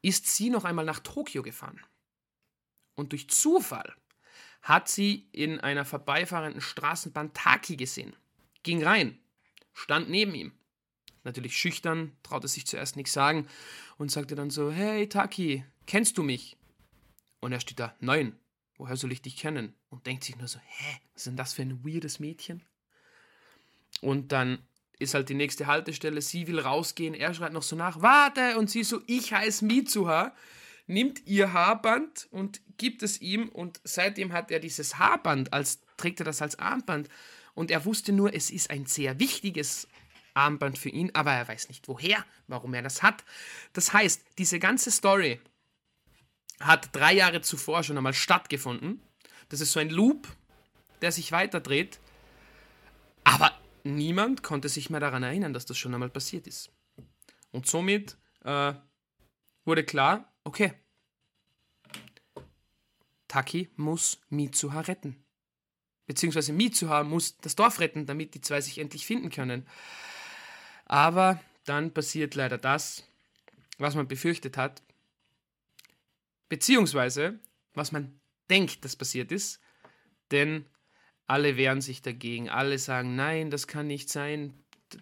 ist 0.03 0.27
sie 0.27 0.51
noch 0.51 0.65
einmal 0.65 0.85
nach 0.85 1.01
Tokio 1.01 1.43
gefahren. 1.43 1.81
Und 2.95 3.13
durch 3.13 3.29
Zufall 3.29 3.95
hat 4.63 4.89
sie 4.89 5.29
in 5.33 5.61
einer 5.61 5.85
vorbeifahrenden 5.85 6.61
Straßenbahn 6.61 7.33
Taki 7.33 7.77
gesehen. 7.77 8.15
Ging 8.63 8.85
rein, 8.85 9.19
stand 9.73 10.09
neben 10.09 10.35
ihm. 10.35 10.53
Natürlich 11.27 11.57
schüchtern, 11.57 12.13
traute 12.23 12.47
sich 12.47 12.69
zuerst 12.69 12.95
nichts 12.95 13.13
sagen 13.13 13.49
und 13.99 14.13
sagte 14.13 14.37
dann 14.37 14.49
so: 14.49 14.71
Hey 14.71 15.09
Taki, 15.09 15.65
kennst 15.85 16.19
du 16.19 16.23
mich? 16.23 16.57
Und 17.41 17.51
er 17.51 17.59
steht 17.59 17.81
da: 17.81 17.97
Nein, 17.99 18.39
woher 18.77 18.97
soll 18.97 19.11
ich 19.11 19.23
dich 19.23 19.37
kennen? 19.37 19.75
Und 19.91 20.07
denkt 20.07 20.23
sich 20.23 20.37
nur 20.37 20.47
so: 20.47 20.61
Hä, 20.61 21.01
was 21.13 21.23
ist 21.23 21.27
denn 21.27 21.37
das 21.37 21.53
für 21.55 21.63
ein 21.63 21.85
weirdes 21.85 22.21
Mädchen? 22.21 22.63
Und 24.01 24.31
dann 24.31 24.61
ist 25.01 25.15
halt 25.15 25.29
die 25.29 25.35
nächste 25.35 25.67
Haltestelle, 25.67 26.23
sie 26.23 26.47
will 26.47 26.61
rausgehen, 26.61 27.13
er 27.13 27.35
schreit 27.35 27.53
noch 27.53 27.65
so 27.65 27.75
nach: 27.75 28.01
Warte! 28.03 28.57
Und 28.57 28.71
sie 28.71 28.85
so: 28.85 29.03
Ich 29.09 29.33
heiße 29.33 29.65
Mitsuha 29.65 30.33
nimmt 30.87 31.27
ihr 31.27 31.53
Haarband 31.53 32.29
und 32.31 32.61
gibt 32.77 33.03
es 33.03 33.21
ihm 33.21 33.49
und 33.49 33.81
seitdem 33.83 34.33
hat 34.33 34.53
er 34.53 34.61
dieses 34.61 35.01
Haarband, 35.01 35.53
als 35.53 35.81
trägt 35.97 36.21
er 36.21 36.25
das 36.25 36.41
als 36.41 36.61
Armband 36.61 37.09
und 37.57 37.73
er 37.73 37.85
wusste 37.85 38.13
nur, 38.13 38.33
es 38.33 38.51
ist 38.51 38.71
ein 38.71 38.87
sehr 38.87 39.19
wichtiges 39.19 39.89
Armband 40.37 40.79
für 40.79 40.89
ihn, 40.89 41.11
aber 41.15 41.33
er 41.33 41.49
weiß 41.49 41.69
nicht 41.69 41.89
woher, 41.89 42.25
warum 42.47 42.75
er 42.75 42.83
das 42.83 43.03
hat. 43.03 43.25
Das 43.73 43.93
heißt, 43.93 44.23
diese 44.39 44.59
ganze 44.59 44.91
Story 44.91 45.41
hat 46.61 46.95
drei 46.95 47.15
Jahre 47.15 47.41
zuvor 47.41 47.83
schon 47.83 47.97
einmal 47.97 48.15
stattgefunden. 48.15 49.01
Das 49.49 49.61
ist 49.61 49.73
so 49.73 49.81
ein 49.81 49.91
Loop, 49.91 50.29
der 51.01 51.13
sich 51.13 51.33
weiterdreht, 51.33 52.01
aber 53.25 53.53
niemand 53.85 54.43
konnte 54.43 54.69
sich 54.69 54.91
mehr 54.91 55.01
daran 55.01 55.23
erinnern, 55.23 55.53
dass 55.53 55.67
das 55.67 55.79
schon 55.79 55.95
einmal 55.95 56.11
passiert 56.11 56.47
ist. 56.47 56.71
Und 57.51 57.67
somit 57.67 58.17
äh, 58.45 58.75
wurde 59.65 59.85
klar, 59.85 60.33
okay, 60.45 60.73
Taki 63.29 63.69
muss 63.77 64.21
Mitsuha 64.29 64.81
retten. 64.81 65.23
Beziehungsweise 66.07 66.53
Mitsuha 66.53 67.03
muss 67.03 67.37
das 67.39 67.57
Dorf 67.57 67.81
retten, 67.81 68.07
damit 68.07 68.35
die 68.35 68.41
zwei 68.41 68.61
sich 68.61 68.79
endlich 68.79 69.05
finden 69.05 69.31
können. 69.31 69.67
Aber 70.87 71.41
dann 71.65 71.93
passiert 71.93 72.35
leider 72.35 72.59
das, 72.59 73.05
was 73.79 73.95
man 73.95 74.09
befürchtet 74.09 74.57
hat. 74.57 74.83
Beziehungsweise, 76.49 77.39
was 77.75 77.93
man 77.93 78.19
denkt, 78.49 78.85
dass 78.85 78.97
passiert 78.97 79.33
ist. 79.33 79.61
Denn 80.31 80.65
alle 81.27 81.57
wehren 81.57 81.81
sich 81.81 82.03
dagegen. 82.03 82.49
Alle 82.49 82.79
sagen, 82.79 83.17
nein, 83.17 83.51
das 83.51 83.67
kann 83.67 83.89
nicht 83.89 84.09
sein. 84.09 84.55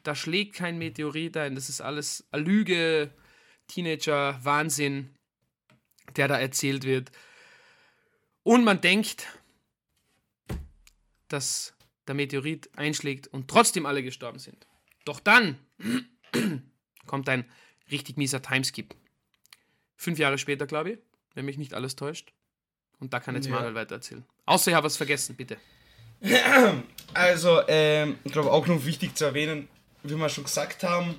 Da 0.02 0.14
schlägt 0.14 0.56
kein 0.56 0.78
Meteorit 0.78 1.36
ein. 1.36 1.54
Das 1.54 1.68
ist 1.68 1.82
alles 1.82 2.26
Lüge, 2.32 3.12
Teenager, 3.68 4.42
Wahnsinn, 4.42 5.14
der 6.16 6.28
da 6.28 6.38
erzählt 6.38 6.84
wird. 6.84 7.12
Und 8.42 8.64
man 8.64 8.80
denkt, 8.80 9.26
dass 11.28 11.74
der 12.06 12.14
Meteorit 12.14 12.70
einschlägt 12.76 13.26
und 13.26 13.48
trotzdem 13.48 13.86
alle 13.86 14.02
gestorben 14.02 14.38
sind. 14.38 14.66
Doch 15.04 15.20
dann 15.20 15.58
kommt 17.06 17.28
ein 17.28 17.44
richtig 17.90 18.16
mieser 18.16 18.42
Timeskip. 18.42 18.94
Fünf 19.96 20.18
Jahre 20.18 20.38
später, 20.38 20.66
glaube 20.66 20.92
ich, 20.92 20.98
wenn 21.34 21.44
mich 21.44 21.58
nicht 21.58 21.74
alles 21.74 21.96
täuscht. 21.96 22.32
Und 22.98 23.12
da 23.12 23.20
kann 23.20 23.34
jetzt 23.34 23.46
Ja. 23.46 23.52
Manuel 23.52 23.74
weitererzählen. 23.74 24.24
Außer 24.46 24.70
ich 24.70 24.74
habe 24.74 24.86
was 24.86 24.96
vergessen, 24.96 25.36
bitte. 25.36 25.56
Also, 27.16 27.60
ähm, 27.68 28.18
ich 28.24 28.32
glaube 28.32 28.50
auch 28.50 28.66
noch 28.66 28.84
wichtig 28.84 29.14
zu 29.14 29.24
erwähnen, 29.24 29.68
wie 30.02 30.16
wir 30.16 30.28
schon 30.28 30.42
gesagt 30.42 30.82
haben, 30.82 31.14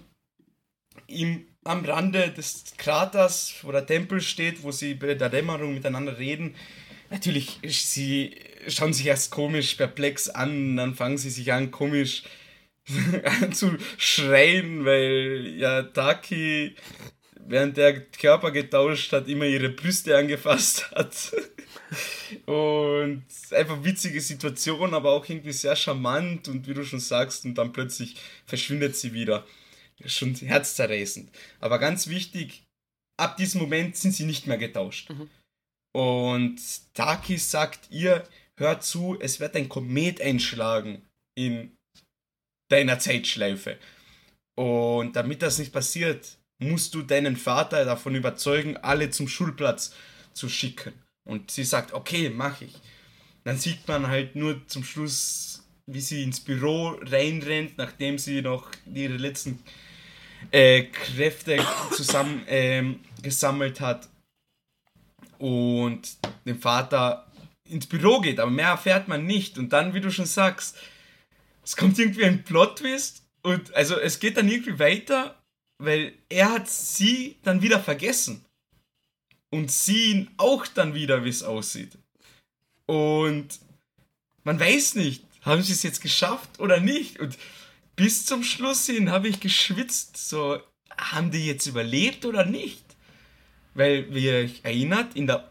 im, 1.08 1.48
am 1.64 1.86
Rande 1.86 2.32
des 2.32 2.74
Kraters, 2.78 3.56
wo 3.62 3.72
der 3.72 3.86
Tempel 3.86 4.20
steht, 4.20 4.64
wo 4.64 4.72
sie 4.72 4.96
bei 4.96 5.14
der 5.14 5.30
Dämmerung 5.30 5.74
miteinander 5.74 6.18
reden, 6.18 6.56
natürlich, 7.10 7.60
sie 7.64 8.36
schauen 8.68 8.92
sich 8.92 9.06
erst 9.06 9.32
komisch 9.32 9.76
perplex 9.76 10.28
an, 10.28 10.76
dann 10.76 10.96
fangen 10.96 11.18
sie 11.18 11.30
sich 11.30 11.54
an, 11.54 11.72
komisch 11.72 12.24
zu 13.52 13.78
schreien, 13.98 14.86
weil 14.86 15.56
ja 15.58 15.84
Taki 15.84 16.76
während 17.48 17.78
der 17.78 18.02
Körper 18.02 18.52
getauscht 18.52 19.12
hat, 19.12 19.28
immer 19.28 19.46
ihre 19.46 19.70
Brüste 19.70 20.18
angefasst 20.18 20.92
hat. 20.92 21.34
und 22.46 23.24
einfach 23.52 23.84
witzige 23.84 24.20
Situation, 24.20 24.94
aber 24.94 25.12
auch 25.12 25.28
irgendwie 25.28 25.54
sehr 25.54 25.76
charmant 25.76 26.48
und 26.48 26.68
wie 26.68 26.74
du 26.74 26.84
schon 26.84 27.00
sagst, 27.00 27.46
und 27.46 27.56
dann 27.56 27.72
plötzlich 27.72 28.16
verschwindet 28.46 28.96
sie 28.96 29.14
wieder. 29.14 29.46
Schon 30.06 30.36
herzzerreißend. 30.36 31.30
Aber 31.60 31.80
ganz 31.80 32.08
wichtig, 32.08 32.64
ab 33.18 33.38
diesem 33.38 33.62
Moment 33.62 33.96
sind 33.96 34.14
sie 34.14 34.26
nicht 34.26 34.48
mehr 34.48 34.58
getauscht. 34.58 35.10
Mhm. 35.10 35.30
Und 35.94 36.60
Taki 36.94 37.38
sagt 37.38 37.90
ihr, 37.92 38.28
hör 38.58 38.82
zu, 38.82 39.18
es 39.22 39.40
wird 39.40 39.56
ein 39.56 39.70
Komet 39.70 40.20
einschlagen 40.20 41.02
in 41.36 41.75
deiner 42.70 43.00
Zeitschleife. 43.00 43.78
Und 44.56 45.16
damit 45.16 45.42
das 45.42 45.60
nicht 45.60 45.74
passiert, 45.74 46.38
musst 46.60 46.94
du 46.96 47.02
deinen 47.02 47.36
Vater 47.36 47.86
davon 47.86 48.16
überzeugen, 48.16 48.78
alle 48.78 49.10
zum 49.10 49.28
Schulplatz 49.28 49.94
zu 50.34 50.50
schicken. 50.50 50.94
Und 51.28 51.52
sie 51.52 51.64
sagt, 51.64 51.94
okay, 51.94 52.30
mach 52.30 52.62
ich. 52.62 52.74
Dann 53.44 53.58
sieht 53.58 53.88
man 53.88 54.08
halt 54.08 54.36
nur 54.36 54.66
zum 54.68 54.84
Schluss, 54.84 55.64
wie 55.86 56.00
sie 56.00 56.24
ins 56.24 56.40
Büro 56.40 56.98
reinrennt, 57.02 57.78
nachdem 57.78 58.18
sie 58.18 58.42
noch 58.42 58.70
ihre 58.92 59.18
letzten 59.18 59.60
äh, 60.52 60.84
Kräfte 60.84 61.64
zusammen 61.92 62.44
ähm, 62.48 63.00
gesammelt 63.22 63.82
hat 63.82 64.08
und 65.38 66.18
dem 66.46 66.60
Vater 66.60 67.32
ins 67.68 67.88
Büro 67.88 68.20
geht, 68.20 68.40
aber 68.40 68.52
mehr 68.52 68.70
erfährt 68.70 69.08
man 69.08 69.26
nicht. 69.26 69.58
Und 69.58 69.74
dann, 69.74 69.94
wie 69.94 70.02
du 70.02 70.12
schon 70.12 70.26
sagst, 70.26 70.78
es 71.66 71.76
kommt 71.76 71.98
irgendwie 71.98 72.26
ein 72.26 72.44
Plot-Twist 72.44 73.24
und 73.42 73.74
also 73.74 73.98
es 74.00 74.20
geht 74.20 74.38
dann 74.38 74.48
irgendwie 74.48 74.78
weiter, 74.78 75.42
weil 75.80 76.14
er 76.30 76.52
hat 76.52 76.70
sie 76.70 77.38
dann 77.44 77.62
wieder 77.62 77.80
vergessen. 77.80 78.46
Und 79.50 79.72
sie 79.72 80.12
ihn 80.12 80.30
auch 80.38 80.68
dann 80.68 80.94
wieder, 80.94 81.24
wie 81.24 81.30
es 81.30 81.44
aussieht. 81.44 81.98
Und 82.86 83.48
man 84.44 84.60
weiß 84.60 84.96
nicht, 84.96 85.24
haben 85.42 85.64
sie 85.64 85.74
es 85.74 85.84
jetzt 85.84 86.02
geschafft 86.02 86.60
oder 86.60 86.80
nicht. 86.80 87.20
Und 87.20 87.38
bis 87.96 88.26
zum 88.26 88.44
Schluss 88.44 88.86
hin 88.86 89.10
habe 89.10 89.28
ich 89.28 89.40
geschwitzt, 89.40 90.18
so, 90.18 90.60
haben 90.98 91.32
die 91.32 91.46
jetzt 91.46 91.66
überlebt 91.66 92.26
oder 92.26 92.46
nicht? 92.46 92.84
Weil, 93.74 94.14
wie 94.14 94.26
ihr 94.26 94.36
euch 94.36 94.60
erinnert, 94.64 95.16
in 95.16 95.28
der 95.28 95.50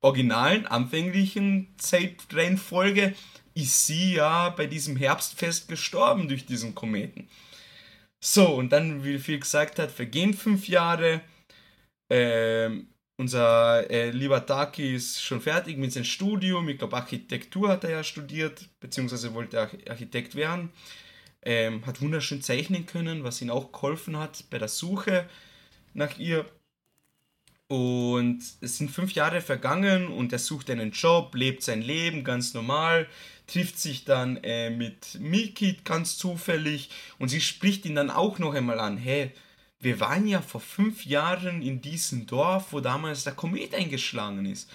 originalen, 0.00 0.66
anfänglichen 0.66 1.68
Zeitreihenfolge 1.76 3.14
ist 3.62 3.86
sie 3.86 4.14
ja 4.14 4.50
bei 4.50 4.66
diesem 4.66 4.96
Herbstfest 4.96 5.68
gestorben 5.68 6.28
durch 6.28 6.46
diesen 6.46 6.74
Kometen. 6.74 7.28
So, 8.20 8.46
und 8.54 8.70
dann, 8.70 9.02
wie 9.04 9.18
viel 9.18 9.38
gesagt 9.40 9.78
hat, 9.78 9.90
vergehen 9.90 10.34
fünf 10.34 10.68
Jahre. 10.68 11.22
Ähm, 12.10 12.88
unser 13.16 13.90
äh, 13.90 14.10
lieber 14.10 14.44
Taki 14.46 14.94
ist 14.94 15.22
schon 15.22 15.40
fertig 15.40 15.76
mit 15.78 15.92
seinem 15.92 16.04
Studium. 16.04 16.68
Ich 16.68 16.78
glaube, 16.78 16.96
Architektur 16.96 17.68
hat 17.68 17.84
er 17.84 17.90
ja 17.90 18.04
studiert, 18.04 18.68
beziehungsweise 18.80 19.34
wollte 19.34 19.60
Architekt 19.60 20.34
werden. 20.34 20.70
Ähm, 21.42 21.84
hat 21.86 22.02
wunderschön 22.02 22.42
zeichnen 22.42 22.86
können, 22.86 23.24
was 23.24 23.40
ihm 23.40 23.50
auch 23.50 23.72
geholfen 23.72 24.18
hat 24.18 24.44
bei 24.50 24.58
der 24.58 24.68
Suche 24.68 25.28
nach 25.94 26.18
ihr. 26.18 26.46
Und 27.70 28.42
es 28.62 28.78
sind 28.78 28.90
fünf 28.90 29.12
Jahre 29.12 29.40
vergangen 29.40 30.08
und 30.08 30.32
er 30.32 30.40
sucht 30.40 30.70
einen 30.70 30.90
Job, 30.90 31.36
lebt 31.36 31.62
sein 31.62 31.82
Leben 31.82 32.24
ganz 32.24 32.52
normal, 32.52 33.06
trifft 33.46 33.78
sich 33.78 34.04
dann 34.04 34.38
äh, 34.42 34.70
mit 34.70 35.20
Miki 35.20 35.76
ganz 35.84 36.18
zufällig 36.18 36.90
und 37.20 37.28
sie 37.28 37.40
spricht 37.40 37.84
ihn 37.84 37.94
dann 37.94 38.10
auch 38.10 38.40
noch 38.40 38.54
einmal 38.54 38.80
an. 38.80 38.96
Hey, 38.96 39.30
wir 39.78 40.00
waren 40.00 40.26
ja 40.26 40.42
vor 40.42 40.60
fünf 40.60 41.06
Jahren 41.06 41.62
in 41.62 41.80
diesem 41.80 42.26
Dorf, 42.26 42.72
wo 42.72 42.80
damals 42.80 43.22
der 43.22 43.34
Komet 43.34 43.72
eingeschlagen 43.72 44.46
ist. 44.46 44.68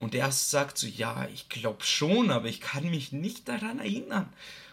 Und 0.00 0.16
er 0.16 0.32
sagt 0.32 0.76
so, 0.76 0.88
ja, 0.88 1.28
ich 1.32 1.48
glaube 1.48 1.84
schon, 1.84 2.32
aber 2.32 2.48
ich 2.48 2.60
kann 2.60 2.90
mich 2.90 3.12
nicht 3.12 3.48
daran 3.48 3.78
erinnern. 3.78 4.28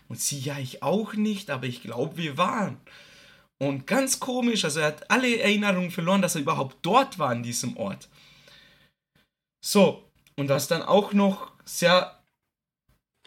Und 0.10 0.20
sie, 0.20 0.40
ja, 0.40 0.58
ich 0.58 0.82
auch 0.82 1.14
nicht, 1.14 1.52
aber 1.52 1.68
ich 1.68 1.84
glaube, 1.84 2.18
wir 2.18 2.40
waren. 2.40 2.78
Und 3.62 3.86
ganz 3.86 4.20
komisch, 4.20 4.66
also 4.66 4.80
er 4.80 4.88
hat 4.88 5.12
alle 5.12 5.40
Erinnerungen 5.40 5.92
verloren, 5.92 6.24
dass 6.24 6.34
er 6.34 6.42
überhaupt 6.42 6.78
dort 6.82 7.20
war 7.20 7.32
in 7.32 7.44
diesem 7.44 7.78
Ort. 7.78 8.10
So, 9.64 10.10
und 10.36 10.50
was 10.50 10.68
dann 10.68 10.82
auch 10.82 11.14
noch 11.14 11.52
sehr, 11.64 12.24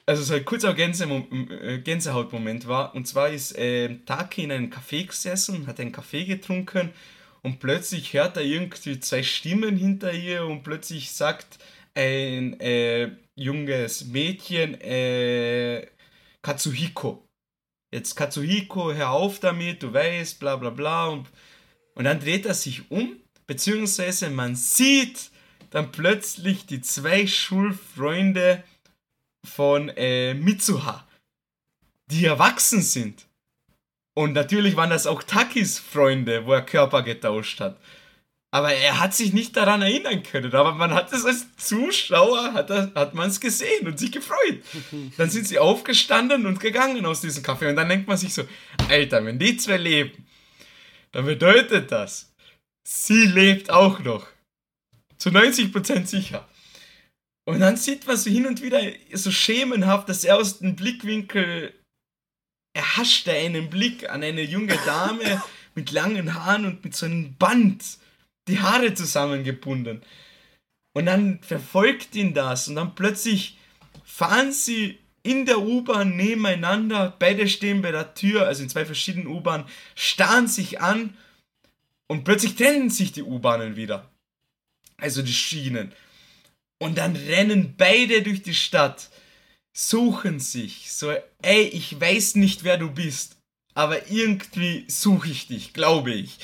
also 0.06 0.24
so 0.24 0.34
ein 0.34 0.44
kurzer 0.44 0.76
äh, 0.76 1.78
Gänsehautmoment 1.78 2.66
war, 2.66 2.96
und 2.96 3.06
zwar 3.06 3.28
ist 3.28 3.56
äh, 3.56 4.00
Taki 4.06 4.42
in 4.42 4.50
einem 4.50 4.72
Café 4.72 5.06
gesessen, 5.06 5.68
hat 5.68 5.78
einen 5.78 5.92
Kaffee 5.92 6.24
getrunken 6.24 6.90
und 7.42 7.60
plötzlich 7.60 8.12
hört 8.12 8.36
er 8.36 8.42
irgendwie 8.42 8.98
zwei 8.98 9.22
Stimmen 9.22 9.76
hinter 9.76 10.12
ihr 10.12 10.46
und 10.46 10.64
plötzlich 10.64 11.12
sagt 11.12 11.60
ein 11.94 12.58
äh, 12.58 13.12
junges 13.36 14.06
Mädchen, 14.06 14.80
äh, 14.80 15.86
Katsuhiko. 16.42 17.23
Jetzt 17.94 18.16
Katsuhiko, 18.16 18.92
hör 18.92 19.10
auf 19.10 19.38
damit, 19.38 19.84
du 19.84 19.92
weißt, 19.92 20.40
bla 20.40 20.56
bla 20.56 20.70
bla. 20.70 21.06
Und, 21.06 21.28
und 21.94 22.02
dann 22.02 22.18
dreht 22.18 22.44
er 22.44 22.54
sich 22.54 22.90
um, 22.90 23.20
beziehungsweise 23.46 24.30
man 24.30 24.56
sieht 24.56 25.30
dann 25.70 25.92
plötzlich 25.92 26.66
die 26.66 26.80
zwei 26.80 27.28
Schulfreunde 27.28 28.64
von 29.46 29.90
äh, 29.90 30.34
Mitsuha, 30.34 31.06
die 32.10 32.24
erwachsen 32.24 32.82
sind. 32.82 33.28
Und 34.16 34.32
natürlich 34.32 34.74
waren 34.74 34.90
das 34.90 35.06
auch 35.06 35.22
Takis 35.22 35.78
Freunde, 35.78 36.46
wo 36.46 36.52
er 36.52 36.62
Körper 36.62 37.02
getauscht 37.04 37.60
hat. 37.60 37.78
Aber 38.54 38.72
er 38.72 39.00
hat 39.00 39.12
sich 39.12 39.32
nicht 39.32 39.56
daran 39.56 39.82
erinnern 39.82 40.22
können. 40.22 40.54
Aber 40.54 40.74
man 40.74 40.94
hat 40.94 41.12
es 41.12 41.24
als 41.24 41.44
Zuschauer, 41.56 42.52
hat, 42.52 42.70
hat 42.70 43.12
man 43.12 43.28
es 43.28 43.40
gesehen 43.40 43.84
und 43.84 43.98
sich 43.98 44.12
gefreut. 44.12 44.62
Dann 45.16 45.28
sind 45.28 45.48
sie 45.48 45.58
aufgestanden 45.58 46.46
und 46.46 46.60
gegangen 46.60 47.04
aus 47.04 47.20
diesem 47.20 47.42
Café. 47.42 47.68
Und 47.70 47.74
dann 47.74 47.88
denkt 47.88 48.06
man 48.06 48.16
sich 48.16 48.32
so, 48.32 48.44
Alter, 48.88 49.24
wenn 49.24 49.40
die 49.40 49.56
zwei 49.56 49.76
leben, 49.76 50.24
dann 51.10 51.26
bedeutet 51.26 51.90
das, 51.90 52.32
sie 52.86 53.26
lebt 53.26 53.70
auch 53.70 53.98
noch. 53.98 54.28
Zu 55.18 55.30
90% 55.30 56.06
sicher. 56.06 56.48
Und 57.46 57.58
dann 57.58 57.76
sieht 57.76 58.06
man 58.06 58.16
so 58.16 58.30
hin 58.30 58.46
und 58.46 58.62
wieder 58.62 58.80
so 59.12 59.32
schemenhaft, 59.32 60.08
dass 60.08 60.22
er 60.22 60.36
aus 60.36 60.60
dem 60.60 60.76
Blickwinkel 60.76 61.74
erhascht 62.72 63.26
er 63.26 63.34
einen 63.34 63.68
Blick 63.68 64.08
an 64.08 64.22
eine 64.22 64.42
junge 64.42 64.76
Dame 64.86 65.42
mit 65.74 65.90
langen 65.90 66.34
Haaren 66.34 66.66
und 66.66 66.84
mit 66.84 66.94
so 66.94 67.06
einem 67.06 67.34
Band 67.34 67.82
die 68.48 68.60
Haare 68.60 68.94
zusammengebunden. 68.94 70.02
Und 70.92 71.06
dann 71.06 71.40
verfolgt 71.42 72.14
ihn 72.14 72.34
das 72.34 72.68
und 72.68 72.76
dann 72.76 72.94
plötzlich 72.94 73.58
fahren 74.04 74.52
sie 74.52 74.98
in 75.22 75.46
der 75.46 75.60
U-Bahn 75.60 76.16
nebeneinander, 76.16 77.16
beide 77.18 77.48
stehen 77.48 77.80
bei 77.80 77.90
der 77.90 78.14
Tür, 78.14 78.46
also 78.46 78.62
in 78.62 78.68
zwei 78.68 78.84
verschiedenen 78.84 79.26
U-Bahnen, 79.26 79.64
starren 79.94 80.46
sich 80.46 80.80
an 80.80 81.16
und 82.06 82.24
plötzlich 82.24 82.54
trennen 82.54 82.90
sich 82.90 83.12
die 83.12 83.22
U-Bahnen 83.22 83.76
wieder. 83.76 84.10
Also 84.98 85.22
die 85.22 85.32
Schienen. 85.32 85.92
Und 86.78 86.98
dann 86.98 87.16
rennen 87.16 87.74
beide 87.76 88.22
durch 88.22 88.42
die 88.42 88.54
Stadt, 88.54 89.08
suchen 89.72 90.38
sich, 90.38 90.92
so, 90.92 91.12
ey, 91.42 91.62
ich 91.62 91.98
weiß 91.98 92.36
nicht, 92.36 92.62
wer 92.62 92.76
du 92.76 92.90
bist, 92.90 93.36
aber 93.72 94.10
irgendwie 94.10 94.84
suche 94.88 95.30
ich 95.30 95.48
dich, 95.48 95.72
glaube 95.72 96.12
ich. 96.12 96.38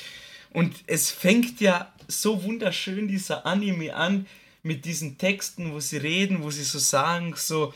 Und 0.53 0.83
es 0.87 1.11
fängt 1.11 1.61
ja 1.61 1.91
so 2.07 2.43
wunderschön 2.43 3.07
dieser 3.07 3.45
Anime 3.45 3.95
an 3.95 4.27
mit 4.63 4.85
diesen 4.85 5.17
Texten, 5.17 5.73
wo 5.73 5.79
sie 5.79 5.97
reden, 5.97 6.43
wo 6.43 6.51
sie 6.51 6.63
so 6.63 6.77
sagen, 6.77 7.33
so, 7.35 7.73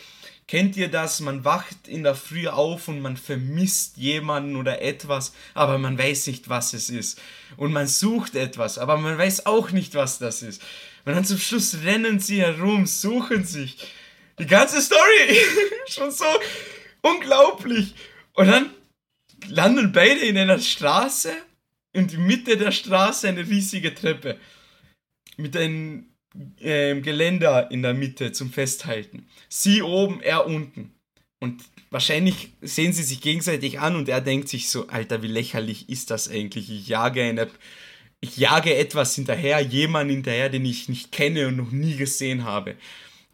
kennt 0.47 0.78
ihr 0.78 0.89
das? 0.89 1.19
Man 1.19 1.43
wacht 1.43 1.88
in 1.88 2.03
der 2.03 2.15
Früh 2.15 2.47
auf 2.47 2.88
und 2.88 3.01
man 3.01 3.17
vermisst 3.17 3.97
jemanden 3.97 4.55
oder 4.55 4.82
etwas, 4.82 5.34
aber 5.53 5.78
man 5.78 5.97
weiß 5.97 6.28
nicht, 6.28 6.49
was 6.49 6.73
es 6.73 6.89
ist. 6.89 7.19
Und 7.57 7.73
man 7.73 7.88
sucht 7.88 8.36
etwas, 8.36 8.78
aber 8.78 8.97
man 8.97 9.17
weiß 9.17 9.45
auch 9.45 9.71
nicht, 9.71 9.95
was 9.95 10.19
das 10.19 10.41
ist. 10.43 10.61
Und 11.05 11.15
dann 11.15 11.26
zum 11.26 11.38
Schluss 11.38 11.78
rennen 11.84 12.19
sie 12.19 12.41
herum, 12.41 12.86
suchen 12.86 13.45
sich. 13.45 13.78
Die 14.38 14.45
ganze 14.45 14.82
Story, 14.82 15.39
schon 15.88 16.11
so 16.11 16.26
unglaublich. 17.01 17.95
Und 18.34 18.47
dann 18.47 18.69
landen 19.47 19.91
beide 19.91 20.19
in 20.19 20.38
einer 20.38 20.59
Straße 20.59 21.32
in 21.95 22.07
die 22.07 22.17
Mitte 22.17 22.57
der 22.57 22.71
Straße 22.71 23.27
eine 23.27 23.47
riesige 23.47 23.95
Treppe 23.95 24.37
mit 25.37 25.55
einem 25.55 26.07
äh, 26.59 26.99
Geländer 26.99 27.71
in 27.71 27.81
der 27.81 27.93
Mitte 27.93 28.33
zum 28.33 28.51
Festhalten. 28.51 29.27
Sie 29.47 29.81
oben, 29.81 30.21
er 30.21 30.45
unten. 30.45 30.93
Und 31.39 31.63
wahrscheinlich 31.91 32.49
sehen 32.61 32.91
sie 32.91 33.03
sich 33.03 33.21
gegenseitig 33.21 33.79
an 33.79 33.95
und 33.95 34.09
er 34.09 34.19
denkt 34.19 34.49
sich 34.49 34.69
so, 34.69 34.87
Alter, 34.87 35.21
wie 35.21 35.27
lächerlich 35.27 35.87
ist 35.87 36.11
das 36.11 36.29
eigentlich? 36.29 36.69
Ich 36.69 36.87
jage 36.87 37.23
eine, 37.23 37.49
ich 38.19 38.35
jage 38.37 38.75
etwas 38.75 39.15
hinterher, 39.15 39.61
jemand 39.61 40.11
hinterher, 40.11 40.49
den 40.49 40.65
ich 40.65 40.89
nicht 40.89 41.13
kenne 41.13 41.47
und 41.47 41.55
noch 41.55 41.71
nie 41.71 41.95
gesehen 41.95 42.43
habe. 42.43 42.75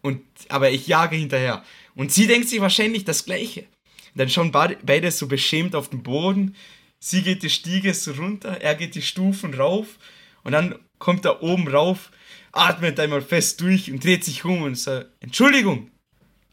Und, 0.02 0.22
aber 0.50 0.70
ich 0.70 0.86
jage 0.86 1.16
hinterher. 1.16 1.64
Und 1.96 2.12
sie 2.12 2.28
denkt 2.28 2.50
sich 2.50 2.62
wahrscheinlich 2.62 3.06
das 3.06 3.26
Gleiche. 3.26 3.66
Dann 4.14 4.30
schauen 4.30 4.52
beide 4.52 5.10
so 5.10 5.28
beschämt 5.28 5.74
auf 5.74 5.90
den 5.90 6.04
Boden 6.04 6.56
sie 7.04 7.24
geht 7.24 7.44
die 7.44 7.50
Stiege 7.50 7.94
so 7.94 8.12
runter, 8.12 8.62
er 8.62 8.76
geht 8.76 8.96
die 8.96 9.02
Stufen 9.02 9.54
rauf 9.54 9.98
und 10.44 10.54
dann 10.54 10.80
kommt 11.00 11.26
er 11.26 11.42
oben 11.44 11.68
rauf, 11.68 12.12
atmet 12.52 13.00
einmal 13.00 13.22
fest 13.22 13.62
durch 13.62 13.92
und 13.92 14.04
dreht 14.04 14.24
sich 14.24 14.46
um 14.46 14.62
und 14.64 14.76
sagt, 14.76 15.12
Entschuldigung. 15.20 15.92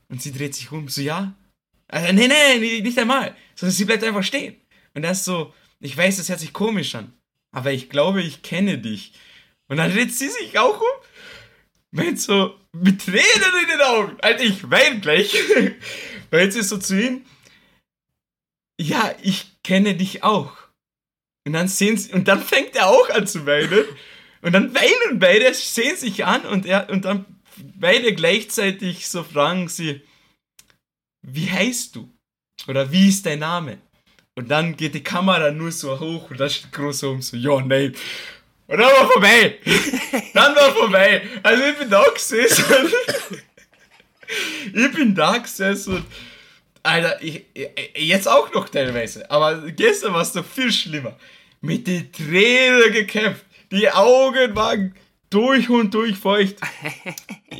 Und 0.09 0.22
sie 0.22 0.32
dreht 0.32 0.55
sich 0.55 0.72
um, 0.72 0.88
so 0.88 1.03
ja. 1.03 1.34
Also, 1.86 2.12
nee, 2.12 2.28
nee, 2.28 2.80
nicht 2.80 2.99
einmal. 2.99 3.36
Sondern 3.55 3.74
sie 3.74 3.84
bleibt 3.84 4.05
einfach 4.05 4.22
stehen. 4.22 4.57
Und 4.94 5.05
er 5.05 5.12
ist 5.12 5.24
so, 5.24 5.53
ich 5.80 5.96
weiß, 5.96 6.16
das 6.16 6.28
hört 6.28 6.40
sich 6.40 6.53
komisch 6.53 6.94
an, 6.94 7.12
aber 7.55 7.72
ich 7.72 7.90
glaube, 7.90 8.22
ich 8.22 8.42
kenne 8.42 8.78
dich. 8.78 9.12
Und 9.68 9.76
dann 9.76 9.92
dreht 9.92 10.14
sie 10.14 10.28
sich 10.28 10.59
auch 10.59 10.80
um, 10.80 10.86
meint 11.90 12.20
so, 12.20 12.59
mit 12.72 13.05
Tränen 13.05 13.61
in 13.62 13.68
den 13.68 13.80
Augen. 13.80 14.16
Alter, 14.20 14.44
ich 14.44 14.70
weine 14.70 15.01
gleich. 15.01 15.34
Meint 16.30 16.53
sie 16.53 16.62
so 16.62 16.78
zu 16.78 17.01
ihm, 17.01 17.24
ja, 18.80 19.14
ich 19.22 19.57
kenne 19.68 19.94
dich 19.94 20.24
auch. 20.24 20.52
Und 21.46 21.52
dann 21.52 21.68
sehen 21.68 21.98
sie, 21.98 22.14
und 22.14 22.26
dann 22.26 22.42
fängt 22.42 22.74
er 22.74 22.88
auch 22.88 23.10
an 23.10 23.26
zu 23.26 23.44
weinen. 23.44 23.84
Und 24.40 24.52
dann 24.52 24.74
weinen 24.74 25.18
beide, 25.18 25.52
sehen 25.52 25.94
sich 25.94 26.24
an 26.24 26.46
und 26.46 26.64
er, 26.64 26.88
und 26.88 27.04
dann 27.04 27.26
beide 27.74 28.14
gleichzeitig 28.14 29.08
so 29.08 29.22
fragen 29.22 29.68
sie, 29.68 30.00
wie 31.22 31.50
heißt 31.50 31.96
du? 31.96 32.10
Oder 32.66 32.90
wie 32.90 33.10
ist 33.10 33.26
dein 33.26 33.40
Name? 33.40 33.76
Und 34.36 34.50
dann 34.50 34.74
geht 34.74 34.94
die 34.94 35.02
Kamera 35.02 35.50
nur 35.50 35.70
so 35.70 36.00
hoch 36.00 36.30
und 36.30 36.40
da 36.40 36.48
steht 36.48 36.72
groß 36.72 37.04
oben 37.04 37.20
so, 37.20 37.36
ja, 37.36 37.60
nein. 37.60 37.94
Und 38.68 38.78
dann 38.78 38.90
war 38.90 39.10
vorbei. 39.10 39.58
dann 40.34 40.56
war 40.56 40.72
vorbei. 40.72 41.22
Also 41.42 41.64
ich 41.64 41.78
bin 41.78 41.90
da 41.90 42.04
gesessen. 42.08 42.64
ich 44.74 44.92
bin 44.92 45.14
da 45.14 45.36
gesessen 45.36 45.96
und 45.96 46.06
Alter, 46.89 47.22
ich, 47.22 47.45
jetzt 47.97 48.26
auch 48.26 48.53
noch 48.53 48.68
teilweise, 48.68 49.30
aber 49.30 49.70
gestern 49.70 50.14
war 50.14 50.22
es 50.22 50.34
noch 50.34 50.45
viel 50.45 50.72
schlimmer. 50.72 51.18
Mit 51.61 51.86
den 51.86 52.11
Tränen 52.12 52.93
gekämpft. 52.93 53.45
Die 53.70 53.91
Augen 53.91 54.55
waren 54.57 54.95
durch 55.30 55.68
und 55.68 55.93
durch 55.95 56.16
feucht. 56.16 56.57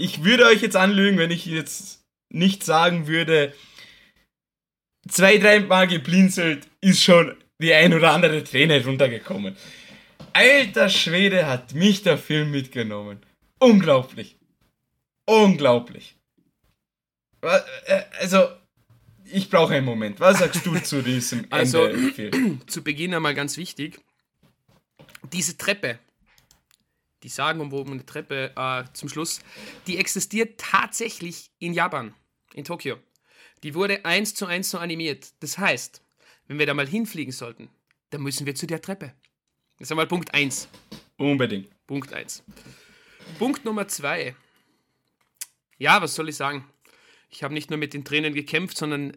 Ich 0.01 0.23
würde 0.23 0.47
euch 0.47 0.63
jetzt 0.63 0.77
anlügen, 0.77 1.19
wenn 1.19 1.33
ich 1.33 1.45
jetzt 1.45 2.05
nicht 2.33 2.63
sagen 2.63 3.09
würde, 3.09 3.53
zwei, 5.09 5.39
dreimal 5.39 5.89
geblinzelt 5.89 6.69
ist 6.81 7.03
schon 7.03 7.37
die 7.61 7.75
ein 7.75 7.93
oder 7.93 8.13
andere 8.13 8.45
Träne 8.45 8.85
runtergekommen. 8.85 9.57
Alter 10.33 10.89
Schwede 10.89 11.47
hat 11.47 11.75
mich 11.75 12.05
der 12.05 12.17
Film 12.17 12.53
mitgenommen. 12.53 13.19
Unglaublich. 13.59 14.37
Unglaublich. 15.27 16.15
Äh, 17.43 18.03
also, 18.21 18.49
ich 19.31 19.51
brauche 19.51 19.75
einen 19.75 19.87
Moment. 19.87 20.21
Was 20.21 20.39
sagst 20.39 20.65
du 20.65 20.79
zu 20.79 21.03
diesem 21.03 21.47
also, 21.51 21.85
Ende? 21.85 22.59
Zu 22.67 22.83
Beginn 22.83 23.15
einmal 23.15 23.35
ganz 23.35 23.57
wichtig. 23.57 24.01
Diese 25.33 25.57
Treppe, 25.57 25.99
die 27.23 27.29
sagenumwobene 27.29 28.07
Treppe 28.07 28.53
äh, 28.57 28.85
zum 28.93 29.09
Schluss, 29.09 29.41
die 29.87 29.99
existiert 29.99 30.59
tatsächlich 30.61 31.51
in 31.59 31.75
Japan, 31.75 32.15
in 32.55 32.65
Tokio. 32.65 32.99
Die 33.63 33.75
wurde 33.75 34.05
eins 34.05 34.35
zu 34.35 34.47
eins 34.47 34.71
so 34.71 34.79
animiert. 34.79 35.33
Das 35.41 35.59
heißt, 35.59 36.03
wenn 36.47 36.59
wir 36.59 36.67
da 36.67 36.75
mal 36.75 36.87
hinfliegen 36.87 37.33
sollten, 37.33 37.69
dann 38.11 38.23
müssen 38.23 38.47
wir 38.47 38.55
zu 38.55 38.67
der 38.67 38.81
Treppe. 38.81 39.13
Das 39.79 39.87
ist 39.87 39.93
einmal 39.93 40.07
Punkt 40.07 40.33
1. 40.33 40.69
Unbedingt. 41.17 41.69
Punkt 41.87 42.13
1. 42.13 42.43
Punkt 43.39 43.65
Nummer 43.65 43.87
2. 43.87 44.35
Ja, 45.79 46.01
was 46.01 46.15
soll 46.15 46.29
ich 46.29 46.37
sagen? 46.37 46.65
Ich 47.31 47.43
habe 47.43 47.55
nicht 47.55 47.71
nur 47.71 47.79
mit 47.79 47.95
den 47.95 48.05
Tränen 48.05 48.35
gekämpft, 48.35 48.77
sondern 48.77 49.17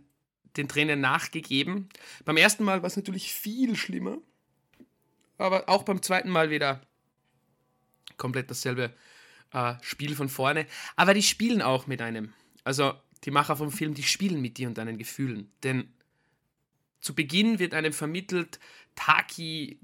den 0.57 0.67
Tränen 0.67 0.99
nachgegeben. 0.99 1.89
Beim 2.25 2.37
ersten 2.37 2.63
Mal 2.63 2.81
war 2.81 2.87
es 2.87 2.97
natürlich 2.97 3.33
viel 3.33 3.75
schlimmer, 3.75 4.17
aber 5.37 5.69
auch 5.69 5.83
beim 5.83 6.01
zweiten 6.01 6.29
Mal 6.29 6.49
wieder 6.49 6.81
komplett 8.17 8.51
dasselbe 8.51 8.93
äh, 9.53 9.75
Spiel 9.81 10.15
von 10.15 10.29
vorne. 10.29 10.65
Aber 10.95 11.13
die 11.13 11.23
spielen 11.23 11.61
auch 11.61 11.87
mit 11.87 12.01
einem. 12.01 12.33
Also 12.63 12.93
die 13.23 13.31
Macher 13.31 13.55
vom 13.55 13.71
Film, 13.71 13.93
die 13.93 14.03
spielen 14.03 14.41
mit 14.41 14.57
dir 14.57 14.67
und 14.67 14.77
deinen 14.77 14.97
Gefühlen. 14.97 15.51
Denn 15.63 15.91
zu 16.99 17.15
Beginn 17.15 17.59
wird 17.59 17.73
einem 17.73 17.93
vermittelt, 17.93 18.59
Taki 18.95 19.79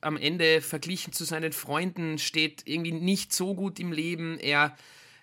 am 0.00 0.16
Ende 0.16 0.60
verglichen 0.60 1.12
zu 1.12 1.24
seinen 1.24 1.52
Freunden 1.52 2.18
steht 2.18 2.62
irgendwie 2.66 2.92
nicht 2.92 3.32
so 3.32 3.54
gut 3.54 3.78
im 3.78 3.92
Leben. 3.92 4.38
Er 4.38 4.76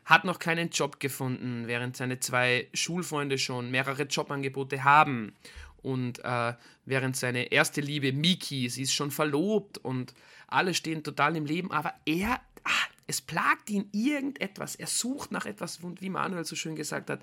hat 0.08 0.24
noch 0.24 0.40
keinen 0.40 0.70
Job 0.70 1.02
gefunden, 1.02 1.68
während 1.68 1.98
seine 1.98 2.20
zwei 2.20 2.70
Schulfreunde 2.74 3.38
schon 3.38 3.70
mehrere 3.70 4.04
Jobangebote 4.04 4.86
haben. 4.86 5.36
Und 5.82 6.24
äh, 6.24 6.54
während 6.86 7.18
seine 7.18 7.52
erste 7.52 7.82
Liebe, 7.82 8.14
Miki, 8.14 8.70
sie 8.70 8.84
ist 8.84 8.94
schon 8.94 9.12
verlobt 9.12 9.78
und 9.78 10.14
alle 10.48 10.74
stehen 10.74 11.04
total 11.04 11.36
im 11.36 11.46
Leben, 11.46 11.72
aber 11.72 11.94
er, 12.06 12.40
ach, 12.64 12.88
es 13.06 13.20
plagt 13.20 13.70
ihn 13.70 13.90
irgendetwas. 13.92 14.76
Er 14.76 14.88
sucht 14.88 15.32
nach 15.32 15.46
etwas, 15.46 15.80
wie 16.00 16.10
Manuel 16.10 16.46
so 16.46 16.56
schön 16.56 16.78
gesagt 16.78 17.10
hat. 17.10 17.22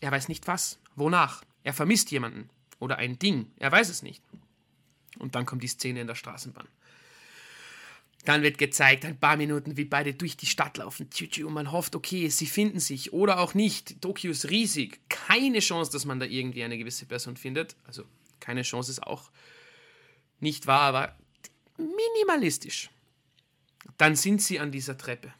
Er 0.00 0.12
weiß 0.12 0.28
nicht 0.28 0.46
was, 0.46 0.78
wonach. 0.94 1.42
Er 1.64 1.74
vermisst 1.74 2.12
jemanden 2.12 2.48
oder 2.78 2.96
ein 2.96 3.18
Ding. 3.18 3.50
Er 3.56 3.72
weiß 3.72 3.88
es 3.88 4.02
nicht. 4.02 4.22
Und 5.18 5.34
dann 5.34 5.46
kommt 5.46 5.64
die 5.64 5.68
Szene 5.68 6.00
in 6.00 6.06
der 6.06 6.14
Straßenbahn. 6.14 6.68
Dann 8.24 8.42
wird 8.42 8.56
gezeigt, 8.56 9.04
ein 9.04 9.18
paar 9.18 9.36
Minuten, 9.36 9.76
wie 9.76 9.84
beide 9.84 10.14
durch 10.14 10.36
die 10.36 10.46
Stadt 10.46 10.78
laufen. 10.78 11.08
Und 11.44 11.52
man 11.52 11.72
hofft, 11.72 11.94
okay, 11.94 12.28
sie 12.28 12.46
finden 12.46 12.80
sich 12.80 13.12
oder 13.12 13.38
auch 13.38 13.54
nicht. 13.54 14.00
Tokio 14.00 14.30
ist 14.30 14.48
riesig. 14.48 15.00
Keine 15.10 15.60
Chance, 15.60 15.92
dass 15.92 16.06
man 16.06 16.20
da 16.20 16.26
irgendwie 16.26 16.64
eine 16.64 16.78
gewisse 16.78 17.04
Person 17.04 17.36
findet. 17.36 17.76
Also 17.86 18.04
keine 18.40 18.62
Chance 18.62 18.90
ist 18.90 19.02
auch 19.02 19.30
nicht 20.40 20.66
wahr, 20.66 20.82
aber 20.82 21.16
minimalistisch. 21.76 22.90
Dann 23.98 24.16
sind 24.16 24.40
sie 24.40 24.58
an 24.58 24.72
dieser 24.72 24.96
Treppe. 24.96 25.32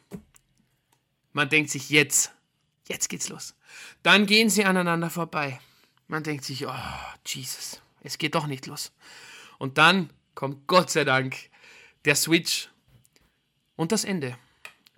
Man 1.33 1.49
denkt 1.49 1.71
sich, 1.71 1.89
jetzt, 1.89 2.31
jetzt 2.87 3.09
geht's 3.09 3.29
los. 3.29 3.55
Dann 4.03 4.25
gehen 4.25 4.49
sie 4.49 4.63
aneinander 4.63 5.09
vorbei. 5.09 5.59
Man 6.07 6.23
denkt 6.23 6.45
sich, 6.45 6.67
oh, 6.67 6.73
Jesus, 7.25 7.81
es 8.01 8.17
geht 8.17 8.35
doch 8.35 8.47
nicht 8.47 8.67
los. 8.67 8.91
Und 9.57 9.77
dann 9.77 10.11
kommt 10.35 10.67
Gott 10.67 10.91
sei 10.91 11.03
Dank 11.03 11.35
der 12.05 12.15
Switch 12.15 12.69
und 13.75 13.91
das 13.91 14.03
Ende. 14.03 14.37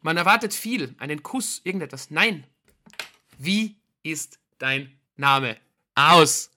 Man 0.01 0.17
erwartet 0.17 0.53
viel, 0.53 0.95
einen 0.99 1.23
Kuss, 1.23 1.61
irgendetwas. 1.63 2.11
Nein. 2.11 2.45
Wie 3.37 3.77
ist 4.03 4.39
dein 4.57 4.97
Name? 5.15 5.57
Aus. 5.95 6.51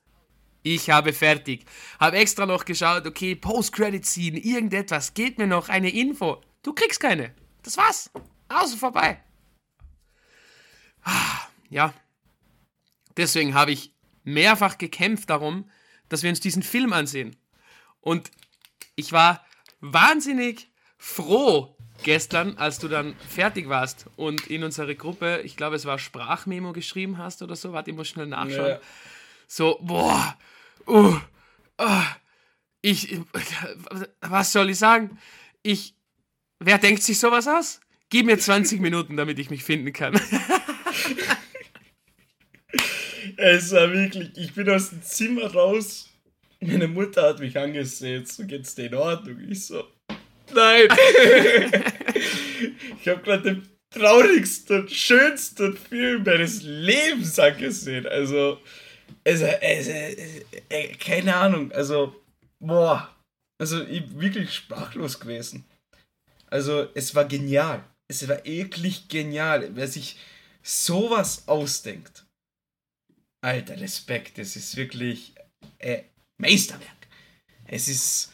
Ich 0.63 0.91
habe 0.91 1.13
fertig. 1.13 1.65
Habe 1.99 2.19
extra 2.19 2.45
noch 2.45 2.65
geschaut, 2.65 3.07
okay, 3.07 3.35
Post-Credit-Scene, 3.35 4.39
irgendetwas. 4.39 5.15
Geht 5.15 5.39
mir 5.39 5.47
noch 5.47 5.69
eine 5.69 5.91
Info. 5.91 6.43
Du 6.63 6.75
kriegst 6.75 7.01
keine. 7.01 7.35
Das 7.63 7.77
war's. 7.77 8.11
Aus 8.49 8.75
vorbei. 8.75 9.23
Ah, 11.03 11.49
ja. 11.71 11.95
Deswegen 13.17 13.55
habe 13.55 13.73
ich 13.73 13.95
mehrfach 14.25 14.77
gekämpft 14.77 15.31
darum, 15.31 15.71
dass 16.09 16.23
wir 16.23 16.31
uns 16.31 16.41
diesen 16.41 16.63
Film 16.63 16.93
ansehen. 16.93 17.37
Und 18.01 18.31
ich 18.97 19.13
war 19.13 19.45
wahnsinnig 19.81 20.71
froh, 20.99 21.77
gestern, 22.03 22.57
als 22.57 22.79
du 22.79 22.89
dann 22.89 23.15
fertig 23.29 23.69
warst 23.69 24.07
und 24.17 24.47
in 24.47 24.65
unsere 24.65 24.95
Gruppe, 24.95 25.41
ich 25.45 25.57
glaube, 25.57 25.77
es 25.77 25.85
war 25.85 25.99
Sprachmemo 25.99 26.73
geschrieben 26.73 27.19
hast 27.19 27.43
oder 27.43 27.57
so, 27.57 27.73
warte, 27.73 27.91
ich 27.91 27.97
muss 27.97 28.09
schnell 28.09 28.27
nachschauen. 28.27 28.69
Ja. 28.69 28.81
So, 29.47 29.79
boah, 29.83 30.37
uh, 30.87 31.17
uh, 31.81 32.03
ich, 32.83 33.19
was 34.21 34.53
soll 34.53 34.71
ich 34.71 34.79
sagen? 34.79 35.19
Ich, 35.63 35.95
wer 36.59 36.79
denkt 36.79 37.03
sich 37.03 37.19
sowas 37.19 37.47
aus? 37.49 37.81
Gib 38.09 38.27
mir 38.27 38.39
20 38.39 38.81
Minuten, 38.81 39.17
damit 39.17 39.39
ich 39.39 39.51
mich 39.51 39.63
finden 39.63 39.93
kann. 39.93 40.15
es 43.37 43.73
war 43.73 43.93
wirklich, 43.93 44.31
ich 44.37 44.55
bin 44.55 44.69
aus 44.71 44.91
dem 44.91 45.03
Zimmer 45.03 45.53
raus. 45.53 46.09
Meine 46.61 46.89
Mutter 46.89 47.23
hat 47.23 47.39
mich 47.41 47.57
angesehen, 47.57 48.27
so 48.27 48.45
geht's 48.45 48.75
dir 48.75 48.87
in 48.87 48.95
Ordnung. 48.95 49.41
Ich 49.49 49.67
so, 49.67 49.85
Nein! 50.55 50.89
ich 53.01 53.09
habe 53.09 53.23
gerade 53.23 53.43
den 53.43 53.69
traurigsten, 53.91 54.89
schönsten 54.89 55.77
Film 55.77 56.23
meines 56.23 56.63
Lebens 56.63 57.39
angesehen. 57.39 58.07
Also, 58.07 58.59
also, 59.25 59.47
also, 59.47 59.91
äh, 59.91 60.95
keine 60.99 61.37
Ahnung. 61.37 61.73
Also, 61.73 62.15
boah. 62.59 63.15
Also, 63.61 63.83
ich 63.83 64.07
bin 64.07 64.21
wirklich 64.21 64.55
sprachlos 64.55 65.21
gewesen. 65.21 65.65
Also, 66.47 66.89
es 66.95 67.15
war 67.15 67.27
genial. 67.27 67.85
Es 68.09 68.27
war 68.29 68.45
eklig 68.47 69.09
genial. 69.09 69.71
Wer 69.75 69.89
sich 69.89 70.19
sowas 70.63 71.47
ausdenkt. 71.47 72.25
Alter, 73.43 73.81
Respekt. 73.81 74.39
Es 74.39 74.57
ist 74.57 74.77
wirklich 74.77 75.35
äh, 75.79 76.03
Meisterwerk. 76.39 77.07
Es 77.67 77.89
ist. 77.89 78.33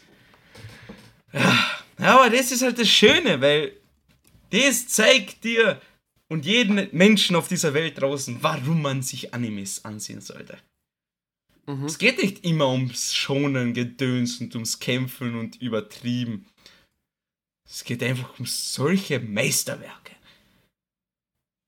Ah, 1.33 1.81
ja, 1.99 2.19
aber 2.19 2.31
das 2.31 2.53
ist 2.53 2.63
halt 2.63 2.79
das 2.79 2.89
Schöne, 2.89 3.41
weil 3.41 3.73
das 4.51 4.89
zeigt 4.89 5.45
dir 5.45 5.81
und 6.29 6.45
jeden 6.45 6.89
Menschen 6.93 7.37
auf 7.37 7.49
dieser 7.49 7.75
Welt 7.75 8.01
draußen, 8.01 8.39
warum 8.43 8.83
man 8.83 9.03
sich 9.03 9.33
Animes 9.35 9.85
ansehen 9.85 10.21
sollte. 10.21 10.59
Mhm. 11.67 11.85
Es 11.85 11.99
geht 11.99 12.23
nicht 12.23 12.45
immer 12.45 12.69
ums 12.71 13.15
Schonen, 13.15 13.75
Gedöns 13.75 14.41
und 14.41 14.55
ums 14.55 14.79
Kämpfen 14.79 15.37
und 15.37 15.61
Übertrieben. 15.61 16.47
Es 17.69 17.85
geht 17.85 18.03
einfach 18.03 18.39
um 18.39 18.47
solche 18.47 19.19
Meisterwerke. 19.21 20.15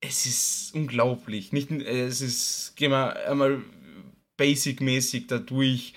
Es 0.01 0.27
ist 0.27 0.75
unglaublich. 0.75 1.53
Nicht, 1.53 1.71
es 1.71 2.21
ist, 2.21 2.77
gehen 2.77 2.93
wir 2.93 3.29
einmal 3.29 3.63
basic-mäßig 4.37 5.27
dadurch, 5.27 5.95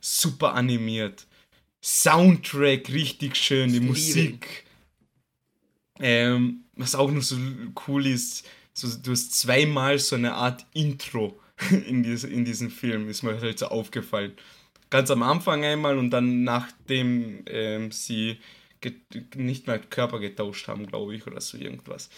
super 0.00 0.54
animiert. 0.54 1.26
Soundtrack 1.82 2.90
richtig 2.90 3.36
schön, 3.36 3.72
die 3.72 3.80
Musik. 3.80 4.64
Ähm, 5.98 6.64
was 6.74 6.94
auch 6.94 7.10
noch 7.10 7.22
so 7.22 7.36
cool 7.86 8.06
ist, 8.06 8.46
so, 8.72 8.88
du 9.02 9.12
hast 9.12 9.38
zweimal 9.38 9.98
so 9.98 10.16
eine 10.16 10.34
Art 10.34 10.66
Intro 10.72 11.38
in, 11.70 12.02
dies, 12.02 12.24
in 12.24 12.44
diesem 12.44 12.70
Film, 12.70 13.08
ist 13.08 13.22
mir 13.22 13.38
halt 13.40 13.58
so 13.58 13.66
aufgefallen. 13.66 14.32
Ganz 14.88 15.10
am 15.10 15.22
Anfang 15.22 15.64
einmal 15.64 15.98
und 15.98 16.10
dann 16.10 16.42
nachdem 16.42 17.44
ähm, 17.46 17.92
sie 17.92 18.38
nicht 19.36 19.66
mehr 19.66 19.78
Körper 19.78 20.18
getauscht 20.18 20.68
haben, 20.68 20.86
glaube 20.86 21.14
ich, 21.14 21.26
oder 21.26 21.40
so 21.40 21.58
irgendwas. 21.58 22.08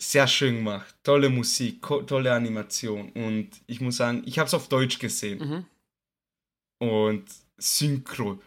Sehr 0.00 0.26
schön 0.26 0.56
gemacht, 0.56 0.94
tolle 1.02 1.30
Musik, 1.30 1.82
tolle 1.82 2.32
Animation 2.32 3.10
und 3.12 3.50
ich 3.66 3.80
muss 3.80 3.96
sagen, 3.96 4.22
ich 4.26 4.38
habe 4.38 4.48
es 4.48 4.54
auf 4.54 4.68
Deutsch 4.68 4.98
gesehen 4.98 5.38
mhm. 5.38 6.86
und 6.86 7.24
Synchro 7.60 8.40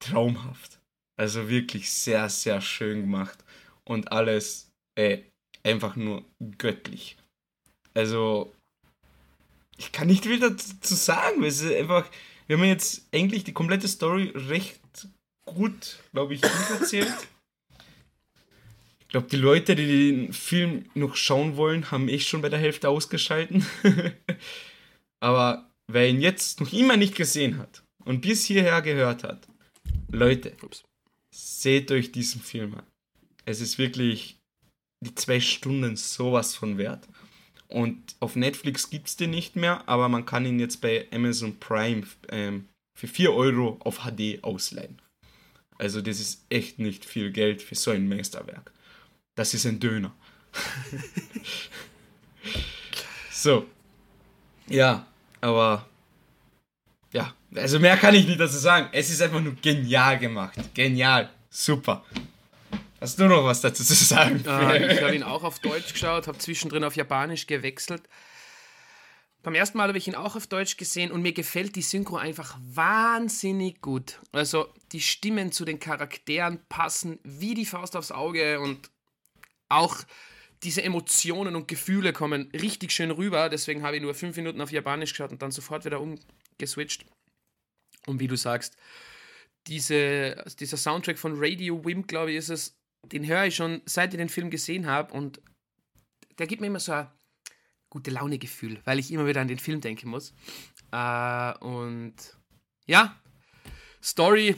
traumhaft. 0.00 0.78
Also 1.18 1.48
wirklich 1.48 1.90
sehr, 1.90 2.28
sehr 2.28 2.60
schön 2.60 3.02
gemacht 3.02 3.38
und 3.84 4.12
alles 4.12 4.70
äh, 4.96 5.18
einfach 5.64 5.96
nur 5.96 6.24
göttlich. 6.58 7.16
Also 7.94 8.52
ich 9.76 9.90
kann 9.90 10.06
nicht 10.06 10.24
viel 10.24 10.38
dazu 10.38 10.94
sagen, 10.94 11.42
es 11.42 11.60
ist 11.60 11.74
einfach, 11.74 12.08
wir 12.46 12.56
haben 12.56 12.64
jetzt 12.64 13.08
eigentlich 13.12 13.42
die 13.44 13.52
komplette 13.52 13.88
Story 13.88 14.32
recht 14.34 15.08
gut, 15.44 15.98
glaube 16.12 16.34
ich, 16.34 16.42
erzählt. 16.42 17.28
Ich 19.00 19.08
glaube, 19.08 19.28
die 19.28 19.36
Leute, 19.36 19.74
die 19.74 19.86
den 19.86 20.32
Film 20.32 20.84
noch 20.94 21.16
schauen 21.16 21.56
wollen, 21.56 21.90
haben 21.90 22.08
eh 22.08 22.20
schon 22.20 22.42
bei 22.42 22.50
der 22.50 22.58
Hälfte 22.58 22.90
ausgeschalten. 22.90 23.66
Aber 25.20 25.68
wer 25.90 26.08
ihn 26.08 26.20
jetzt 26.20 26.60
noch 26.60 26.72
immer 26.72 26.96
nicht 26.96 27.16
gesehen 27.16 27.58
hat 27.58 27.82
und 28.08 28.22
bis 28.22 28.46
hierher 28.46 28.80
gehört 28.80 29.22
hat, 29.22 29.46
Leute, 30.10 30.56
Ups. 30.62 30.82
seht 31.30 31.90
euch 31.90 32.10
diesen 32.10 32.40
Film 32.40 32.74
an. 32.74 32.86
Es 33.44 33.60
ist 33.60 33.76
wirklich 33.76 34.38
die 35.04 35.14
zwei 35.14 35.40
Stunden 35.40 35.94
sowas 35.96 36.54
von 36.54 36.78
wert. 36.78 37.06
Und 37.68 38.16
auf 38.20 38.34
Netflix 38.34 38.88
gibt 38.88 39.08
es 39.08 39.16
den 39.16 39.30
nicht 39.30 39.56
mehr, 39.56 39.86
aber 39.86 40.08
man 40.08 40.24
kann 40.24 40.46
ihn 40.46 40.58
jetzt 40.58 40.80
bei 40.80 41.06
Amazon 41.12 41.60
Prime 41.60 42.06
ähm, 42.30 42.66
für 42.98 43.08
4 43.08 43.34
Euro 43.34 43.76
auf 43.80 44.06
HD 44.06 44.42
ausleihen. 44.42 45.02
Also 45.76 46.00
das 46.00 46.18
ist 46.18 46.46
echt 46.48 46.78
nicht 46.78 47.04
viel 47.04 47.30
Geld 47.30 47.60
für 47.60 47.74
so 47.74 47.90
ein 47.90 48.08
Meisterwerk. 48.08 48.72
Das 49.34 49.52
ist 49.52 49.66
ein 49.66 49.80
Döner. 49.80 50.16
so. 53.30 53.66
Ja, 54.66 55.06
aber 55.42 55.86
ja, 57.12 57.34
also 57.54 57.78
mehr 57.78 57.96
kann 57.96 58.14
ich 58.14 58.26
nicht 58.26 58.40
dazu 58.40 58.58
sagen. 58.58 58.88
Es 58.92 59.10
ist 59.10 59.22
einfach 59.22 59.40
nur 59.40 59.54
genial 59.54 60.18
gemacht. 60.18 60.58
Genial. 60.74 61.30
Super. 61.50 62.04
Hast 63.00 63.18
du 63.18 63.26
noch 63.26 63.44
was 63.44 63.60
dazu 63.60 63.84
zu 63.84 63.94
sagen? 63.94 64.42
Ah, 64.46 64.74
ich 64.74 65.00
habe 65.00 65.14
ihn 65.14 65.22
auch 65.22 65.44
auf 65.44 65.60
Deutsch 65.60 65.92
geschaut, 65.92 66.26
habe 66.26 66.38
zwischendrin 66.38 66.82
auf 66.84 66.96
Japanisch 66.96 67.46
gewechselt. 67.46 68.02
Beim 69.44 69.54
ersten 69.54 69.78
Mal 69.78 69.88
habe 69.88 69.98
ich 69.98 70.08
ihn 70.08 70.16
auch 70.16 70.34
auf 70.34 70.48
Deutsch 70.48 70.76
gesehen 70.76 71.12
und 71.12 71.22
mir 71.22 71.32
gefällt 71.32 71.76
die 71.76 71.82
Synchro 71.82 72.16
einfach 72.16 72.58
wahnsinnig 72.60 73.80
gut. 73.80 74.18
Also 74.32 74.66
die 74.90 75.00
Stimmen 75.00 75.52
zu 75.52 75.64
den 75.64 75.78
Charakteren 75.78 76.60
passen 76.68 77.20
wie 77.22 77.54
die 77.54 77.66
Faust 77.66 77.94
aufs 77.94 78.10
Auge 78.10 78.58
und 78.60 78.90
auch 79.68 79.96
diese 80.64 80.82
Emotionen 80.82 81.54
und 81.54 81.68
Gefühle 81.68 82.12
kommen 82.12 82.50
richtig 82.52 82.90
schön 82.90 83.12
rüber. 83.12 83.48
Deswegen 83.48 83.84
habe 83.84 83.96
ich 83.96 84.02
nur 84.02 84.14
fünf 84.14 84.36
Minuten 84.36 84.60
auf 84.60 84.72
Japanisch 84.72 85.12
geschaut 85.12 85.30
und 85.30 85.40
dann 85.40 85.52
sofort 85.52 85.84
wieder 85.84 86.00
umgeswitcht. 86.00 87.04
Und 88.08 88.20
wie 88.20 88.26
du 88.26 88.36
sagst, 88.36 88.76
diese, 89.66 90.44
dieser 90.58 90.76
Soundtrack 90.76 91.18
von 91.18 91.34
Radio 91.36 91.84
Wimp, 91.84 92.08
glaube 92.08 92.32
ich, 92.32 92.38
ist 92.38 92.48
es, 92.48 92.78
den 93.04 93.26
höre 93.26 93.44
ich 93.44 93.54
schon 93.54 93.82
seit 93.84 94.12
ich 94.14 94.18
den 94.18 94.28
Film 94.28 94.50
gesehen 94.50 94.86
habe 94.86 95.12
und 95.12 95.40
der 96.38 96.46
gibt 96.46 96.60
mir 96.60 96.68
immer 96.68 96.80
so 96.80 96.92
ein 96.92 97.08
gute 97.90 98.10
Laune-Gefühl, 98.10 98.80
weil 98.84 98.98
ich 98.98 99.12
immer 99.12 99.26
wieder 99.26 99.40
an 99.40 99.48
den 99.48 99.58
Film 99.58 99.80
denken 99.80 100.08
muss. 100.08 100.32
Äh, 100.90 101.58
und 101.58 102.14
ja, 102.86 103.20
Story, 104.02 104.56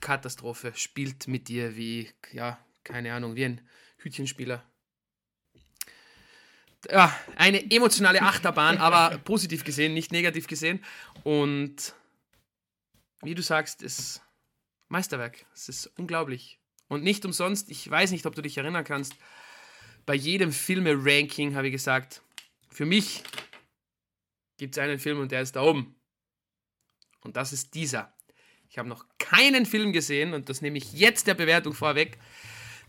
Katastrophe, 0.00 0.72
spielt 0.74 1.28
mit 1.28 1.48
dir 1.48 1.76
wie, 1.76 2.10
ja, 2.32 2.58
keine 2.84 3.14
Ahnung, 3.14 3.34
wie 3.34 3.44
ein 3.44 3.60
Hütchenspieler. 3.98 4.62
Ja, 6.90 7.18
eine 7.36 7.70
emotionale 7.70 8.22
Achterbahn, 8.22 8.78
aber 8.78 9.18
positiv 9.18 9.64
gesehen, 9.64 9.94
nicht 9.94 10.12
negativ 10.12 10.46
gesehen. 10.46 10.84
Und 11.24 11.94
wie 13.22 13.34
du 13.34 13.42
sagst, 13.42 13.82
ist 13.82 14.22
Meisterwerk. 14.88 15.46
Es 15.54 15.68
ist 15.68 15.86
unglaublich. 15.98 16.58
Und 16.88 17.02
nicht 17.02 17.24
umsonst, 17.24 17.70
ich 17.70 17.88
weiß 17.90 18.10
nicht, 18.12 18.26
ob 18.26 18.34
du 18.34 18.42
dich 18.42 18.58
erinnern 18.58 18.84
kannst, 18.84 19.14
bei 20.04 20.14
jedem 20.14 20.52
Filme-Ranking 20.52 21.56
habe 21.56 21.66
ich 21.66 21.72
gesagt, 21.72 22.22
für 22.70 22.86
mich 22.86 23.24
gibt 24.56 24.76
es 24.76 24.78
einen 24.78 24.98
Film 24.98 25.18
und 25.20 25.32
der 25.32 25.42
ist 25.42 25.56
da 25.56 25.62
oben. 25.62 25.96
Und 27.22 27.36
das 27.36 27.52
ist 27.52 27.74
dieser. 27.74 28.14
Ich 28.68 28.78
habe 28.78 28.88
noch 28.88 29.04
keinen 29.18 29.66
Film 29.66 29.92
gesehen, 29.92 30.32
und 30.32 30.48
das 30.48 30.60
nehme 30.60 30.78
ich 30.78 30.92
jetzt 30.92 31.26
der 31.26 31.34
Bewertung 31.34 31.72
vorweg, 31.72 32.18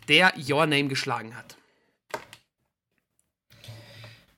der 0.07 0.33
Your 0.37 0.65
Name 0.67 0.87
geschlagen 0.87 1.35
hat. 1.35 1.57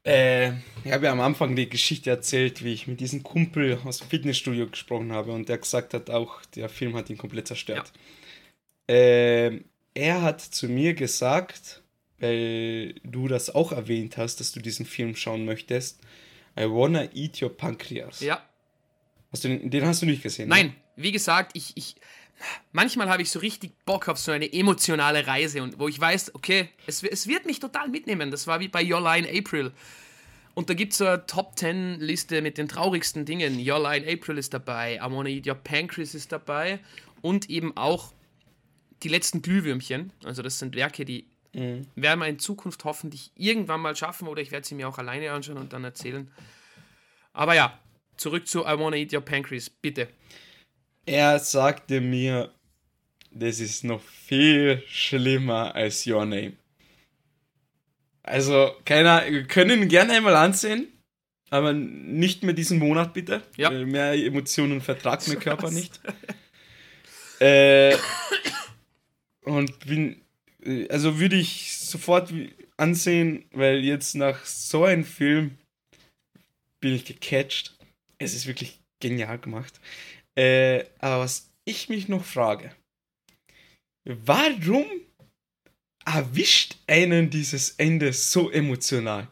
Äh, 0.05 0.51
ich 0.83 0.91
habe 0.91 1.05
ja 1.05 1.11
am 1.11 1.19
Anfang 1.19 1.55
die 1.55 1.69
Geschichte 1.69 2.09
erzählt, 2.09 2.63
wie 2.63 2.73
ich 2.73 2.87
mit 2.87 2.99
diesem 2.99 3.23
Kumpel 3.23 3.79
aus 3.83 3.99
dem 3.99 4.07
Fitnessstudio 4.07 4.67
gesprochen 4.67 5.11
habe 5.11 5.31
und 5.31 5.49
der 5.49 5.57
gesagt 5.57 5.93
hat, 5.93 6.09
auch 6.09 6.43
der 6.55 6.69
Film 6.69 6.95
hat 6.95 7.09
ihn 7.09 7.17
komplett 7.17 7.47
zerstört. 7.47 7.91
Ja. 8.89 8.95
Äh, 8.95 9.61
er 9.93 10.21
hat 10.21 10.41
zu 10.41 10.67
mir 10.67 10.93
gesagt, 10.93 11.83
weil 12.19 12.95
du 13.03 13.27
das 13.27 13.53
auch 13.53 13.71
erwähnt 13.71 14.17
hast, 14.17 14.39
dass 14.39 14.51
du 14.51 14.61
diesen 14.61 14.85
Film 14.85 15.15
schauen 15.15 15.45
möchtest. 15.45 16.01
I 16.57 16.63
wanna 16.63 17.09
eat 17.13 17.41
your 17.41 17.55
pancreas. 17.55 18.21
Ja. 18.21 18.41
Hast 19.31 19.43
du 19.43 19.49
den, 19.49 19.69
den 19.69 19.85
hast 19.85 20.01
du 20.01 20.05
nicht 20.05 20.23
gesehen? 20.23 20.49
Ne? 20.49 20.55
Nein, 20.55 20.65
ne? 20.67 20.73
wie 20.95 21.11
gesagt, 21.11 21.51
ich, 21.55 21.75
ich 21.75 21.95
manchmal 22.71 23.09
habe 23.09 23.21
ich 23.21 23.31
so 23.31 23.39
richtig 23.39 23.73
Bock 23.85 24.07
auf 24.07 24.17
so 24.17 24.31
eine 24.31 24.51
emotionale 24.51 25.27
Reise 25.27 25.63
und 25.63 25.79
wo 25.79 25.87
ich 25.87 25.99
weiß, 25.99 26.35
okay, 26.35 26.69
es, 26.87 27.03
es 27.03 27.27
wird 27.27 27.45
mich 27.45 27.59
total 27.59 27.89
mitnehmen. 27.89 28.31
Das 28.31 28.47
war 28.47 28.59
wie 28.59 28.67
bei 28.67 28.83
Your 28.83 29.01
Line 29.01 29.27
April. 29.27 29.71
Und 30.55 30.69
da 30.69 30.73
gibt 30.73 30.91
es 30.91 30.97
so 30.97 31.05
eine 31.05 31.25
Top 31.25 31.57
10 31.57 31.99
Liste 31.99 32.41
mit 32.41 32.57
den 32.57 32.67
traurigsten 32.67 33.25
Dingen. 33.25 33.55
Your 33.55 33.79
Line 33.79 34.05
April 34.11 34.37
ist 34.37 34.53
dabei, 34.53 34.95
I 34.95 35.11
Wanna 35.11 35.29
Eat 35.29 35.47
Your 35.47 35.55
Pancreas 35.55 36.13
ist 36.15 36.31
dabei 36.31 36.79
und 37.21 37.49
eben 37.49 37.77
auch 37.77 38.13
die 39.03 39.07
letzten 39.07 39.41
Glühwürmchen. 39.41 40.11
Also 40.25 40.41
das 40.41 40.59
sind 40.59 40.75
Werke, 40.75 41.05
die 41.05 41.27
mhm. 41.53 41.87
werden 41.95 42.19
wir 42.19 42.27
in 42.27 42.39
Zukunft 42.39 42.83
hoffentlich 42.83 43.31
irgendwann 43.35 43.81
mal 43.81 43.95
schaffen 43.95 44.27
oder 44.27 44.41
ich 44.41 44.51
werde 44.51 44.67
sie 44.67 44.75
mir 44.75 44.89
auch 44.89 44.97
alleine 44.97 45.31
anschauen 45.31 45.57
und 45.57 45.71
dann 45.71 45.83
erzählen. 45.83 46.29
Aber 47.31 47.53
ja, 47.55 47.79
zurück 48.17 48.47
zu 48.47 48.63
I 48.63 48.77
Wanna 48.77 48.97
Eat 48.97 49.13
Your 49.13 49.21
Pancreas, 49.21 49.69
bitte. 49.69 50.09
Er 51.09 51.39
sagte 51.39 52.01
mir, 52.01 52.53
das 53.31 53.59
ist 53.59 53.83
noch 53.83 53.99
viel 53.99 54.83
schlimmer 54.87 55.73
als 55.73 56.05
Your 56.05 56.23
Name. 56.23 56.53
Also, 58.21 58.75
keiner, 58.85 59.25
wir 59.27 59.45
können 59.45 59.81
ihn 59.81 59.89
gerne 59.89 60.13
einmal 60.13 60.35
ansehen, 60.35 60.87
aber 61.49 61.73
nicht 61.73 62.43
mehr 62.43 62.53
diesen 62.53 62.77
Monat 62.77 63.15
bitte. 63.15 63.41
Ja. 63.57 63.71
Mehr 63.71 64.13
Emotionen 64.13 64.81
vertragt 64.81 65.27
mein 65.27 65.39
Körper 65.47 65.71
nicht. 65.71 65.99
äh, 67.39 67.97
und 69.41 69.79
bin, 69.87 70.21
also 70.89 71.19
würde 71.19 71.37
ich 71.37 71.75
sofort 71.75 72.31
ansehen, 72.77 73.45
weil 73.51 73.83
jetzt 73.83 74.13
nach 74.13 74.45
so 74.45 74.83
einem 74.83 75.05
Film 75.05 75.57
bin 76.79 76.93
ich 76.93 77.05
gecatcht. 77.05 77.79
Es 78.19 78.35
ist 78.35 78.45
wirklich 78.45 78.79
genial 78.99 79.39
gemacht. 79.39 79.79
Äh, 80.39 80.85
aber 80.99 81.23
was 81.23 81.51
ich 81.65 81.89
mich 81.89 82.07
noch 82.07 82.23
frage, 82.23 82.73
warum 84.05 84.85
erwischt 86.05 86.77
einen 86.87 87.29
dieses 87.29 87.71
Ende 87.71 88.13
so 88.13 88.49
emotional? 88.49 89.27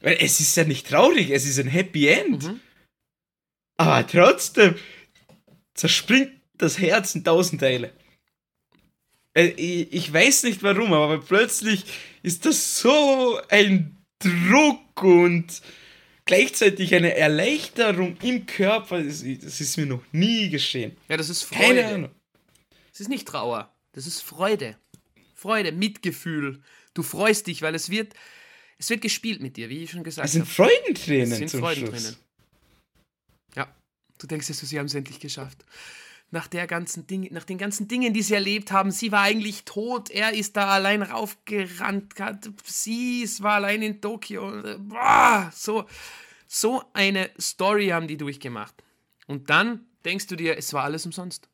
Weil 0.00 0.16
es 0.20 0.40
ist 0.40 0.56
ja 0.56 0.64
nicht 0.64 0.88
traurig, 0.88 1.30
es 1.30 1.46
ist 1.46 1.60
ein 1.60 1.68
Happy 1.68 2.08
End. 2.08 2.42
Mhm. 2.42 2.60
Aber 3.76 4.04
trotzdem 4.08 4.74
zerspringt 5.74 6.32
das 6.54 6.80
Herz 6.80 7.14
in 7.14 7.22
tausend 7.22 7.60
Teile. 7.60 7.92
Äh, 9.34 9.50
ich 9.50 10.12
weiß 10.12 10.42
nicht 10.42 10.64
warum, 10.64 10.92
aber 10.94 11.20
plötzlich 11.20 11.84
ist 12.24 12.44
das 12.44 12.80
so 12.80 13.40
ein 13.50 14.04
Druck 14.18 15.00
und 15.00 15.62
gleichzeitig 16.24 16.94
eine 16.94 17.14
Erleichterung 17.14 18.16
im 18.22 18.46
Körper. 18.46 19.02
Das, 19.02 19.22
das 19.22 19.60
ist 19.60 19.76
mir 19.76 19.86
noch 19.86 20.02
nie 20.12 20.48
geschehen. 20.50 20.96
Ja, 21.08 21.16
das 21.16 21.28
ist 21.28 21.50
Keine 21.50 21.64
Freude. 21.82 21.86
Ahnung. 21.86 22.10
Das 22.90 23.00
ist 23.00 23.08
nicht 23.08 23.26
Trauer. 23.26 23.74
Das 23.92 24.06
ist 24.06 24.22
Freude. 24.22 24.76
Freude, 25.34 25.72
Mitgefühl. 25.72 26.62
Du 26.94 27.02
freust 27.02 27.46
dich, 27.48 27.60
weil 27.62 27.74
es 27.74 27.90
wird, 27.90 28.14
es 28.78 28.88
wird 28.88 29.00
gespielt 29.00 29.40
mit 29.42 29.56
dir, 29.56 29.68
wie 29.68 29.82
ich 29.84 29.90
schon 29.90 30.04
gesagt 30.04 30.26
Es 30.26 30.32
sind 30.32 30.42
habe. 30.42 30.50
Freudentränen 30.50 31.32
Es 31.32 31.38
sind 31.38 31.50
zum 31.50 31.60
Freudentränen. 31.60 32.00
Schluss. 32.00 32.18
Ja, 33.56 33.74
du 34.18 34.26
denkst 34.26 34.48
jetzt, 34.48 34.60
sie 34.60 34.78
haben 34.78 34.86
es 34.86 34.94
endlich 34.94 35.20
geschafft. 35.20 35.64
Nach, 36.30 36.48
der 36.48 36.66
ganzen 36.66 37.06
Ding, 37.06 37.32
nach 37.32 37.44
den 37.44 37.58
ganzen 37.58 37.86
Dingen, 37.86 38.12
die 38.12 38.22
sie 38.22 38.34
erlebt 38.34 38.72
haben, 38.72 38.90
sie 38.90 39.12
war 39.12 39.20
eigentlich 39.22 39.64
tot, 39.64 40.10
er 40.10 40.32
ist 40.32 40.56
da 40.56 40.68
allein 40.68 41.02
raufgerannt, 41.02 42.14
sie 42.64 43.22
ist- 43.22 43.42
war 43.42 43.54
allein 43.54 43.82
in 43.82 44.00
Tokio. 44.00 44.50
Boah, 44.78 45.50
so, 45.54 45.86
so 46.48 46.82
eine 46.92 47.30
Story 47.40 47.88
haben 47.88 48.08
die 48.08 48.16
durchgemacht. 48.16 48.74
Und 49.26 49.48
dann 49.48 49.86
denkst 50.04 50.26
du 50.26 50.34
dir, 50.36 50.58
es 50.58 50.72
war 50.72 50.82
alles 50.82 51.06
umsonst. 51.06 51.48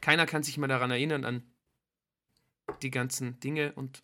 Keiner 0.00 0.26
kann 0.26 0.42
sich 0.44 0.58
mehr 0.58 0.68
daran 0.68 0.90
erinnern, 0.92 1.24
an 1.24 1.42
die 2.82 2.90
ganzen 2.90 3.40
Dinge 3.40 3.72
und 3.72 4.02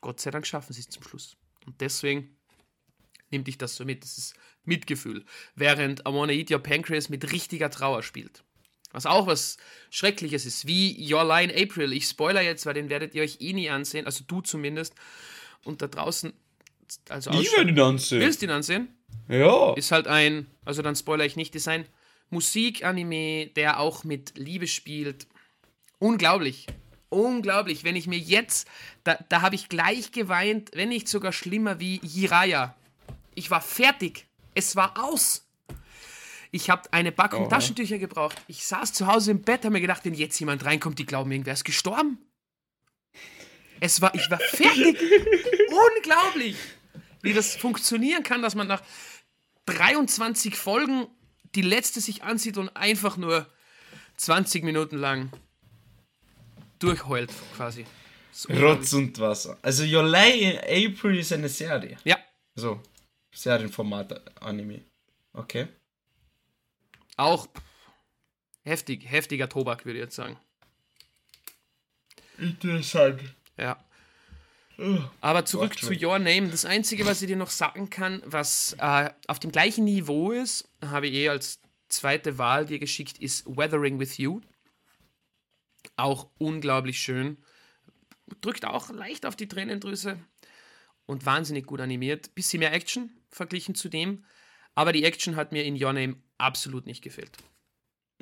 Gott 0.00 0.20
sei 0.20 0.30
Dank 0.30 0.46
schaffen 0.46 0.72
sie 0.72 0.80
es 0.80 0.88
zum 0.88 1.02
Schluss. 1.02 1.36
Und 1.66 1.80
deswegen 1.80 2.36
nimmt 3.30 3.48
dich 3.48 3.58
das 3.58 3.74
so 3.76 3.84
mit. 3.84 4.04
Das 4.04 4.16
ist 4.18 4.34
Mitgefühl. 4.64 5.24
Während 5.56 6.00
I 6.00 6.12
Wanna 6.12 6.32
Eat 6.32 6.50
Your 6.50 6.60
Pancreas 6.60 7.08
mit 7.08 7.32
richtiger 7.32 7.70
Trauer 7.70 8.02
spielt. 8.02 8.44
Was 8.98 9.06
auch 9.06 9.28
was 9.28 9.58
Schreckliches 9.90 10.44
ist, 10.44 10.66
wie 10.66 10.96
Your 10.98 11.22
Line 11.22 11.54
April. 11.54 11.92
Ich 11.92 12.06
spoiler 12.06 12.40
jetzt, 12.42 12.66
weil 12.66 12.74
den 12.74 12.90
werdet 12.90 13.14
ihr 13.14 13.22
euch 13.22 13.36
eh 13.38 13.52
nie 13.52 13.70
ansehen, 13.70 14.06
also 14.06 14.24
du 14.26 14.40
zumindest. 14.40 14.92
Und 15.62 15.82
da 15.82 15.86
draußen, 15.86 16.32
also 17.08 17.30
Ich 17.30 17.56
würde 17.56 17.70
ihn 17.70 17.78
ansehen. 17.78 18.20
Willst 18.20 18.42
du 18.42 18.46
ihn 18.46 18.50
ansehen? 18.50 18.88
Ja. 19.28 19.72
Ist 19.74 19.92
halt 19.92 20.08
ein, 20.08 20.48
also 20.64 20.82
dann 20.82 20.96
spoiler 20.96 21.24
ich 21.24 21.36
nicht, 21.36 21.54
ist 21.54 21.68
ein 21.68 21.86
Musikanime, 22.30 23.46
der 23.54 23.78
auch 23.78 24.02
mit 24.02 24.36
Liebe 24.36 24.66
spielt. 24.66 25.28
Unglaublich. 26.00 26.66
Unglaublich. 27.08 27.84
Wenn 27.84 27.94
ich 27.94 28.08
mir 28.08 28.18
jetzt, 28.18 28.66
da, 29.04 29.16
da 29.28 29.42
habe 29.42 29.54
ich 29.54 29.68
gleich 29.68 30.10
geweint, 30.10 30.72
wenn 30.74 30.88
nicht 30.88 31.06
sogar 31.06 31.32
schlimmer 31.32 31.78
wie 31.78 32.00
Jiraya. 32.02 32.74
Ich 33.36 33.48
war 33.48 33.60
fertig. 33.60 34.26
Es 34.54 34.74
war 34.74 34.94
aus. 34.98 35.47
Ich 36.50 36.70
habe 36.70 36.90
eine 36.92 37.12
Packung 37.12 37.46
Oh. 37.46 37.48
Taschentücher 37.48 37.98
gebraucht. 37.98 38.40
Ich 38.48 38.64
saß 38.66 38.92
zu 38.92 39.06
Hause 39.06 39.32
im 39.32 39.42
Bett, 39.42 39.64
habe 39.64 39.72
mir 39.72 39.80
gedacht, 39.80 40.04
wenn 40.04 40.14
jetzt 40.14 40.38
jemand 40.40 40.64
reinkommt, 40.64 40.98
die 40.98 41.06
glauben, 41.06 41.30
irgendwer 41.30 41.52
ist 41.52 41.64
gestorben. 41.64 42.18
Es 43.80 44.00
war, 44.00 44.14
ich 44.14 44.30
war 44.30 44.38
fertig. 44.38 44.98
Unglaublich, 45.96 46.56
wie 47.22 47.32
das 47.32 47.54
funktionieren 47.56 48.22
kann, 48.22 48.42
dass 48.42 48.54
man 48.54 48.66
nach 48.66 48.82
23 49.66 50.56
Folgen 50.56 51.06
die 51.54 51.62
letzte 51.62 52.00
sich 52.00 52.22
ansieht 52.24 52.56
und 52.58 52.70
einfach 52.76 53.16
nur 53.16 53.46
20 54.16 54.64
Minuten 54.64 54.96
lang 54.96 55.30
durchheult, 56.78 57.30
quasi. 57.56 57.84
Rotz 58.50 58.92
und 58.92 59.18
Wasser. 59.18 59.58
Also 59.62 59.82
Lie 59.84 60.58
April 60.60 61.18
ist 61.18 61.32
eine 61.32 61.48
Serie. 61.48 61.96
Ja, 62.04 62.18
So. 62.54 62.80
Serienformat 63.34 64.40
Anime. 64.42 64.82
Okay. 65.32 65.68
Auch 67.18 67.46
pff, 67.46 67.62
heftig, 68.64 69.04
heftiger 69.10 69.48
Tobak, 69.48 69.84
würde 69.84 69.98
ich 69.98 70.04
jetzt 70.04 70.16
sagen. 70.16 70.38
Interessant. 72.38 73.20
Ja. 73.56 73.82
Aber 75.20 75.44
zurück 75.44 75.72
Gott, 75.72 75.80
zu. 75.80 75.92
Your 75.92 76.18
Name. 76.20 76.48
Das 76.48 76.64
Einzige, 76.64 77.04
was 77.04 77.20
ich 77.20 77.26
dir 77.26 77.36
noch 77.36 77.50
sagen 77.50 77.90
kann, 77.90 78.22
was 78.24 78.76
äh, 78.78 79.10
auf 79.26 79.40
dem 79.40 79.50
gleichen 79.50 79.84
Niveau 79.84 80.30
ist, 80.30 80.68
habe 80.80 81.08
ich 81.08 81.14
eh 81.14 81.28
als 81.30 81.60
zweite 81.88 82.38
Wahl 82.38 82.66
dir 82.66 82.78
geschickt, 82.78 83.18
ist 83.18 83.44
Weathering 83.46 83.98
with 83.98 84.18
You. 84.18 84.40
Auch 85.96 86.30
unglaublich 86.38 87.00
schön. 87.00 87.38
Drückt 88.40 88.64
auch 88.64 88.90
leicht 88.90 89.26
auf 89.26 89.34
die 89.34 89.48
Tränendrüse 89.48 90.18
und 91.06 91.26
wahnsinnig 91.26 91.66
gut 91.66 91.80
animiert. 91.80 92.34
Bisschen 92.36 92.60
mehr 92.60 92.72
Action 92.72 93.10
verglichen 93.30 93.74
zu 93.74 93.88
dem. 93.88 94.24
Aber 94.78 94.92
die 94.92 95.02
Action 95.02 95.34
hat 95.34 95.50
mir 95.50 95.64
in 95.64 95.74
Your 95.74 95.92
Name 95.92 96.14
absolut 96.38 96.86
nicht 96.86 97.02
gefehlt. 97.02 97.32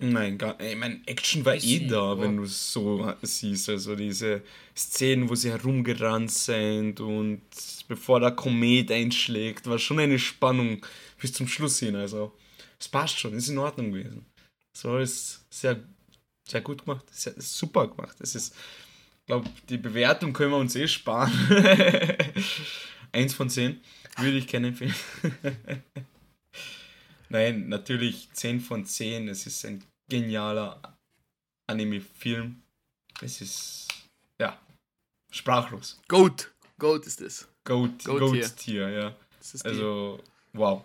Nein, 0.00 0.38
gar 0.38 0.58
Ich 0.58 0.74
meine, 0.76 1.02
Action 1.04 1.44
war 1.44 1.54
eh 1.54 1.60
Sie, 1.60 1.86
da, 1.86 2.14
ja. 2.14 2.18
wenn 2.18 2.38
du 2.38 2.44
es 2.44 2.72
so 2.72 3.12
siehst. 3.20 3.68
Also 3.68 3.94
diese 3.94 4.42
Szenen, 4.74 5.28
wo 5.28 5.34
sie 5.34 5.50
herumgerannt 5.50 6.30
sind 6.30 6.98
und 7.00 7.42
bevor 7.88 8.20
der 8.20 8.30
Komet 8.30 8.90
einschlägt, 8.90 9.66
war 9.66 9.78
schon 9.78 9.98
eine 9.98 10.18
Spannung 10.18 10.80
bis 11.20 11.34
zum 11.34 11.46
Schluss 11.46 11.78
hin. 11.78 11.94
Also, 11.94 12.32
es 12.80 12.88
passt 12.88 13.18
schon, 13.18 13.34
ist 13.34 13.48
in 13.48 13.58
Ordnung 13.58 13.92
gewesen. 13.92 14.24
So 14.74 14.96
ist 14.96 15.44
sehr, 15.50 15.84
sehr 16.48 16.62
gut 16.62 16.86
gemacht, 16.86 17.04
sehr, 17.10 17.34
super 17.36 17.88
gemacht. 17.88 18.16
Es 18.20 18.34
ist, 18.34 18.54
ich 19.20 19.26
glaube, 19.26 19.50
die 19.68 19.76
Bewertung 19.76 20.32
können 20.32 20.52
wir 20.52 20.58
uns 20.58 20.74
eh 20.74 20.88
sparen. 20.88 21.32
Eins 23.12 23.34
von 23.34 23.50
zehn 23.50 23.78
würde 24.16 24.38
ich 24.38 24.46
kennen 24.46 24.66
empfehlen. 24.66 24.94
Nein, 27.28 27.68
natürlich 27.68 28.28
10 28.32 28.60
von 28.60 28.84
10. 28.84 29.28
Es 29.28 29.46
ist 29.46 29.64
ein 29.64 29.82
genialer 30.08 30.98
Anime-Film. 31.66 32.62
Es 33.20 33.40
ist, 33.40 33.88
ja, 34.40 34.58
sprachlos. 35.30 36.00
Goat. 36.08 36.52
Goat 36.78 37.06
ist 37.06 37.20
es. 37.20 37.48
Goat, 37.64 38.04
Goat 38.04 38.20
Goat 38.20 38.56
Tier, 38.56 38.88
ja. 38.90 39.16
Also, 39.64 40.22
wow. 40.52 40.84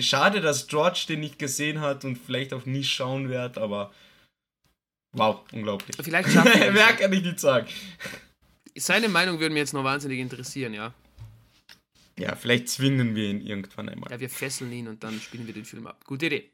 Schade, 0.00 0.40
dass 0.40 0.66
George 0.66 1.04
den 1.08 1.20
nicht 1.20 1.38
gesehen 1.38 1.80
hat 1.80 2.04
und 2.04 2.16
vielleicht 2.16 2.52
auch 2.52 2.66
nie 2.66 2.84
schauen 2.84 3.28
wird, 3.28 3.56
aber 3.56 3.92
wow, 5.12 5.40
unglaublich. 5.52 5.96
Vielleicht 6.02 6.30
schaffen 6.30 6.52
wir 6.60 6.72
Mehr 6.72 6.92
kann 6.96 7.12
ich 7.12 7.22
nicht 7.22 7.40
sagen. 7.40 7.66
Seine 8.76 9.08
Meinung 9.08 9.40
würde 9.40 9.52
mich 9.54 9.60
jetzt 9.60 9.74
noch 9.74 9.84
wahnsinnig 9.84 10.18
interessieren, 10.18 10.74
ja. 10.74 10.92
Ja, 12.20 12.36
vielleicht 12.36 12.68
zwingen 12.68 13.14
wir 13.14 13.28
ihn 13.28 13.40
irgendwann 13.40 13.88
einmal. 13.88 14.10
Ja, 14.10 14.20
wir 14.20 14.30
fesseln 14.30 14.72
ihn 14.72 14.88
und 14.88 15.02
dann 15.02 15.20
spielen 15.20 15.46
wir 15.46 15.54
den 15.54 15.64
Film 15.64 15.86
ab. 15.86 16.04
Gute 16.04 16.26
Idee. 16.26 16.50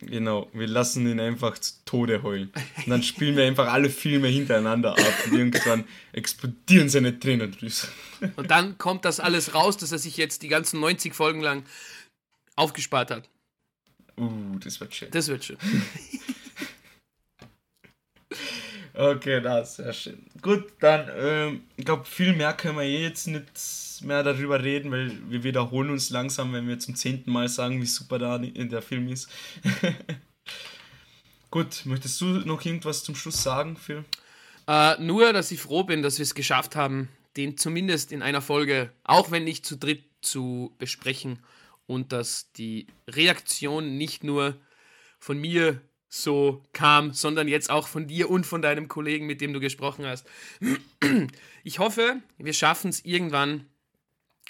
Genau, 0.00 0.50
wir 0.52 0.66
lassen 0.66 1.06
ihn 1.06 1.20
einfach 1.20 1.56
zu 1.58 1.72
Tode 1.84 2.22
heulen. 2.22 2.52
Und 2.78 2.88
dann 2.88 3.02
spielen 3.02 3.36
wir 3.36 3.44
einfach 3.44 3.72
alle 3.72 3.88
Filme 3.90 4.28
hintereinander 4.28 4.92
ab 4.98 5.14
und 5.26 5.32
irgendwann 5.38 5.84
explodieren 6.12 6.88
seine 6.88 7.18
Tränendrüsen. 7.18 7.88
Und 8.36 8.50
dann 8.50 8.76
kommt 8.76 9.04
das 9.04 9.20
alles 9.20 9.54
raus, 9.54 9.76
dass 9.76 9.92
er 9.92 9.98
sich 9.98 10.16
jetzt 10.16 10.42
die 10.42 10.48
ganzen 10.48 10.80
90 10.80 11.14
Folgen 11.14 11.40
lang 11.40 11.64
aufgespart 12.56 13.10
hat. 13.10 13.30
Uh, 14.16 14.58
das 14.58 14.80
wird 14.80 14.94
schön. 14.94 15.10
Das 15.10 15.28
wird 15.28 15.44
schön. 15.44 15.58
Okay, 18.96 19.40
das 19.40 19.76
sehr 19.76 19.92
schön. 19.92 20.24
Gut, 20.40 20.72
dann, 20.78 21.10
ähm, 21.16 21.62
ich 21.76 21.84
glaube, 21.84 22.04
viel 22.04 22.32
mehr 22.32 22.52
können 22.52 22.76
wir 22.76 22.84
eh 22.84 23.02
jetzt 23.02 23.26
nicht 23.26 24.02
mehr 24.02 24.22
darüber 24.22 24.62
reden, 24.62 24.92
weil 24.92 25.18
wir 25.28 25.42
wiederholen 25.42 25.90
uns 25.90 26.10
langsam, 26.10 26.52
wenn 26.52 26.68
wir 26.68 26.78
zum 26.78 26.94
zehnten 26.94 27.32
Mal 27.32 27.48
sagen, 27.48 27.82
wie 27.82 27.86
super 27.86 28.20
da 28.20 28.36
in 28.36 28.68
der 28.68 28.82
Film 28.82 29.08
ist. 29.08 29.28
Gut, 31.50 31.82
möchtest 31.86 32.20
du 32.20 32.26
noch 32.26 32.64
irgendwas 32.64 33.02
zum 33.02 33.16
Schluss 33.16 33.42
sagen, 33.42 33.76
Phil? 33.76 34.04
Äh, 34.68 35.00
nur, 35.02 35.32
dass 35.32 35.50
ich 35.50 35.60
froh 35.60 35.82
bin, 35.82 36.02
dass 36.02 36.18
wir 36.18 36.24
es 36.24 36.34
geschafft 36.34 36.76
haben, 36.76 37.08
den 37.36 37.56
zumindest 37.56 38.12
in 38.12 38.22
einer 38.22 38.42
Folge, 38.42 38.92
auch 39.02 39.32
wenn 39.32 39.44
nicht 39.44 39.66
zu 39.66 39.76
dritt, 39.76 40.04
zu 40.20 40.72
besprechen 40.78 41.40
und 41.86 42.12
dass 42.12 42.52
die 42.52 42.86
Reaktion 43.08 43.98
nicht 43.98 44.24
nur 44.24 44.56
von 45.18 45.38
mir 45.38 45.80
so 46.14 46.62
kam, 46.72 47.12
sondern 47.12 47.48
jetzt 47.48 47.70
auch 47.70 47.88
von 47.88 48.06
dir 48.06 48.30
und 48.30 48.46
von 48.46 48.62
deinem 48.62 48.86
Kollegen, 48.86 49.26
mit 49.26 49.40
dem 49.40 49.52
du 49.52 49.60
gesprochen 49.60 50.06
hast. 50.06 50.26
Ich 51.66 51.78
hoffe, 51.78 52.20
wir 52.36 52.52
schaffen 52.52 52.90
es 52.90 53.06
irgendwann 53.06 53.66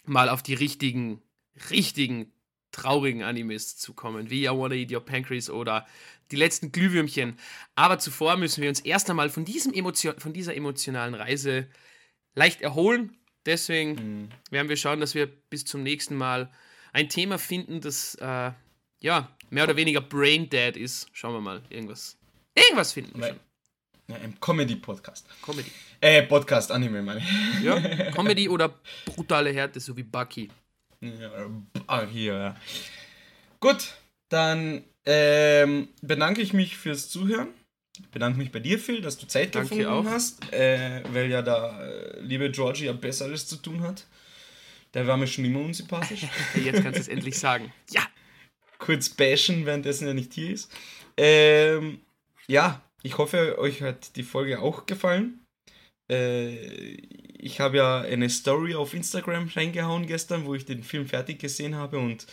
mal 0.04 0.28
auf 0.28 0.42
die 0.42 0.54
richtigen, 0.54 1.22
richtigen, 1.70 2.32
traurigen 2.72 3.22
Animes 3.22 3.76
zu 3.76 3.94
kommen, 3.94 4.30
wie 4.30 4.46
I 4.46 4.48
Wanna 4.48 4.74
Eat 4.74 4.92
Your 4.92 5.04
Pancreas 5.04 5.48
oder 5.48 5.86
die 6.32 6.36
letzten 6.36 6.72
Glühwürmchen. 6.72 7.38
Aber 7.76 8.00
zuvor 8.00 8.36
müssen 8.36 8.62
wir 8.62 8.68
uns 8.68 8.80
erst 8.80 9.08
einmal 9.08 9.30
von, 9.30 9.44
diesem 9.44 9.72
Emotion, 9.72 10.18
von 10.18 10.32
dieser 10.32 10.56
emotionalen 10.56 11.14
Reise 11.14 11.68
leicht 12.34 12.62
erholen. 12.62 13.16
Deswegen 13.46 14.30
werden 14.50 14.68
wir 14.68 14.76
schauen, 14.76 14.98
dass 14.98 15.14
wir 15.14 15.26
bis 15.26 15.64
zum 15.64 15.84
nächsten 15.84 16.16
Mal 16.16 16.50
ein 16.92 17.08
Thema 17.08 17.38
finden, 17.38 17.80
das 17.80 18.16
äh, 18.16 18.50
ja 19.04 19.28
mehr 19.50 19.64
oder 19.64 19.76
weniger 19.76 20.00
brain 20.00 20.48
dead 20.48 20.76
ist. 20.76 21.08
Schauen 21.12 21.34
wir 21.34 21.40
mal. 21.40 21.62
Irgendwas. 21.68 22.16
Irgendwas 22.54 22.92
finden 22.92 23.20
wir 23.20 23.28
schon. 23.28 23.40
Ja, 24.08 24.16
ein 24.16 24.38
Comedy-Podcast. 24.40 25.26
Comedy. 25.42 25.70
Äh, 26.00 26.22
Podcast, 26.24 26.70
Anime, 26.70 27.02
meine 27.02 27.20
ich. 27.20 27.64
Ja, 27.64 27.80
Comedy 28.10 28.48
oder 28.48 28.74
brutale 29.06 29.50
Härte, 29.50 29.80
so 29.80 29.96
wie 29.96 30.02
Bucky. 30.02 30.50
Ja, 31.00 31.30
ah, 31.86 32.04
hier, 32.04 32.34
ja. 32.34 32.56
Gut, 33.60 33.94
dann 34.28 34.84
ähm, 35.06 35.88
bedanke 36.02 36.42
ich 36.42 36.52
mich 36.52 36.76
fürs 36.76 37.08
Zuhören. 37.08 37.48
Ich 37.98 38.08
bedanke 38.08 38.38
mich 38.38 38.52
bei 38.52 38.58
dir, 38.58 38.78
Phil, 38.78 39.00
dass 39.00 39.16
du 39.16 39.26
Zeit 39.26 39.54
Danke 39.54 39.76
gefunden 39.76 39.86
auch. 39.86 40.04
hast, 40.04 40.52
äh, 40.52 41.02
weil 41.12 41.30
ja 41.30 41.40
da 41.40 41.82
äh, 41.82 42.20
liebe 42.20 42.50
Georgie 42.50 42.86
ja 42.86 42.92
Besseres 42.92 43.46
zu 43.46 43.56
tun 43.56 43.82
hat. 43.82 44.06
Der 44.92 45.06
war 45.06 45.16
mir 45.16 45.26
schon 45.26 45.44
immer 45.44 45.60
unsympathisch. 45.60 46.26
Jetzt 46.54 46.82
kannst 46.82 46.98
du 46.98 47.00
es 47.02 47.08
endlich 47.08 47.38
sagen. 47.38 47.72
Ja! 47.90 48.02
Kurz 48.78 49.08
bashen, 49.08 49.66
währenddessen 49.66 50.06
er 50.06 50.14
nicht 50.14 50.32
hier 50.32 50.50
ist. 50.50 50.70
Ähm, 51.16 52.00
ja, 52.46 52.82
ich 53.02 53.18
hoffe, 53.18 53.58
euch 53.58 53.82
hat 53.82 54.16
die 54.16 54.22
Folge 54.22 54.60
auch 54.60 54.86
gefallen. 54.86 55.44
Äh, 56.10 56.54
ich 57.38 57.60
habe 57.60 57.78
ja 57.78 58.00
eine 58.00 58.28
Story 58.30 58.74
auf 58.74 58.94
Instagram 58.94 59.48
reingehauen 59.48 60.06
gestern, 60.06 60.44
wo 60.44 60.54
ich 60.54 60.64
den 60.64 60.82
Film 60.82 61.06
fertig 61.06 61.38
gesehen 61.38 61.74
habe 61.74 61.98
und 61.98 62.26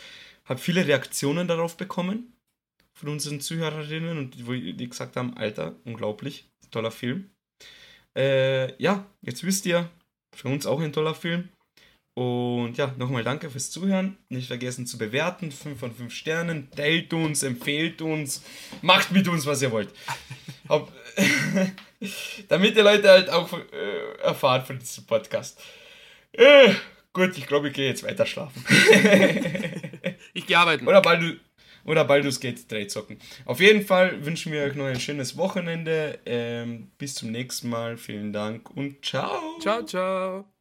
habe 0.45 0.59
viele 0.59 0.87
Reaktionen 0.87 1.47
darauf 1.47 1.77
bekommen 1.77 2.33
von 2.93 3.09
unseren 3.09 3.41
Zuhörerinnen 3.41 4.17
und 4.17 4.47
wo 4.47 4.53
die 4.53 4.89
gesagt 4.89 5.15
haben, 5.15 5.35
Alter, 5.37 5.75
unglaublich, 5.85 6.49
toller 6.71 6.91
Film. 6.91 7.31
Äh, 8.17 8.81
ja, 8.81 9.05
jetzt 9.21 9.43
wisst 9.43 9.65
ihr, 9.65 9.89
für 10.35 10.49
uns 10.49 10.65
auch 10.65 10.79
ein 10.79 10.93
toller 10.93 11.15
Film. 11.15 11.49
Und 12.13 12.77
ja, 12.77 12.93
nochmal 12.97 13.23
danke 13.23 13.49
fürs 13.49 13.71
Zuhören. 13.71 14.17
Nicht 14.27 14.47
vergessen 14.47 14.85
zu 14.85 14.97
bewerten. 14.97 15.51
5 15.51 15.79
von 15.79 15.93
5 15.93 16.13
Sternen. 16.13 16.69
Teilt 16.71 17.13
uns, 17.13 17.43
empfehlt 17.43 18.01
uns. 18.01 18.43
Macht 18.81 19.11
mit 19.11 19.27
uns, 19.27 19.45
was 19.45 19.61
ihr 19.61 19.71
wollt. 19.71 19.89
Hab, 20.69 20.91
damit 22.49 22.75
die 22.75 22.81
Leute 22.81 23.09
halt 23.09 23.29
auch 23.29 23.51
äh, 23.53 24.21
erfahren 24.21 24.65
von 24.65 24.79
diesem 24.79 25.05
Podcast. 25.05 25.61
Äh, 26.33 26.73
gut, 27.13 27.37
ich 27.37 27.47
glaube, 27.47 27.69
ich 27.69 27.73
gehe 27.73 27.87
jetzt 27.87 28.03
weiter 28.03 28.25
schlafen. 28.25 28.63
ich 30.33 30.45
gehe 30.45 30.57
arbeiten. 30.57 30.87
Oder 30.87 31.01
bald, 31.01 31.39
oder 31.85 32.03
Baldur's 32.05 32.39
Gate 32.39 32.69
3 32.69 32.85
zocken. 32.85 33.19
Auf 33.45 33.59
jeden 33.61 33.85
Fall 33.85 34.23
wünschen 34.25 34.51
wir 34.51 34.63
euch 34.63 34.75
noch 34.75 34.85
ein 34.85 34.99
schönes 34.99 35.37
Wochenende. 35.37 36.19
Ähm, 36.25 36.91
bis 36.97 37.15
zum 37.15 37.31
nächsten 37.31 37.69
Mal. 37.69 37.97
Vielen 37.97 38.33
Dank 38.33 38.69
und 38.71 39.05
ciao. 39.05 39.59
Ciao, 39.61 39.83
ciao. 39.83 40.60